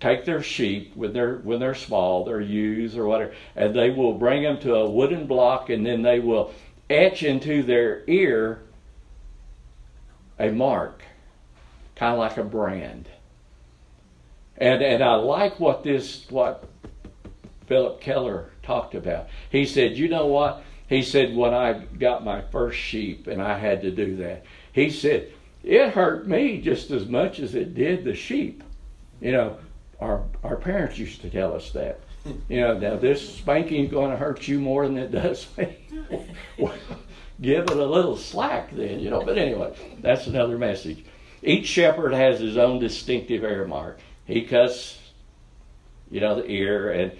take 0.00 0.24
their 0.24 0.42
sheep 0.42 0.92
when 0.94 1.12
they're 1.12 1.36
when 1.36 1.60
they're 1.60 1.74
small, 1.74 2.24
their 2.24 2.40
ewes 2.40 2.96
or 2.96 3.06
whatever, 3.06 3.34
and 3.56 3.74
they 3.74 3.90
will 3.90 4.14
bring 4.14 4.42
them 4.42 4.58
to 4.60 4.74
a 4.74 4.90
wooden 4.90 5.26
block 5.26 5.70
and 5.70 5.84
then 5.84 6.02
they 6.02 6.20
will 6.20 6.52
etch 6.90 7.22
into 7.22 7.62
their 7.62 8.02
ear 8.06 8.62
a 10.38 10.50
mark, 10.50 11.02
kind 11.96 12.14
of 12.14 12.18
like 12.18 12.36
a 12.36 12.44
brand. 12.44 13.08
And 14.56 14.82
and 14.82 15.02
I 15.02 15.14
like 15.14 15.60
what 15.60 15.82
this 15.82 16.26
what 16.30 16.68
Phillip 17.66 18.00
Keller 18.00 18.50
talked 18.62 18.94
about. 18.94 19.28
He 19.50 19.66
said, 19.66 19.96
you 19.96 20.08
know 20.08 20.26
what? 20.26 20.62
He 20.88 21.02
said 21.02 21.36
when 21.36 21.52
I 21.52 21.84
got 21.98 22.24
my 22.24 22.40
first 22.40 22.78
sheep 22.78 23.26
and 23.26 23.42
I 23.42 23.58
had 23.58 23.82
to 23.82 23.90
do 23.90 24.16
that. 24.16 24.44
He 24.72 24.90
said 24.90 25.32
it 25.62 25.90
hurt 25.90 26.26
me 26.26 26.60
just 26.60 26.90
as 26.90 27.06
much 27.06 27.40
as 27.40 27.54
it 27.54 27.74
did 27.74 28.04
the 28.04 28.14
sheep. 28.14 28.62
You 29.20 29.32
know, 29.32 29.58
our 30.00 30.24
our 30.44 30.56
parents 30.56 30.98
used 30.98 31.20
to 31.22 31.30
tell 31.30 31.54
us 31.54 31.70
that. 31.72 32.00
You 32.48 32.60
know, 32.60 32.78
now 32.78 32.96
this 32.96 33.36
spanking's 33.36 33.90
going 33.90 34.10
to 34.10 34.16
hurt 34.16 34.46
you 34.46 34.60
more 34.60 34.86
than 34.86 34.98
it 34.98 35.10
does 35.10 35.46
me. 35.56 35.78
well, 36.58 36.74
give 37.40 37.64
it 37.64 37.76
a 37.76 37.86
little 37.86 38.16
slack 38.16 38.70
then, 38.72 39.00
you 39.00 39.10
know. 39.10 39.24
But 39.24 39.38
anyway, 39.38 39.74
that's 40.00 40.26
another 40.26 40.58
message. 40.58 41.04
Each 41.42 41.66
shepherd 41.66 42.12
has 42.12 42.40
his 42.40 42.56
own 42.56 42.80
distinctive 42.80 43.44
ear 43.44 43.66
mark. 43.66 44.00
He 44.26 44.42
cuts, 44.42 44.98
you 46.10 46.20
know, 46.20 46.34
the 46.34 46.50
ear, 46.50 46.90
and 46.90 47.12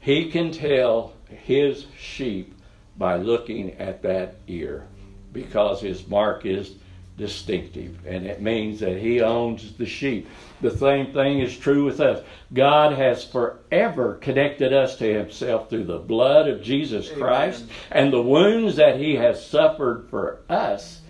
he 0.00 0.30
can 0.30 0.50
tell 0.50 1.12
his 1.28 1.86
sheep 1.98 2.54
by 2.96 3.16
looking 3.16 3.72
at 3.74 4.02
that 4.02 4.36
ear 4.48 4.86
because 5.32 5.80
his 5.80 6.08
mark 6.08 6.46
is 6.46 6.74
distinctive 7.16 8.06
and 8.06 8.26
it 8.26 8.42
means 8.42 8.80
that 8.80 8.98
he 8.98 9.20
owns 9.20 9.72
the 9.74 9.86
sheep. 9.86 10.28
The 10.60 10.76
same 10.76 11.12
thing 11.12 11.40
is 11.40 11.56
true 11.56 11.84
with 11.84 12.00
us. 12.00 12.24
God 12.52 12.92
has 12.92 13.24
forever 13.24 14.14
connected 14.14 14.72
us 14.72 14.96
to 14.98 15.12
himself 15.12 15.70
through 15.70 15.84
the 15.84 15.98
blood 15.98 16.48
of 16.48 16.62
Jesus 16.62 17.08
Amen. 17.08 17.20
Christ 17.20 17.64
and 17.90 18.12
the 18.12 18.22
wounds 18.22 18.76
that 18.76 18.98
he 18.98 19.16
has 19.16 19.44
suffered 19.44 20.08
for 20.10 20.40
us. 20.48 21.00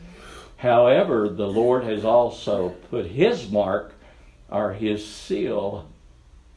However, 0.57 1.29
the 1.29 1.49
Lord 1.49 1.85
has 1.85 2.05
also 2.05 2.71
put 2.91 3.07
his 3.07 3.51
mark 3.51 3.93
or 4.49 4.73
his 4.73 5.07
seal 5.07 5.89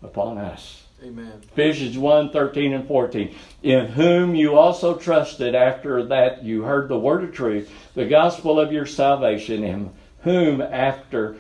upon 0.02 0.38
us. 0.38 0.84
Amen. 1.04 1.42
Ephesians 1.44 1.98
1 1.98 2.32
13 2.32 2.74
and 2.74 2.88
14. 2.88 3.36
In 3.62 3.88
whom 3.88 4.36
you 4.36 4.58
also 4.58 4.96
trusted 4.96 5.54
after 5.54 6.06
that 6.06 6.44
you 6.44 6.64
heard 6.64 6.88
the 6.88 6.98
word 6.98 7.24
of 7.26 7.34
truth, 7.34 7.70
the 7.94 8.06
gospel 8.06 8.60
of 8.60 8.72
your 8.72 8.86
salvation, 8.86 9.64
in 9.64 9.92
whom 10.22 10.62
after 10.62 11.36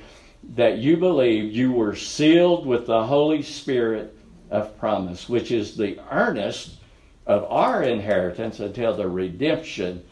that 0.56 0.80
you 0.80 0.98
believed 0.98 1.56
you 1.56 1.72
were 1.72 1.96
sealed 1.96 2.66
with 2.66 2.88
the 2.88 3.06
Holy 3.06 3.42
Spirit 3.42 4.18
of 4.50 4.78
promise, 4.78 5.30
which 5.30 5.52
is 5.52 5.78
the 5.78 6.00
earnest 6.12 6.78
of 7.26 7.46
our 7.50 7.84
inheritance 7.84 8.60
until 8.60 8.96
the 8.96 9.08
redemption 9.08 10.04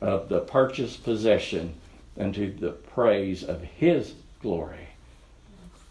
of 0.00 0.28
the 0.28 0.40
purchased 0.40 1.04
possession 1.04 1.74
unto 2.18 2.54
the 2.56 2.70
praise 2.70 3.42
of 3.42 3.62
his 3.62 4.14
glory. 4.40 4.85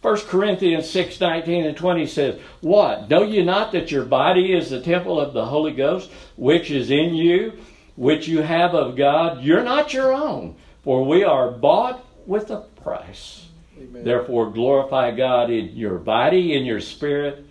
1 0.05 0.17
Corinthians 0.27 0.87
6 0.87 1.19
19 1.19 1.65
and 1.65 1.75
20 1.75 2.05
says, 2.05 2.39
What? 2.61 3.09
Know 3.09 3.23
you 3.23 3.43
not 3.43 3.71
that 3.71 3.89
your 3.89 4.05
body 4.05 4.53
is 4.53 4.69
the 4.69 4.79
temple 4.79 5.19
of 5.19 5.33
the 5.33 5.45
Holy 5.45 5.71
Ghost, 5.71 6.11
which 6.35 6.69
is 6.69 6.91
in 6.91 7.15
you, 7.15 7.53
which 7.95 8.27
you 8.27 8.43
have 8.43 8.75
of 8.75 8.95
God? 8.95 9.43
You're 9.43 9.63
not 9.63 9.95
your 9.95 10.13
own, 10.13 10.57
for 10.83 11.03
we 11.03 11.23
are 11.23 11.49
bought 11.49 12.05
with 12.27 12.51
a 12.51 12.61
price. 12.83 13.47
Amen. 13.79 14.03
Therefore, 14.03 14.51
glorify 14.51 15.09
God 15.09 15.49
in 15.49 15.75
your 15.75 15.97
body, 15.97 16.55
in 16.55 16.65
your 16.65 16.81
spirit, 16.81 17.43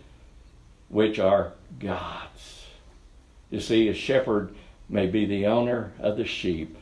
which 0.88 1.18
are 1.18 1.55
God's. 1.80 2.66
You 3.50 3.59
see, 3.59 3.88
a 3.88 3.94
shepherd 3.94 4.55
may 4.88 5.09
be 5.09 5.26
the 5.26 5.46
owner 5.46 5.92
of 5.98 6.16
the 6.16 6.24
sheep, 6.24 6.78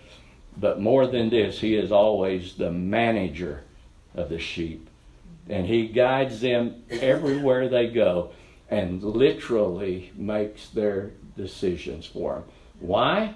but 0.54 0.82
more 0.82 1.06
than 1.06 1.30
this, 1.30 1.60
he 1.60 1.76
is 1.76 1.90
always 1.90 2.56
the 2.56 2.70
manager 2.70 3.62
of 4.14 4.28
the 4.28 4.38
sheep. 4.38 4.90
And 5.48 5.66
he 5.66 5.88
guides 5.88 6.40
them 6.40 6.84
everywhere 6.90 7.68
they 7.68 7.88
go 7.88 8.30
and 8.70 9.02
literally 9.02 10.12
makes 10.16 10.68
their 10.70 11.10
decisions 11.36 12.06
for 12.06 12.34
them. 12.34 12.44
Why? 12.80 13.34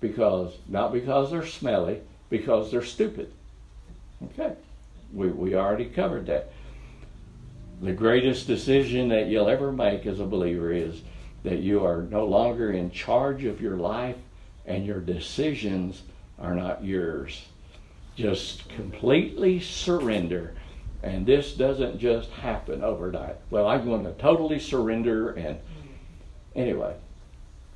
Because, 0.00 0.54
not 0.68 0.92
because 0.92 1.30
they're 1.30 1.46
smelly, 1.46 2.00
because 2.30 2.70
they're 2.70 2.84
stupid. 2.84 3.32
Okay. 4.22 4.54
We, 5.12 5.28
we 5.28 5.54
already 5.54 5.86
covered 5.86 6.26
that. 6.26 6.52
The 7.82 7.92
greatest 7.92 8.46
decision 8.46 9.08
that 9.08 9.26
you'll 9.26 9.48
ever 9.48 9.72
make 9.72 10.06
as 10.06 10.20
a 10.20 10.26
believer 10.26 10.72
is 10.72 11.02
that 11.42 11.58
you 11.58 11.84
are 11.84 12.02
no 12.02 12.24
longer 12.24 12.72
in 12.72 12.90
charge 12.90 13.44
of 13.44 13.60
your 13.60 13.76
life 13.76 14.16
and 14.64 14.86
your 14.86 15.00
decisions 15.00 16.02
are 16.38 16.54
not 16.54 16.84
yours. 16.84 17.46
Just 18.16 18.68
completely 18.70 19.60
surrender. 19.60 20.54
And 21.06 21.24
this 21.24 21.52
doesn't 21.52 22.00
just 22.00 22.30
happen 22.30 22.82
overnight. 22.82 23.36
Well, 23.48 23.68
I'm 23.68 23.84
going 23.84 24.02
to 24.04 24.12
totally 24.14 24.58
surrender 24.58 25.30
and 25.30 25.60
anyway, 26.56 26.96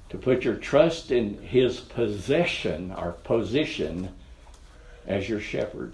to 0.09 0.19
put 0.19 0.43
your 0.43 0.57
trust 0.57 1.13
in 1.13 1.41
his 1.41 1.79
possession 1.79 2.91
or 2.91 3.13
position 3.13 4.11
as 5.07 5.29
your 5.29 5.39
shepherd. 5.39 5.93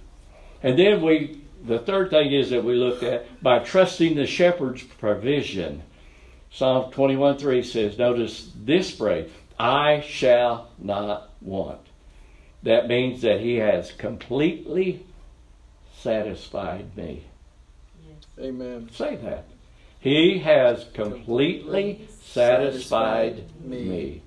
And 0.62 0.78
then 0.78 1.02
we 1.02 1.42
the 1.62 1.78
third 1.80 2.08
thing 2.10 2.32
is 2.32 2.50
that 2.50 2.64
we 2.64 2.74
looked 2.74 3.02
at 3.02 3.42
by 3.42 3.58
trusting 3.58 4.14
the 4.14 4.26
shepherd's 4.26 4.82
provision. 4.82 5.82
Psalm 6.50 6.90
21 6.90 7.36
3 7.36 7.62
says, 7.62 7.98
notice 7.98 8.50
this 8.54 8.90
phrase, 8.90 9.30
I 9.58 10.00
shall 10.00 10.70
not 10.78 11.32
want. 11.42 11.80
That 12.62 12.88
means 12.88 13.20
that 13.22 13.40
he 13.40 13.56
has 13.56 13.92
completely 13.92 15.05
satisfied 16.06 16.96
me. 16.96 17.24
Amen. 18.38 18.88
Say 18.92 19.16
that. 19.16 19.44
He 19.98 20.38
has 20.38 20.86
completely 20.94 22.06
satisfied 22.22 23.42
me. 23.60 24.22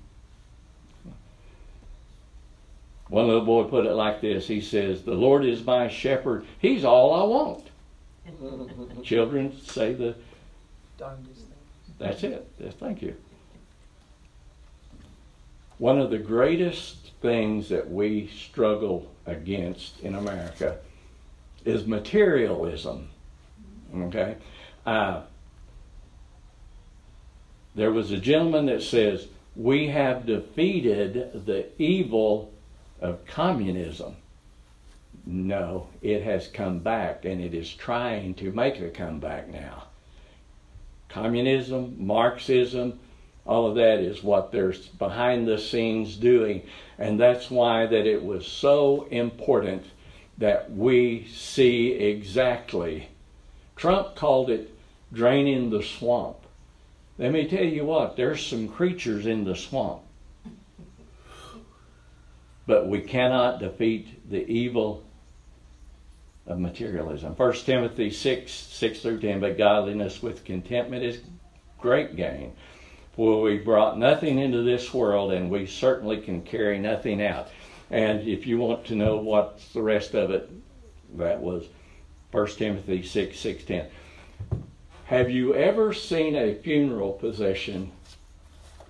One 3.08 3.26
little 3.28 3.46
boy 3.46 3.64
put 3.64 3.86
it 3.86 3.94
like 3.94 4.20
this 4.20 4.46
He 4.46 4.60
says, 4.60 5.02
The 5.02 5.14
Lord 5.14 5.44
is 5.46 5.64
my 5.64 5.88
shepherd. 5.88 6.44
He's 6.58 6.84
all 6.84 7.14
I 7.14 7.24
want. 7.24 9.02
Children 9.02 9.58
say 9.64 9.94
the. 9.94 10.14
That's 11.98 12.22
it. 12.22 12.46
Thank 12.78 13.00
you. 13.00 13.16
One 15.78 15.98
of 15.98 16.10
the 16.10 16.18
greatest 16.18 17.12
things 17.22 17.70
that 17.70 17.90
we 17.90 18.28
struggle 18.28 19.10
against 19.24 19.98
in 20.00 20.14
America 20.14 20.76
is 21.64 21.86
materialism. 21.86 23.08
Okay? 23.94 24.36
Uh, 24.86 25.22
there 27.74 27.92
was 27.92 28.10
a 28.10 28.18
gentleman 28.18 28.66
that 28.66 28.82
says, 28.82 29.28
We 29.56 29.88
have 29.88 30.26
defeated 30.26 31.44
the 31.46 31.66
evil 31.78 32.52
of 33.00 33.24
communism. 33.26 34.16
No, 35.26 35.88
it 36.02 36.22
has 36.22 36.48
come 36.48 36.78
back 36.78 37.24
and 37.24 37.40
it 37.40 37.54
is 37.54 37.72
trying 37.72 38.34
to 38.34 38.52
make 38.52 38.80
a 38.80 38.88
comeback 38.88 39.48
now. 39.48 39.84
Communism, 41.08 41.96
Marxism, 41.98 42.98
all 43.46 43.66
of 43.66 43.74
that 43.76 43.98
is 43.98 44.22
what 44.22 44.52
they're 44.52 44.74
behind 44.98 45.46
the 45.46 45.58
scenes 45.58 46.16
doing. 46.16 46.62
And 46.98 47.18
that's 47.18 47.50
why 47.50 47.86
that 47.86 48.06
it 48.06 48.22
was 48.22 48.46
so 48.46 49.06
important 49.10 49.84
that 50.40 50.72
we 50.72 51.28
see 51.28 51.92
exactly. 51.92 53.08
Trump 53.76 54.16
called 54.16 54.50
it 54.50 54.74
draining 55.12 55.70
the 55.70 55.82
swamp. 55.82 56.38
Let 57.18 57.32
me 57.32 57.46
tell 57.46 57.64
you 57.64 57.84
what, 57.84 58.16
there's 58.16 58.44
some 58.44 58.66
creatures 58.66 59.26
in 59.26 59.44
the 59.44 59.54
swamp. 59.54 60.00
But 62.66 62.88
we 62.88 63.02
cannot 63.02 63.60
defeat 63.60 64.30
the 64.30 64.46
evil 64.50 65.04
of 66.46 66.58
materialism. 66.58 67.34
1 67.34 67.52
Timothy 67.52 68.10
6, 68.10 68.50
6 68.50 69.00
through 69.02 69.20
10, 69.20 69.40
but 69.40 69.58
godliness 69.58 70.22
with 70.22 70.44
contentment 70.44 71.04
is 71.04 71.20
great 71.78 72.16
gain. 72.16 72.52
For 73.14 73.42
we 73.42 73.58
brought 73.58 73.98
nothing 73.98 74.38
into 74.38 74.62
this 74.62 74.94
world, 74.94 75.32
and 75.32 75.50
we 75.50 75.66
certainly 75.66 76.22
can 76.22 76.40
carry 76.40 76.78
nothing 76.78 77.22
out. 77.22 77.48
And 77.90 78.26
if 78.26 78.46
you 78.46 78.58
want 78.58 78.86
to 78.86 78.94
know 78.94 79.16
what's 79.16 79.72
the 79.72 79.82
rest 79.82 80.14
of 80.14 80.30
it, 80.30 80.50
that 81.16 81.40
was 81.40 81.66
1 82.30 82.46
Timothy 82.48 83.02
6, 83.02 83.38
6, 83.38 83.64
10. 83.64 83.86
Have 85.06 85.28
you 85.28 85.54
ever 85.54 85.92
seen 85.92 86.36
a 86.36 86.54
funeral 86.54 87.12
procession 87.12 87.90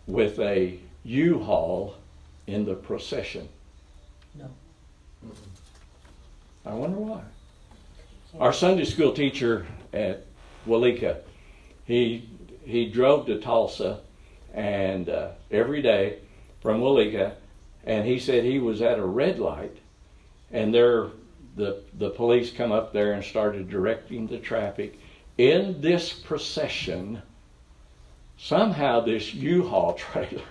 with 0.06 0.38
a 0.38 0.78
U-Haul 1.04 1.94
in 2.46 2.66
the 2.66 2.74
procession? 2.74 3.48
No. 4.34 4.50
I 6.66 6.74
wonder 6.74 6.98
why. 6.98 7.22
Our 8.38 8.52
Sunday 8.52 8.84
school 8.84 9.12
teacher 9.12 9.66
at 9.92 10.26
Walika, 10.66 11.18
he 11.86 12.28
he 12.64 12.88
drove 12.88 13.26
to 13.26 13.40
Tulsa, 13.40 14.00
and 14.54 15.08
uh, 15.08 15.30
every 15.50 15.82
day 15.82 16.18
from 16.60 16.80
Walika, 16.80 17.32
and 17.84 18.06
he 18.06 18.18
said 18.18 18.44
he 18.44 18.58
was 18.58 18.82
at 18.82 18.98
a 18.98 19.04
red 19.04 19.38
light, 19.38 19.76
and 20.52 20.74
there 20.74 21.08
the 21.56 21.82
the 21.98 22.10
police 22.10 22.50
come 22.50 22.72
up 22.72 22.92
there 22.92 23.12
and 23.12 23.24
started 23.24 23.68
directing 23.68 24.26
the 24.26 24.38
traffic, 24.38 24.98
in 25.38 25.80
this 25.80 26.12
procession, 26.12 27.22
somehow 28.36 29.00
this 29.00 29.32
U-Haul 29.34 29.94
trailer 30.12 30.42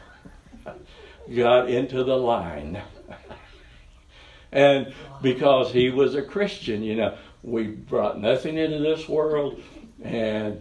got 1.35 1.69
into 1.69 2.03
the 2.03 2.15
line. 2.15 2.81
and 4.51 4.93
because 5.21 5.71
he 5.71 5.89
was 5.89 6.15
a 6.15 6.21
Christian, 6.21 6.81
you 6.81 6.95
know, 6.95 7.17
we 7.43 7.67
brought 7.67 8.19
nothing 8.19 8.57
into 8.57 8.79
this 8.79 9.07
world, 9.07 9.61
and 10.03 10.59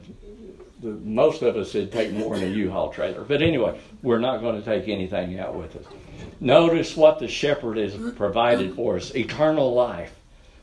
the, 0.80 0.88
most 0.88 1.42
of 1.42 1.56
us 1.56 1.74
would 1.74 1.90
take 1.90 2.12
more 2.12 2.38
than 2.38 2.52
a 2.52 2.54
U-Haul 2.54 2.92
trailer. 2.92 3.24
But 3.24 3.42
anyway, 3.42 3.80
we're 4.02 4.18
not 4.18 4.40
going 4.40 4.62
to 4.62 4.64
take 4.64 4.88
anything 4.88 5.38
out 5.38 5.54
with 5.54 5.74
us. 5.76 5.84
Notice 6.40 6.96
what 6.96 7.18
the 7.18 7.28
shepherd 7.28 7.78
has 7.78 7.94
provided 8.14 8.74
for 8.74 8.96
us: 8.96 9.14
eternal 9.14 9.74
life. 9.74 10.14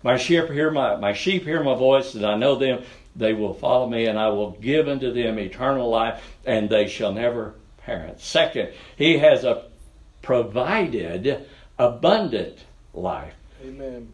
My 0.03 0.17
sheep 0.17 0.49
hear 0.49 0.71
my 0.71 0.95
my 0.95 1.13
sheep 1.13 1.43
hear 1.43 1.63
my 1.63 1.75
voice, 1.75 2.15
and 2.15 2.25
I 2.25 2.37
know 2.37 2.55
them, 2.55 2.83
they 3.15 3.33
will 3.33 3.53
follow 3.53 3.89
me, 3.89 4.05
and 4.05 4.19
I 4.19 4.29
will 4.29 4.51
give 4.51 4.87
unto 4.87 5.11
them 5.11 5.39
eternal 5.39 5.89
life, 5.89 6.21
and 6.45 6.69
they 6.69 6.87
shall 6.87 7.11
never 7.11 7.55
perish. 7.79 8.21
Second, 8.21 8.69
he 8.95 9.17
has 9.17 9.43
a 9.43 9.63
provided 10.21 11.45
abundant 11.77 12.57
life. 12.93 13.33
Amen. 13.63 14.11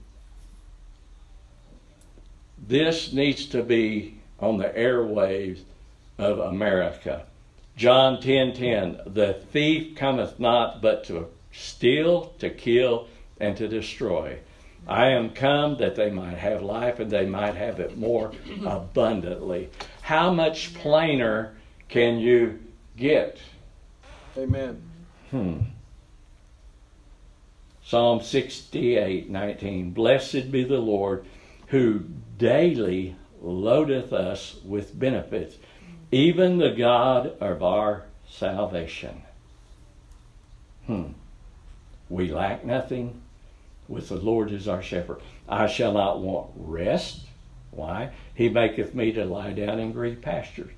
This 2.68 3.12
needs 3.12 3.46
to 3.48 3.64
be 3.64 4.16
on 4.40 4.58
the 4.58 4.70
airwaves 4.70 5.62
of 6.18 6.40
America. 6.40 7.26
John 7.76 8.18
10:10 8.18 8.22
10, 8.22 8.54
10, 8.54 9.14
The 9.14 9.34
thief 9.34 9.96
cometh 9.96 10.40
not 10.40 10.82
but 10.82 11.04
to 11.06 11.28
steal, 11.52 12.34
to 12.40 12.50
kill, 12.50 13.08
and 13.40 13.58
to 13.58 13.68
destroy. 13.68 14.40
I 14.88 15.08
am 15.10 15.32
come 15.32 15.78
that 15.78 15.96
they 15.96 16.10
might 16.10 16.38
have 16.38 16.62
life 16.62 17.00
and 17.00 17.10
they 17.10 17.26
might 17.26 17.56
have 17.56 17.80
it 17.80 17.98
more 17.98 18.32
abundantly. 18.66 19.70
How 20.02 20.32
much 20.34 20.74
plainer 20.74 21.56
can 21.88 22.20
you 22.20 22.60
get? 22.98 23.38
Amen. 24.38 24.82
Hmm. 25.30 25.60
Psalm 27.84 28.22
68 28.22 29.30
19. 29.30 29.92
Blessed 29.92 30.52
be 30.52 30.64
the 30.64 30.80
Lord 30.80 31.26
who 31.68 32.06
daily 32.38 33.16
loadeth 33.42 34.14
us 34.14 34.58
with 34.64 34.98
benefits, 34.98 35.58
even 36.12 36.58
the 36.58 36.72
God 36.72 37.38
of 37.40 37.64
our 37.64 38.04
salvation. 38.30 39.24
Hmm. 40.86 41.12
We 42.10 42.32
lack 42.32 42.66
nothing 42.66 43.22
with 43.88 44.10
the 44.10 44.16
Lord 44.16 44.52
as 44.52 44.68
our 44.68 44.82
shepherd. 44.82 45.22
I 45.48 45.68
shall 45.68 45.94
not 45.94 46.20
want 46.20 46.52
rest. 46.56 47.22
Why? 47.72 48.12
He 48.36 48.50
maketh 48.50 48.94
me 48.94 49.14
to 49.14 49.24
lie 49.24 49.54
down 49.54 49.80
in 49.80 49.94
green 49.94 50.18
pastures. 50.18 50.72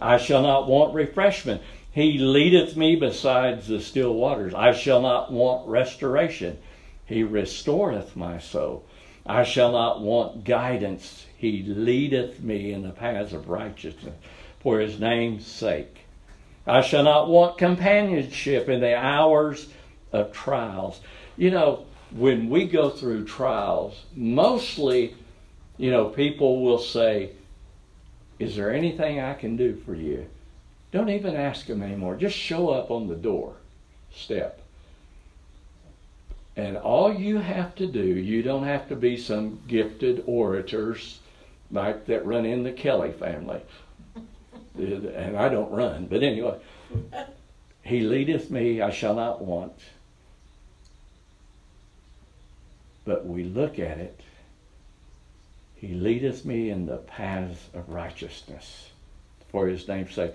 I 0.00 0.16
shall 0.16 0.42
not 0.42 0.66
want 0.66 0.94
refreshment. 0.94 1.60
He 1.92 2.16
leadeth 2.16 2.76
me 2.76 2.96
beside 2.96 3.62
the 3.62 3.80
still 3.80 4.14
waters. 4.14 4.54
I 4.54 4.72
shall 4.72 5.02
not 5.02 5.30
want 5.30 5.68
restoration. 5.68 6.56
He 7.04 7.22
restoreth 7.22 8.16
my 8.16 8.38
soul. 8.38 8.86
I 9.26 9.44
shall 9.44 9.72
not 9.72 10.00
want 10.00 10.44
guidance. 10.44 11.26
He 11.36 11.62
leadeth 11.62 12.40
me 12.40 12.72
in 12.72 12.82
the 12.82 12.90
paths 12.90 13.34
of 13.34 13.50
righteousness 13.50 14.14
for 14.60 14.80
his 14.80 15.00
name's 15.00 15.46
sake. 15.46 16.06
I 16.66 16.82
shall 16.82 17.04
not 17.04 17.28
want 17.28 17.58
companionship 17.58 18.68
in 18.68 18.80
the 18.80 18.96
hours 18.96 19.68
of 20.12 20.32
trials. 20.32 21.00
You 21.36 21.50
know, 21.50 21.86
when 22.10 22.50
we 22.50 22.66
go 22.66 22.90
through 22.90 23.24
trials, 23.24 24.04
mostly, 24.14 25.14
you 25.78 25.90
know, 25.90 26.06
people 26.06 26.62
will 26.62 26.78
say, 26.78 27.30
Is 28.38 28.56
there 28.56 28.72
anything 28.72 29.20
I 29.20 29.34
can 29.34 29.56
do 29.56 29.76
for 29.86 29.94
you? 29.94 30.26
Don't 30.92 31.08
even 31.08 31.36
ask 31.36 31.66
them 31.66 31.82
anymore. 31.82 32.16
Just 32.16 32.36
show 32.36 32.68
up 32.70 32.90
on 32.90 33.08
the 33.08 33.16
door 33.16 33.54
step. 34.12 34.60
And 36.56 36.76
all 36.76 37.14
you 37.14 37.38
have 37.38 37.74
to 37.76 37.86
do, 37.86 38.04
you 38.04 38.42
don't 38.42 38.64
have 38.64 38.88
to 38.88 38.96
be 38.96 39.16
some 39.16 39.60
gifted 39.68 40.24
orators 40.26 41.20
like 41.70 42.06
that 42.06 42.26
run 42.26 42.44
in 42.44 42.64
the 42.64 42.72
Kelly 42.72 43.12
family. 43.12 43.60
And 44.76 45.36
I 45.36 45.48
don't 45.48 45.70
run, 45.70 46.06
but 46.06 46.22
anyway. 46.22 46.58
He 47.82 48.00
leadeth 48.00 48.50
me, 48.50 48.80
I 48.80 48.90
shall 48.90 49.14
not 49.14 49.42
want. 49.42 49.74
but 53.10 53.26
we 53.26 53.42
look 53.42 53.80
at 53.80 53.98
it. 53.98 54.20
He 55.74 55.94
leadeth 55.94 56.44
me 56.44 56.70
in 56.70 56.86
the 56.86 56.98
paths 56.98 57.68
of 57.74 57.88
righteousness 57.88 58.90
for 59.48 59.66
his 59.66 59.88
name's 59.88 60.14
sake. 60.14 60.34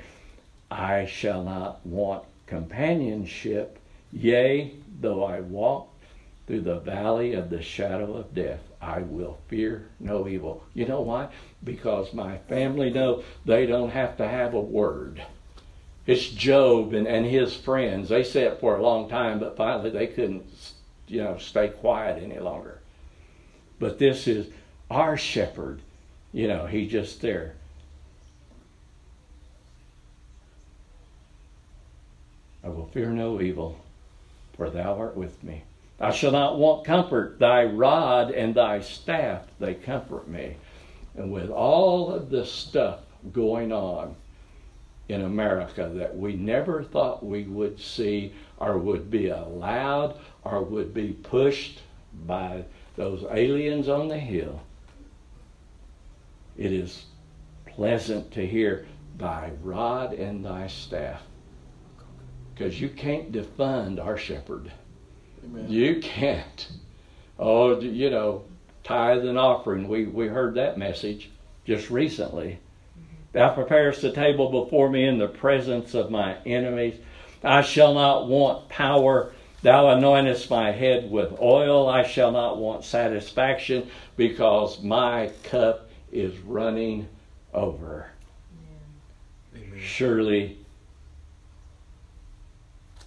I 0.70 1.06
shall 1.06 1.44
not 1.46 1.86
want 1.86 2.26
companionship, 2.48 3.80
yea, 4.12 4.74
though 5.00 5.24
I 5.24 5.40
walk 5.40 5.88
through 6.48 6.62
the 6.62 6.80
valley 6.80 7.34
of 7.34 7.50
the 7.50 7.62
shadow 7.62 8.14
of 8.14 8.36
death, 8.36 8.62
I 8.82 9.00
will 9.00 9.40
fear 9.48 9.88
no 10.00 10.28
evil. 10.28 10.64
You 10.74 10.86
know 10.86 11.02
why? 11.02 11.30
Because 11.64 12.14
my 12.14 12.38
family 12.38 12.92
know 12.92 13.24
they 13.46 13.66
don't 13.66 13.90
have 13.90 14.18
to 14.18 14.28
have 14.28 14.54
a 14.54 14.62
word. 14.62 15.24
It's 16.06 16.30
Job 16.30 16.94
and, 16.94 17.08
and 17.08 17.26
his 17.26 17.56
friends. 17.56 18.10
They 18.10 18.24
sat 18.24 18.60
for 18.60 18.78
a 18.78 18.82
long 18.82 19.10
time, 19.10 19.40
but 19.40 19.58
finally 19.58 19.90
they 19.90 20.08
couldn't, 20.08 20.46
you 21.08 21.24
know, 21.24 21.38
stay 21.40 21.70
quiet 21.70 22.22
any 22.22 22.40
longer. 22.40 22.80
But 23.80 23.98
this 23.98 24.28
is 24.28 24.48
our 24.92 25.18
shepherd. 25.18 25.82
You 26.32 26.48
know, 26.48 26.68
he's 26.68 26.92
just 26.92 27.22
there. 27.22 27.56
I 32.64 32.70
will 32.70 32.88
fear 32.88 33.10
no 33.10 33.42
evil, 33.42 33.80
for 34.56 34.70
thou 34.70 34.98
art 34.98 35.16
with 35.16 35.44
me. 35.44 35.64
I 36.00 36.12
shall 36.12 36.32
not 36.32 36.58
want 36.58 36.86
comfort. 36.86 37.40
Thy 37.40 37.64
rod 37.64 38.32
and 38.32 38.54
thy 38.54 38.82
staff, 38.82 39.44
they 39.60 39.74
comfort 39.74 40.28
me. 40.28 40.58
And 41.16 41.32
with 41.32 41.50
all 41.50 42.12
of 42.12 42.30
this 42.30 42.52
stuff 42.52 43.00
going 43.32 43.72
on 43.72 44.16
in 45.08 45.22
America 45.22 45.90
that 45.96 46.18
we 46.18 46.34
never 46.34 46.84
thought 46.84 47.26
we 47.26 47.44
would 47.44 47.80
see 47.80 48.34
or 48.58 48.78
would 48.78 49.10
be 49.10 49.30
allowed 49.30 50.18
or 50.44 50.62
would 50.62 50.94
be 50.94 51.14
pushed 51.14 51.82
by 52.26 52.66
those 52.98 53.24
aliens 53.32 53.88
on 53.88 54.08
the 54.08 54.18
hill, 54.18 54.62
it 56.58 56.72
is 56.72 57.06
pleasant 57.66 58.32
to 58.32 58.46
hear 58.46 58.86
thy 59.18 59.52
rod 59.62 60.14
and 60.14 60.46
thy 60.46 60.68
staff 60.68 61.22
because 62.54 62.80
you 62.80 62.90
can't 62.90 63.32
defund 63.32 64.04
our 64.04 64.18
shepherd. 64.18 64.72
Amen. 65.46 65.66
You 65.70 66.00
can't. 66.00 66.68
Oh, 67.38 67.80
you 67.80 68.10
know, 68.10 68.44
tithe 68.84 69.26
and 69.26 69.38
offering. 69.38 69.88
We 69.88 70.06
we 70.06 70.28
heard 70.28 70.56
that 70.56 70.78
message 70.78 71.30
just 71.66 71.90
recently. 71.90 72.60
Mm-hmm. 72.98 73.16
Thou 73.34 73.54
preparest 73.54 74.02
the 74.02 74.12
table 74.12 74.64
before 74.64 74.90
me 74.90 75.06
in 75.06 75.18
the 75.18 75.28
presence 75.28 75.94
of 75.94 76.12
my 76.12 76.38
enemies. 76.46 76.96
I 77.44 77.62
shall 77.62 77.94
not 77.94 78.28
want 78.28 78.70
power. 78.70 79.34
Thou 79.62 79.86
anointest 79.86 80.50
my 80.50 80.72
head 80.72 81.10
with 81.10 81.40
oil. 81.42 81.90
I 81.90 82.04
shall 82.04 82.32
not 82.32 82.58
want 82.58 82.84
satisfaction 82.84 83.90
because 84.16 84.82
my 84.82 85.32
cup 85.44 85.90
is 86.12 86.38
running 86.40 87.08
over. 87.54 88.08
Amen. 89.56 89.80
Surely 89.80 90.58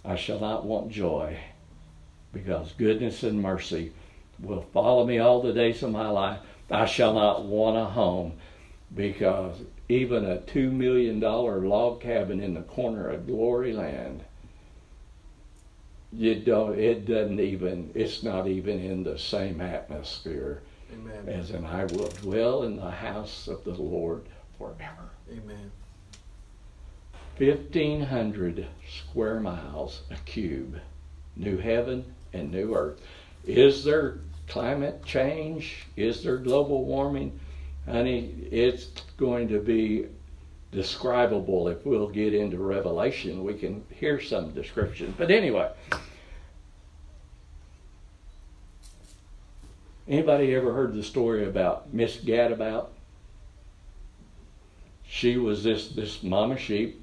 I 0.05 0.17
shall 0.17 0.41
not 0.41 0.65
want 0.65 0.91
joy, 0.91 1.37
because 2.33 2.73
goodness 2.73 3.23
and 3.23 3.41
mercy 3.43 3.93
will 4.39 4.67
follow 4.73 5.07
me 5.07 5.19
all 5.19 5.43
the 5.43 5.53
days 5.53 5.83
of 5.83 5.91
my 5.91 6.09
life. 6.09 6.41
I 6.71 6.87
shall 6.87 7.15
not 7.15 7.45
want 7.45 7.77
a 7.77 7.85
home, 7.85 8.35
because 8.95 9.57
even 9.89 10.25
a 10.25 10.39
$2 10.39 10.71
million 10.71 11.21
log 11.21 12.01
cabin 12.01 12.41
in 12.41 12.55
the 12.55 12.63
corner 12.63 13.09
of 13.09 13.27
Glory 13.27 13.73
Land, 13.73 14.23
you 16.13 16.37
don't, 16.37 16.79
it 16.79 17.07
doesn't 17.07 17.41
even, 17.41 17.91
it's 17.95 18.23
not 18.23 18.47
even 18.47 18.79
in 18.79 19.03
the 19.03 19.19
same 19.19 19.61
atmosphere 19.61 20.63
Amen. 20.93 21.29
as 21.29 21.51
in 21.51 21.65
I 21.67 21.85
will 21.85 22.09
dwell 22.09 22.63
in 22.63 22.77
the 22.77 22.91
house 22.91 23.49
of 23.49 23.65
the 23.65 23.75
Lord 23.75 24.27
forever. 24.57 25.11
Amen. 25.31 25.71
1,500 27.39 28.67
square 28.89 29.39
miles 29.39 30.03
a 30.11 30.17
cube, 30.25 30.81
new 31.37 31.59
heaven 31.59 32.15
and 32.33 32.51
new 32.51 32.75
earth. 32.75 33.01
Is 33.45 33.85
there 33.85 34.19
climate 34.49 35.05
change? 35.05 35.87
Is 35.97 36.23
there 36.23 36.37
global 36.37 36.85
warming? 36.85 37.39
Honey, 37.87 38.35
it's 38.51 38.87
going 39.17 39.49
to 39.49 39.61
be 39.61 40.07
describable 40.71 41.69
if 41.69 41.85
we'll 41.87 42.09
get 42.09 42.35
into 42.35 42.59
Revelation. 42.59 43.45
We 43.45 43.55
can 43.55 43.85
hear 43.95 44.21
some 44.21 44.51
description. 44.51 45.15
But 45.17 45.31
anyway, 45.31 45.71
anybody 50.07 50.55
ever 50.55 50.73
heard 50.73 50.95
the 50.95 51.03
story 51.03 51.47
about 51.47 51.93
Miss 51.95 52.17
Gadabout? 52.19 52.89
She 55.07 55.39
was 55.39 55.65
this 55.65 55.89
this 55.89 56.23
mama 56.23 56.59
sheep 56.59 57.03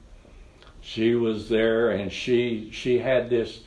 she 0.85 1.15
was 1.15 1.49
there 1.49 1.89
and 1.89 2.11
she 2.11 2.69
she 2.71 2.99
had 2.99 3.27
this 3.27 3.59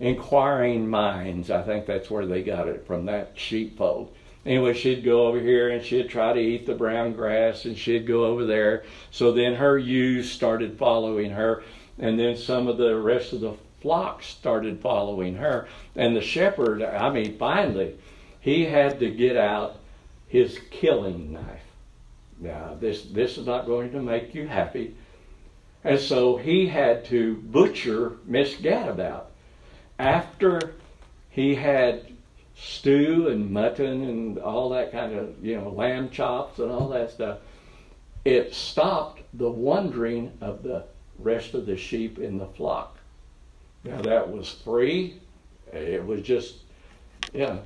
inquiring 0.00 0.88
minds. 0.88 1.50
I 1.50 1.62
think 1.62 1.86
that's 1.86 2.10
where 2.10 2.26
they 2.26 2.42
got 2.42 2.66
it 2.66 2.86
from 2.86 3.04
that 3.06 3.32
sheepfold. 3.34 4.12
Anyway, 4.46 4.72
she'd 4.72 5.04
go 5.04 5.26
over 5.26 5.38
here 5.38 5.68
and 5.68 5.84
she'd 5.84 6.08
try 6.08 6.32
to 6.32 6.40
eat 6.40 6.64
the 6.66 6.74
brown 6.74 7.12
grass 7.12 7.66
and 7.66 7.76
she'd 7.76 8.06
go 8.06 8.24
over 8.24 8.46
there. 8.46 8.84
So 9.10 9.32
then 9.32 9.54
her 9.54 9.76
ewes 9.76 10.32
started 10.32 10.78
following 10.78 11.30
her 11.32 11.62
and 11.98 12.18
then 12.18 12.36
some 12.36 12.66
of 12.66 12.78
the 12.78 12.96
rest 12.96 13.34
of 13.34 13.40
the 13.40 13.54
flock 13.82 14.22
started 14.22 14.80
following 14.80 15.36
her. 15.36 15.68
And 15.94 16.16
the 16.16 16.22
shepherd, 16.22 16.82
I 16.82 17.10
mean, 17.10 17.36
finally, 17.36 17.98
he 18.40 18.64
had 18.64 18.98
to 19.00 19.10
get 19.10 19.36
out 19.36 19.76
his 20.26 20.58
killing 20.70 21.32
knife. 21.32 21.60
Now, 22.38 22.74
this, 22.80 23.02
this 23.02 23.36
is 23.36 23.46
not 23.46 23.66
going 23.66 23.92
to 23.92 24.00
make 24.00 24.34
you 24.34 24.48
happy. 24.48 24.96
And 25.84 25.98
so 25.98 26.38
he 26.38 26.68
had 26.68 27.04
to 27.06 27.36
butcher 27.36 28.12
Miss 28.24 28.54
Gadabout. 28.54 29.24
After 30.00 30.72
he 31.28 31.54
had 31.56 32.06
stew 32.56 33.28
and 33.28 33.50
mutton 33.50 34.02
and 34.02 34.38
all 34.38 34.70
that 34.70 34.92
kind 34.92 35.14
of, 35.14 35.44
you 35.44 35.60
know, 35.60 35.68
lamb 35.68 36.08
chops 36.08 36.58
and 36.58 36.72
all 36.72 36.88
that 36.88 37.10
stuff, 37.10 37.40
it 38.24 38.54
stopped 38.54 39.20
the 39.34 39.50
wandering 39.50 40.32
of 40.40 40.62
the 40.62 40.84
rest 41.18 41.52
of 41.52 41.66
the 41.66 41.76
sheep 41.76 42.18
in 42.18 42.38
the 42.38 42.46
flock. 42.46 42.96
Now 43.84 44.00
that 44.00 44.32
was 44.32 44.50
free. 44.50 45.20
It 45.70 46.06
was 46.06 46.22
just, 46.22 46.54
know, 47.40 47.60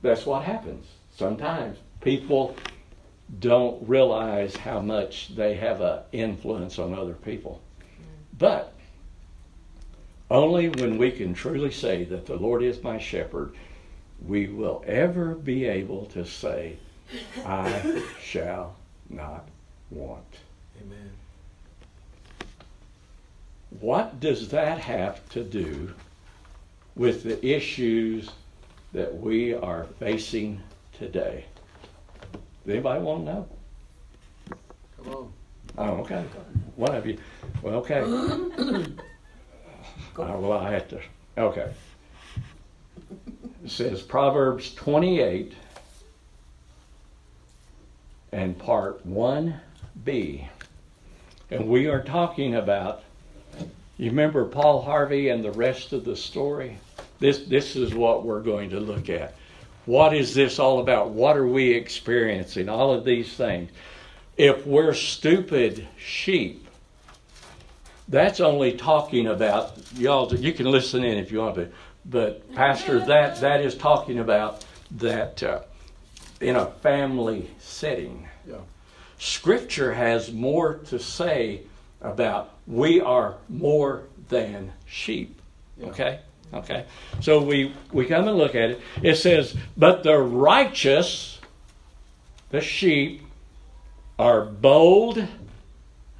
that's 0.00 0.24
what 0.24 0.44
happens. 0.44 0.86
Sometimes 1.14 1.76
people 2.00 2.56
don't 3.40 3.86
realize 3.86 4.56
how 4.56 4.80
much 4.80 5.36
they 5.36 5.52
have 5.56 5.82
an 5.82 6.00
influence 6.12 6.78
on 6.78 6.94
other 6.94 7.12
people. 7.12 7.60
But 8.38 8.72
only 10.32 10.68
when 10.68 10.96
we 10.96 11.10
can 11.10 11.34
truly 11.34 11.70
say 11.70 12.04
that 12.04 12.26
the 12.26 12.36
Lord 12.36 12.62
is 12.62 12.82
my 12.82 12.98
shepherd, 12.98 13.54
we 14.26 14.48
will 14.48 14.82
ever 14.86 15.34
be 15.34 15.66
able 15.66 16.06
to 16.06 16.24
say, 16.24 16.76
I 17.44 18.02
shall 18.20 18.76
not 19.10 19.46
want. 19.90 20.24
Amen. 20.80 21.10
What 23.80 24.20
does 24.20 24.48
that 24.48 24.78
have 24.78 25.28
to 25.30 25.44
do 25.44 25.92
with 26.94 27.22
the 27.24 27.44
issues 27.46 28.30
that 28.92 29.14
we 29.14 29.54
are 29.54 29.84
facing 29.98 30.62
today? 30.98 31.44
Does 32.64 32.74
anybody 32.74 33.02
want 33.02 33.26
to 33.26 33.32
know? 33.32 33.48
Come 34.96 35.14
on. 35.14 35.32
Oh, 35.78 35.90
okay. 36.02 36.24
One 36.76 36.94
of 36.94 37.06
you. 37.06 37.18
Well, 37.62 37.74
okay. 37.76 38.86
oh, 40.18 40.40
well, 40.40 40.52
I 40.52 40.72
have 40.72 40.88
to. 40.88 41.00
Okay. 41.38 41.72
It 43.64 43.70
says 43.70 44.02
Proverbs 44.02 44.74
28 44.74 45.54
and 48.32 48.58
part 48.58 49.06
1b. 49.08 50.48
And 51.50 51.68
we 51.68 51.86
are 51.86 52.02
talking 52.02 52.54
about, 52.54 53.02
you 53.98 54.10
remember 54.10 54.44
Paul 54.46 54.82
Harvey 54.82 55.28
and 55.28 55.44
the 55.44 55.52
rest 55.52 55.92
of 55.92 56.04
the 56.04 56.16
story? 56.16 56.78
This, 57.18 57.40
this 57.40 57.76
is 57.76 57.94
what 57.94 58.24
we're 58.24 58.40
going 58.40 58.70
to 58.70 58.80
look 58.80 59.08
at. 59.08 59.34
What 59.84 60.14
is 60.14 60.34
this 60.34 60.58
all 60.58 60.80
about? 60.80 61.10
What 61.10 61.36
are 61.36 61.46
we 61.46 61.72
experiencing? 61.72 62.68
All 62.68 62.92
of 62.92 63.04
these 63.04 63.34
things. 63.34 63.70
If 64.36 64.66
we're 64.66 64.94
stupid 64.94 65.86
sheep, 65.98 66.66
that's 68.08 68.40
only 68.40 68.72
talking 68.72 69.26
about 69.26 69.76
y'all. 69.94 70.32
You 70.34 70.52
can 70.52 70.70
listen 70.70 71.04
in 71.04 71.18
if 71.18 71.30
you 71.32 71.38
want 71.38 71.56
to, 71.56 71.68
but 72.04 72.52
Pastor, 72.54 72.98
that 73.06 73.40
that 73.40 73.60
is 73.60 73.74
talking 73.74 74.18
about 74.18 74.64
that 74.92 75.42
uh, 75.42 75.60
in 76.40 76.56
a 76.56 76.66
family 76.66 77.50
setting. 77.58 78.28
Yeah. 78.46 78.56
Scripture 79.18 79.94
has 79.94 80.32
more 80.32 80.74
to 80.74 80.98
say 80.98 81.62
about 82.00 82.50
we 82.66 83.00
are 83.00 83.36
more 83.48 84.04
than 84.28 84.72
sheep. 84.86 85.40
Yeah. 85.78 85.86
Okay. 85.86 86.20
Okay, 86.54 86.84
so 87.20 87.42
we 87.42 87.72
we 87.92 88.04
come 88.04 88.28
and 88.28 88.36
look 88.36 88.54
at 88.54 88.70
it. 88.70 88.80
It 89.02 89.14
says, 89.14 89.56
"But 89.74 90.02
the 90.02 90.18
righteous, 90.18 91.40
the 92.50 92.60
sheep, 92.60 93.22
are 94.18 94.44
bold 94.44 95.26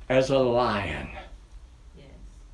as 0.08 0.30
a 0.30 0.38
lion." 0.38 1.10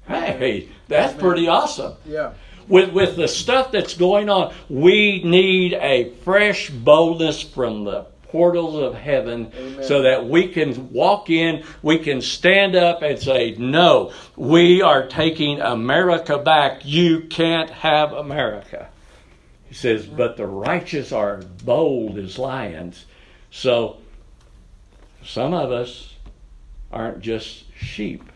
Hey, 0.09 0.69
that's 0.89 1.15
pretty 1.15 1.49
awesome. 1.49 1.95
Yeah. 2.07 2.33
With 2.67 2.93
with 2.93 3.17
the 3.17 3.29
stuff 3.29 3.73
that's 3.73 3.95
going 3.95 4.29
on, 4.29 4.53
we 4.69 5.23
need 5.23 5.75
a 5.75 6.11
fresh 6.25 6.71
boldness 6.71 7.43
from 7.43 7.85
the 7.85 8.07
portals 8.29 8.77
of 8.77 8.95
heaven 8.95 9.51
Amen. 9.57 9.83
so 9.83 10.03
that 10.03 10.29
we 10.29 10.49
can 10.49 10.93
walk 10.93 11.31
in, 11.31 11.65
we 11.83 11.99
can 11.99 12.21
stand 12.21 12.77
up 12.77 13.03
and 13.03 13.19
say, 13.19 13.55
No, 13.59 14.13
we 14.37 14.83
are 14.83 15.07
taking 15.07 15.61
America 15.61 16.39
back. 16.39 16.85
You 16.85 17.23
can't 17.23 17.71
have 17.71 18.13
America. 18.13 18.89
He 19.69 19.75
says, 19.75 20.07
But 20.07 20.37
the 20.37 20.47
righteous 20.47 21.13
are 21.13 21.39
bold 21.65 22.19
as 22.19 22.39
lions. 22.39 23.07
So 23.51 23.99
some 25.25 25.55
of 25.55 25.73
us 25.73 26.15
aren't 26.93 27.21
just 27.21 27.65
sheep. 27.75 28.28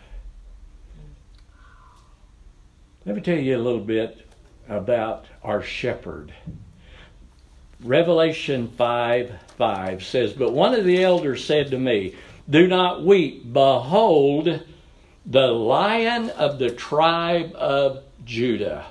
Let 3.05 3.17
me 3.17 3.21
tell 3.21 3.39
you 3.39 3.57
a 3.57 3.59
little 3.59 3.81
bit 3.81 4.29
about 4.69 5.25
our 5.43 5.61
shepherd. 5.61 6.33
Revelation 7.83 8.69
5 8.69 9.41
5 9.59 10.05
says, 10.05 10.33
But 10.33 10.53
one 10.53 10.73
of 10.73 10.85
the 10.85 11.03
elders 11.03 11.45
said 11.45 11.73
to 11.73 11.79
me, 11.79 12.15
Do 12.49 12.69
not 12.69 13.05
weep. 13.05 13.53
Behold, 13.53 14.63
the 15.27 15.47
lion 15.49 16.31
of 16.31 16.61
the 16.61 16.71
tribe 16.71 17.53
of 17.57 18.05
Judah. 18.25 18.87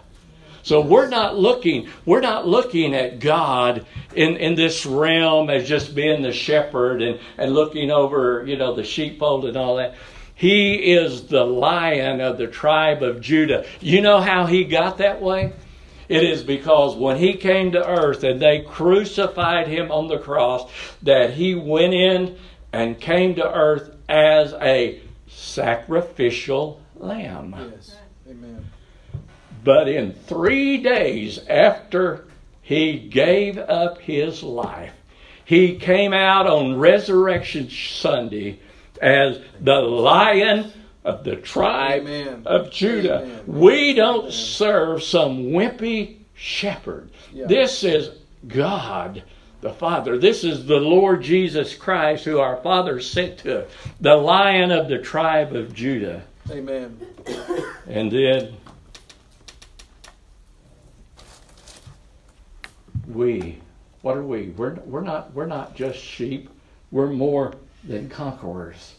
So 0.63 0.81
we're 0.81 1.07
not 1.07 1.37
looking, 1.37 1.87
we're 2.05 2.19
not 2.19 2.45
looking 2.45 2.93
at 2.93 3.19
God 3.19 3.85
in, 4.13 4.35
in 4.35 4.55
this 4.55 4.85
realm 4.85 5.49
as 5.49 5.67
just 5.69 5.95
being 5.95 6.21
the 6.21 6.33
shepherd 6.33 7.01
and, 7.01 7.17
and 7.37 7.53
looking 7.53 7.91
over, 7.91 8.43
you 8.45 8.57
know, 8.57 8.75
the 8.75 8.83
sheepfold 8.83 9.45
and 9.45 9.55
all 9.55 9.77
that. 9.77 9.95
He 10.41 10.93
is 10.93 11.27
the 11.27 11.45
lion 11.45 12.19
of 12.19 12.39
the 12.39 12.47
tribe 12.47 13.03
of 13.03 13.21
Judah. 13.21 13.63
You 13.79 14.01
know 14.01 14.19
how 14.19 14.47
he 14.47 14.63
got 14.63 14.97
that 14.97 15.21
way? 15.21 15.53
It 16.09 16.23
is 16.23 16.41
because 16.41 16.95
when 16.95 17.17
he 17.17 17.35
came 17.35 17.73
to 17.73 17.87
earth 17.87 18.23
and 18.23 18.41
they 18.41 18.61
crucified 18.61 19.67
him 19.67 19.91
on 19.91 20.07
the 20.07 20.17
cross, 20.17 20.67
that 21.03 21.35
he 21.35 21.53
went 21.53 21.93
in 21.93 22.39
and 22.73 22.99
came 22.99 23.35
to 23.35 23.53
earth 23.53 23.95
as 24.09 24.53
a 24.53 24.99
sacrificial 25.27 26.81
lamb. 26.95 27.53
Yes. 27.75 27.97
Amen. 28.27 28.65
But 29.63 29.89
in 29.89 30.11
three 30.11 30.77
days 30.77 31.37
after 31.47 32.25
he 32.63 32.97
gave 32.97 33.59
up 33.59 33.99
his 33.99 34.41
life, 34.41 34.93
he 35.45 35.77
came 35.77 36.13
out 36.13 36.47
on 36.47 36.79
Resurrection 36.79 37.69
Sunday 37.69 38.59
as 39.01 39.39
the 39.59 39.81
lion 39.81 40.71
of 41.03 41.23
the 41.23 41.35
tribe 41.35 42.03
Amen. 42.03 42.43
of 42.45 42.71
Judah. 42.71 43.23
Amen. 43.23 43.43
We 43.47 43.93
don't 43.93 44.31
serve 44.31 45.03
some 45.03 45.45
wimpy 45.47 46.17
shepherd. 46.35 47.09
Yeah. 47.33 47.47
This 47.47 47.83
is 47.83 48.11
God 48.47 49.23
the 49.61 49.73
Father. 49.73 50.17
This 50.17 50.43
is 50.43 50.65
the 50.65 50.77
Lord 50.77 51.21
Jesus 51.21 51.75
Christ 51.75 52.25
who 52.25 52.39
our 52.39 52.57
Father 52.57 52.99
sent 52.99 53.39
to 53.39 53.63
us, 53.63 53.71
the 53.99 54.15
lion 54.15 54.71
of 54.71 54.87
the 54.87 54.97
tribe 54.99 55.55
of 55.55 55.73
Judah. 55.73 56.23
Amen. 56.49 56.99
And 57.87 58.11
then 58.11 58.57
we, 63.07 63.59
what 64.01 64.17
are 64.17 64.23
we? 64.23 64.47
We're, 64.49 64.75
we're 64.85 65.01
not 65.01 65.33
we're 65.33 65.45
not 65.45 65.75
just 65.75 65.99
sheep. 65.99 66.49
We're 66.89 67.11
more 67.11 67.53
than 67.83 68.09
conquerors. 68.09 68.95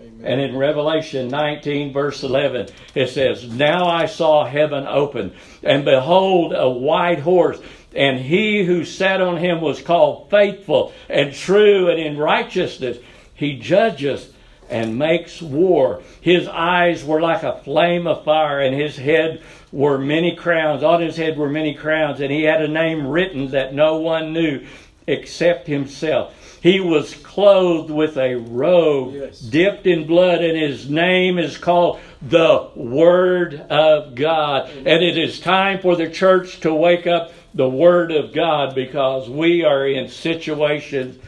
Amen. 0.00 0.24
And 0.24 0.40
in 0.40 0.56
Revelation 0.56 1.28
19, 1.28 1.92
verse 1.92 2.22
11, 2.22 2.68
it 2.94 3.08
says, 3.08 3.48
Now 3.48 3.86
I 3.86 4.06
saw 4.06 4.44
heaven 4.44 4.86
open, 4.86 5.32
and 5.62 5.84
behold, 5.84 6.52
a 6.56 6.68
white 6.68 7.20
horse, 7.20 7.60
and 7.94 8.18
he 8.18 8.64
who 8.64 8.84
sat 8.84 9.20
on 9.20 9.36
him 9.36 9.60
was 9.60 9.82
called 9.82 10.30
faithful 10.30 10.92
and 11.08 11.32
true, 11.32 11.90
and 11.90 12.00
in 12.00 12.16
righteousness 12.16 12.98
he 13.34 13.58
judges 13.58 14.32
and 14.70 14.98
makes 14.98 15.42
war. 15.42 16.02
His 16.20 16.48
eyes 16.48 17.04
were 17.04 17.20
like 17.20 17.42
a 17.42 17.58
flame 17.58 18.06
of 18.06 18.24
fire, 18.24 18.60
and 18.60 18.74
his 18.74 18.96
head 18.96 19.42
were 19.70 19.98
many 19.98 20.34
crowns. 20.34 20.82
On 20.82 21.02
his 21.02 21.16
head 21.16 21.36
were 21.36 21.50
many 21.50 21.74
crowns, 21.74 22.20
and 22.20 22.32
he 22.32 22.44
had 22.44 22.62
a 22.62 22.68
name 22.68 23.06
written 23.06 23.48
that 23.48 23.74
no 23.74 23.96
one 23.96 24.32
knew 24.32 24.66
except 25.06 25.66
himself. 25.66 26.34
He 26.62 26.78
was 26.78 27.14
clothed 27.16 27.90
with 27.90 28.16
a 28.16 28.36
robe 28.36 29.14
Yes. 29.14 29.40
dipped 29.40 29.84
in 29.84 30.06
blood, 30.06 30.44
and 30.44 30.56
his 30.56 30.88
name 30.88 31.36
is 31.36 31.58
called 31.58 31.98
the 32.22 32.68
Word 32.76 33.54
of 33.68 34.14
God. 34.14 34.70
And 34.76 35.02
it 35.02 35.18
is 35.18 35.40
time 35.40 35.80
for 35.80 35.96
the 35.96 36.08
church 36.08 36.60
to 36.60 36.72
wake 36.72 37.08
up 37.08 37.32
the 37.52 37.68
Word 37.68 38.12
of 38.12 38.32
God 38.32 38.76
because 38.76 39.28
we 39.28 39.64
are 39.64 39.88
in 39.88 40.08
situations 40.08 41.18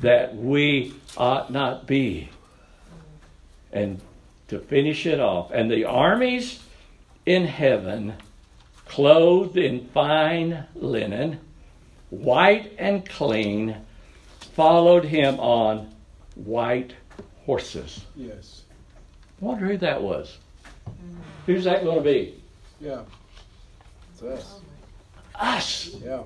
that 0.00 0.34
we 0.34 0.92
ought 1.16 1.52
not 1.52 1.86
be. 1.86 2.28
And 3.72 4.00
to 4.48 4.58
finish 4.58 5.06
it 5.06 5.20
off, 5.20 5.52
and 5.52 5.70
the 5.70 5.84
armies 5.84 6.64
in 7.24 7.44
heaven, 7.44 8.14
clothed 8.86 9.56
in 9.56 9.86
fine 9.94 10.64
linen, 10.74 11.38
white 12.10 12.72
and 12.76 13.08
clean, 13.08 13.76
followed 14.60 15.06
him 15.06 15.40
on 15.40 15.90
white 16.34 16.92
horses. 17.46 18.04
Yes. 18.14 18.64
Wonder 19.40 19.68
who 19.68 19.78
that 19.78 20.02
was. 20.02 20.36
Mm. 20.86 21.16
Who's 21.46 21.64
that 21.64 21.82
going 21.82 21.96
to 21.96 22.04
be? 22.04 22.34
Yeah. 22.78 23.00
It's 24.12 24.22
us. 24.22 24.60
Us. 25.34 25.96
Yeah. 26.04 26.24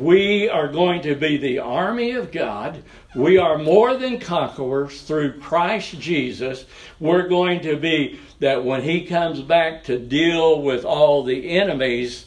We 0.00 0.48
are 0.48 0.68
going 0.68 1.02
to 1.02 1.14
be 1.14 1.36
the 1.36 1.58
army 1.58 2.12
of 2.12 2.32
God. 2.32 2.82
We 3.14 3.36
are 3.36 3.58
more 3.58 3.94
than 3.98 4.18
conquerors 4.18 5.02
through 5.02 5.38
Christ 5.40 6.00
Jesus. 6.00 6.64
We're 6.98 7.28
going 7.28 7.60
to 7.60 7.76
be 7.76 8.20
that 8.38 8.64
when 8.64 8.80
He 8.80 9.04
comes 9.04 9.42
back 9.42 9.84
to 9.84 9.98
deal 9.98 10.62
with 10.62 10.86
all 10.86 11.22
the 11.22 11.50
enemies 11.50 12.24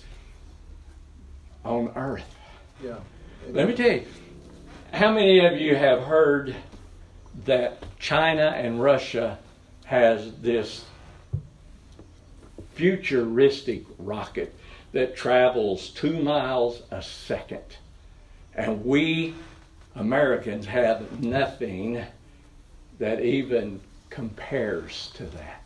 on 1.65 1.91
earth. 1.95 2.35
Yeah. 2.83 2.97
Let 3.49 3.67
me 3.67 3.73
tell 3.73 3.91
you, 3.91 4.05
how 4.91 5.11
many 5.11 5.45
of 5.45 5.59
you 5.59 5.75
have 5.75 6.03
heard 6.03 6.55
that 7.45 7.83
China 7.99 8.53
and 8.55 8.81
Russia 8.81 9.37
has 9.85 10.33
this 10.39 10.85
futuristic 12.73 13.83
rocket 13.97 14.53
that 14.93 15.15
travels 15.15 15.89
two 15.89 16.21
miles 16.21 16.81
a 16.91 17.01
second? 17.01 17.77
And 18.55 18.85
we 18.85 19.35
Americans 19.95 20.65
have 20.67 21.23
nothing 21.23 22.03
that 22.99 23.21
even 23.21 23.81
compares 24.09 25.11
to 25.15 25.25
that. 25.25 25.63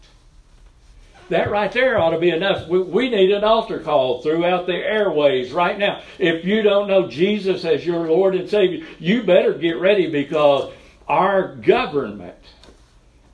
That 1.32 1.50
right 1.50 1.72
there 1.72 1.98
ought 1.98 2.10
to 2.10 2.20
be 2.20 2.30
enough. 2.30 2.68
We, 2.68 2.82
we 2.82 3.10
need 3.10 3.32
an 3.32 3.46
altar 3.46 3.80
call 3.80 4.22
throughout 4.22 4.66
the 4.66 4.76
airways 4.76 5.54
right 5.54 5.80
now. 5.80 6.02
If 6.20 6.44
you 6.44 6.62
don't 6.62 6.90
know 6.90 7.08
Jesus 7.08 7.64
as 7.64 7.86
your 7.86 8.06
Lord 8.06 8.36
and 8.36 8.50
Savior, 8.50 8.86
you 9.00 9.24
better 9.24 9.54
get 9.54 9.80
ready 9.80 10.12
because 10.12 10.74
our 11.08 11.56
government, 11.56 12.36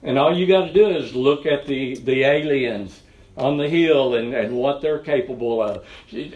and 0.04 0.20
all 0.20 0.38
you 0.38 0.46
got 0.46 0.68
to 0.68 0.74
do 0.74 0.90
is 0.90 1.16
look 1.16 1.48
at 1.48 1.66
the, 1.66 1.96
the 1.96 2.24
aliens 2.24 3.02
on 3.36 3.58
the 3.58 3.68
hill 3.68 4.14
and, 4.14 4.32
and 4.32 4.56
what 4.56 4.80
they're 4.80 5.00
capable 5.00 5.60
of. 5.60 5.84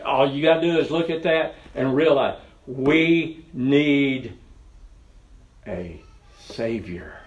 All 0.04 0.32
you 0.32 0.42
got 0.42 0.62
to 0.62 0.62
do 0.62 0.80
is 0.80 0.90
look 0.90 1.12
at 1.12 1.22
that 1.24 1.54
and 1.76 1.96
realize 1.96 2.40
we 2.66 3.46
need 3.54 4.34
a 5.68 6.02
Savior. 6.40 7.20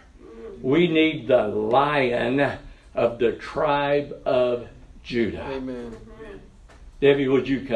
We 0.61 0.89
need 0.89 1.29
the 1.29 1.47
lion 1.47 2.59
of 2.95 3.19
the 3.19 3.33
tribe 3.33 4.17
of 4.25 4.69
Judah. 5.03 5.45
Amen. 5.51 5.97
Debbie, 7.01 7.29
would 7.29 7.47
you 7.49 7.61
come? 7.61 7.69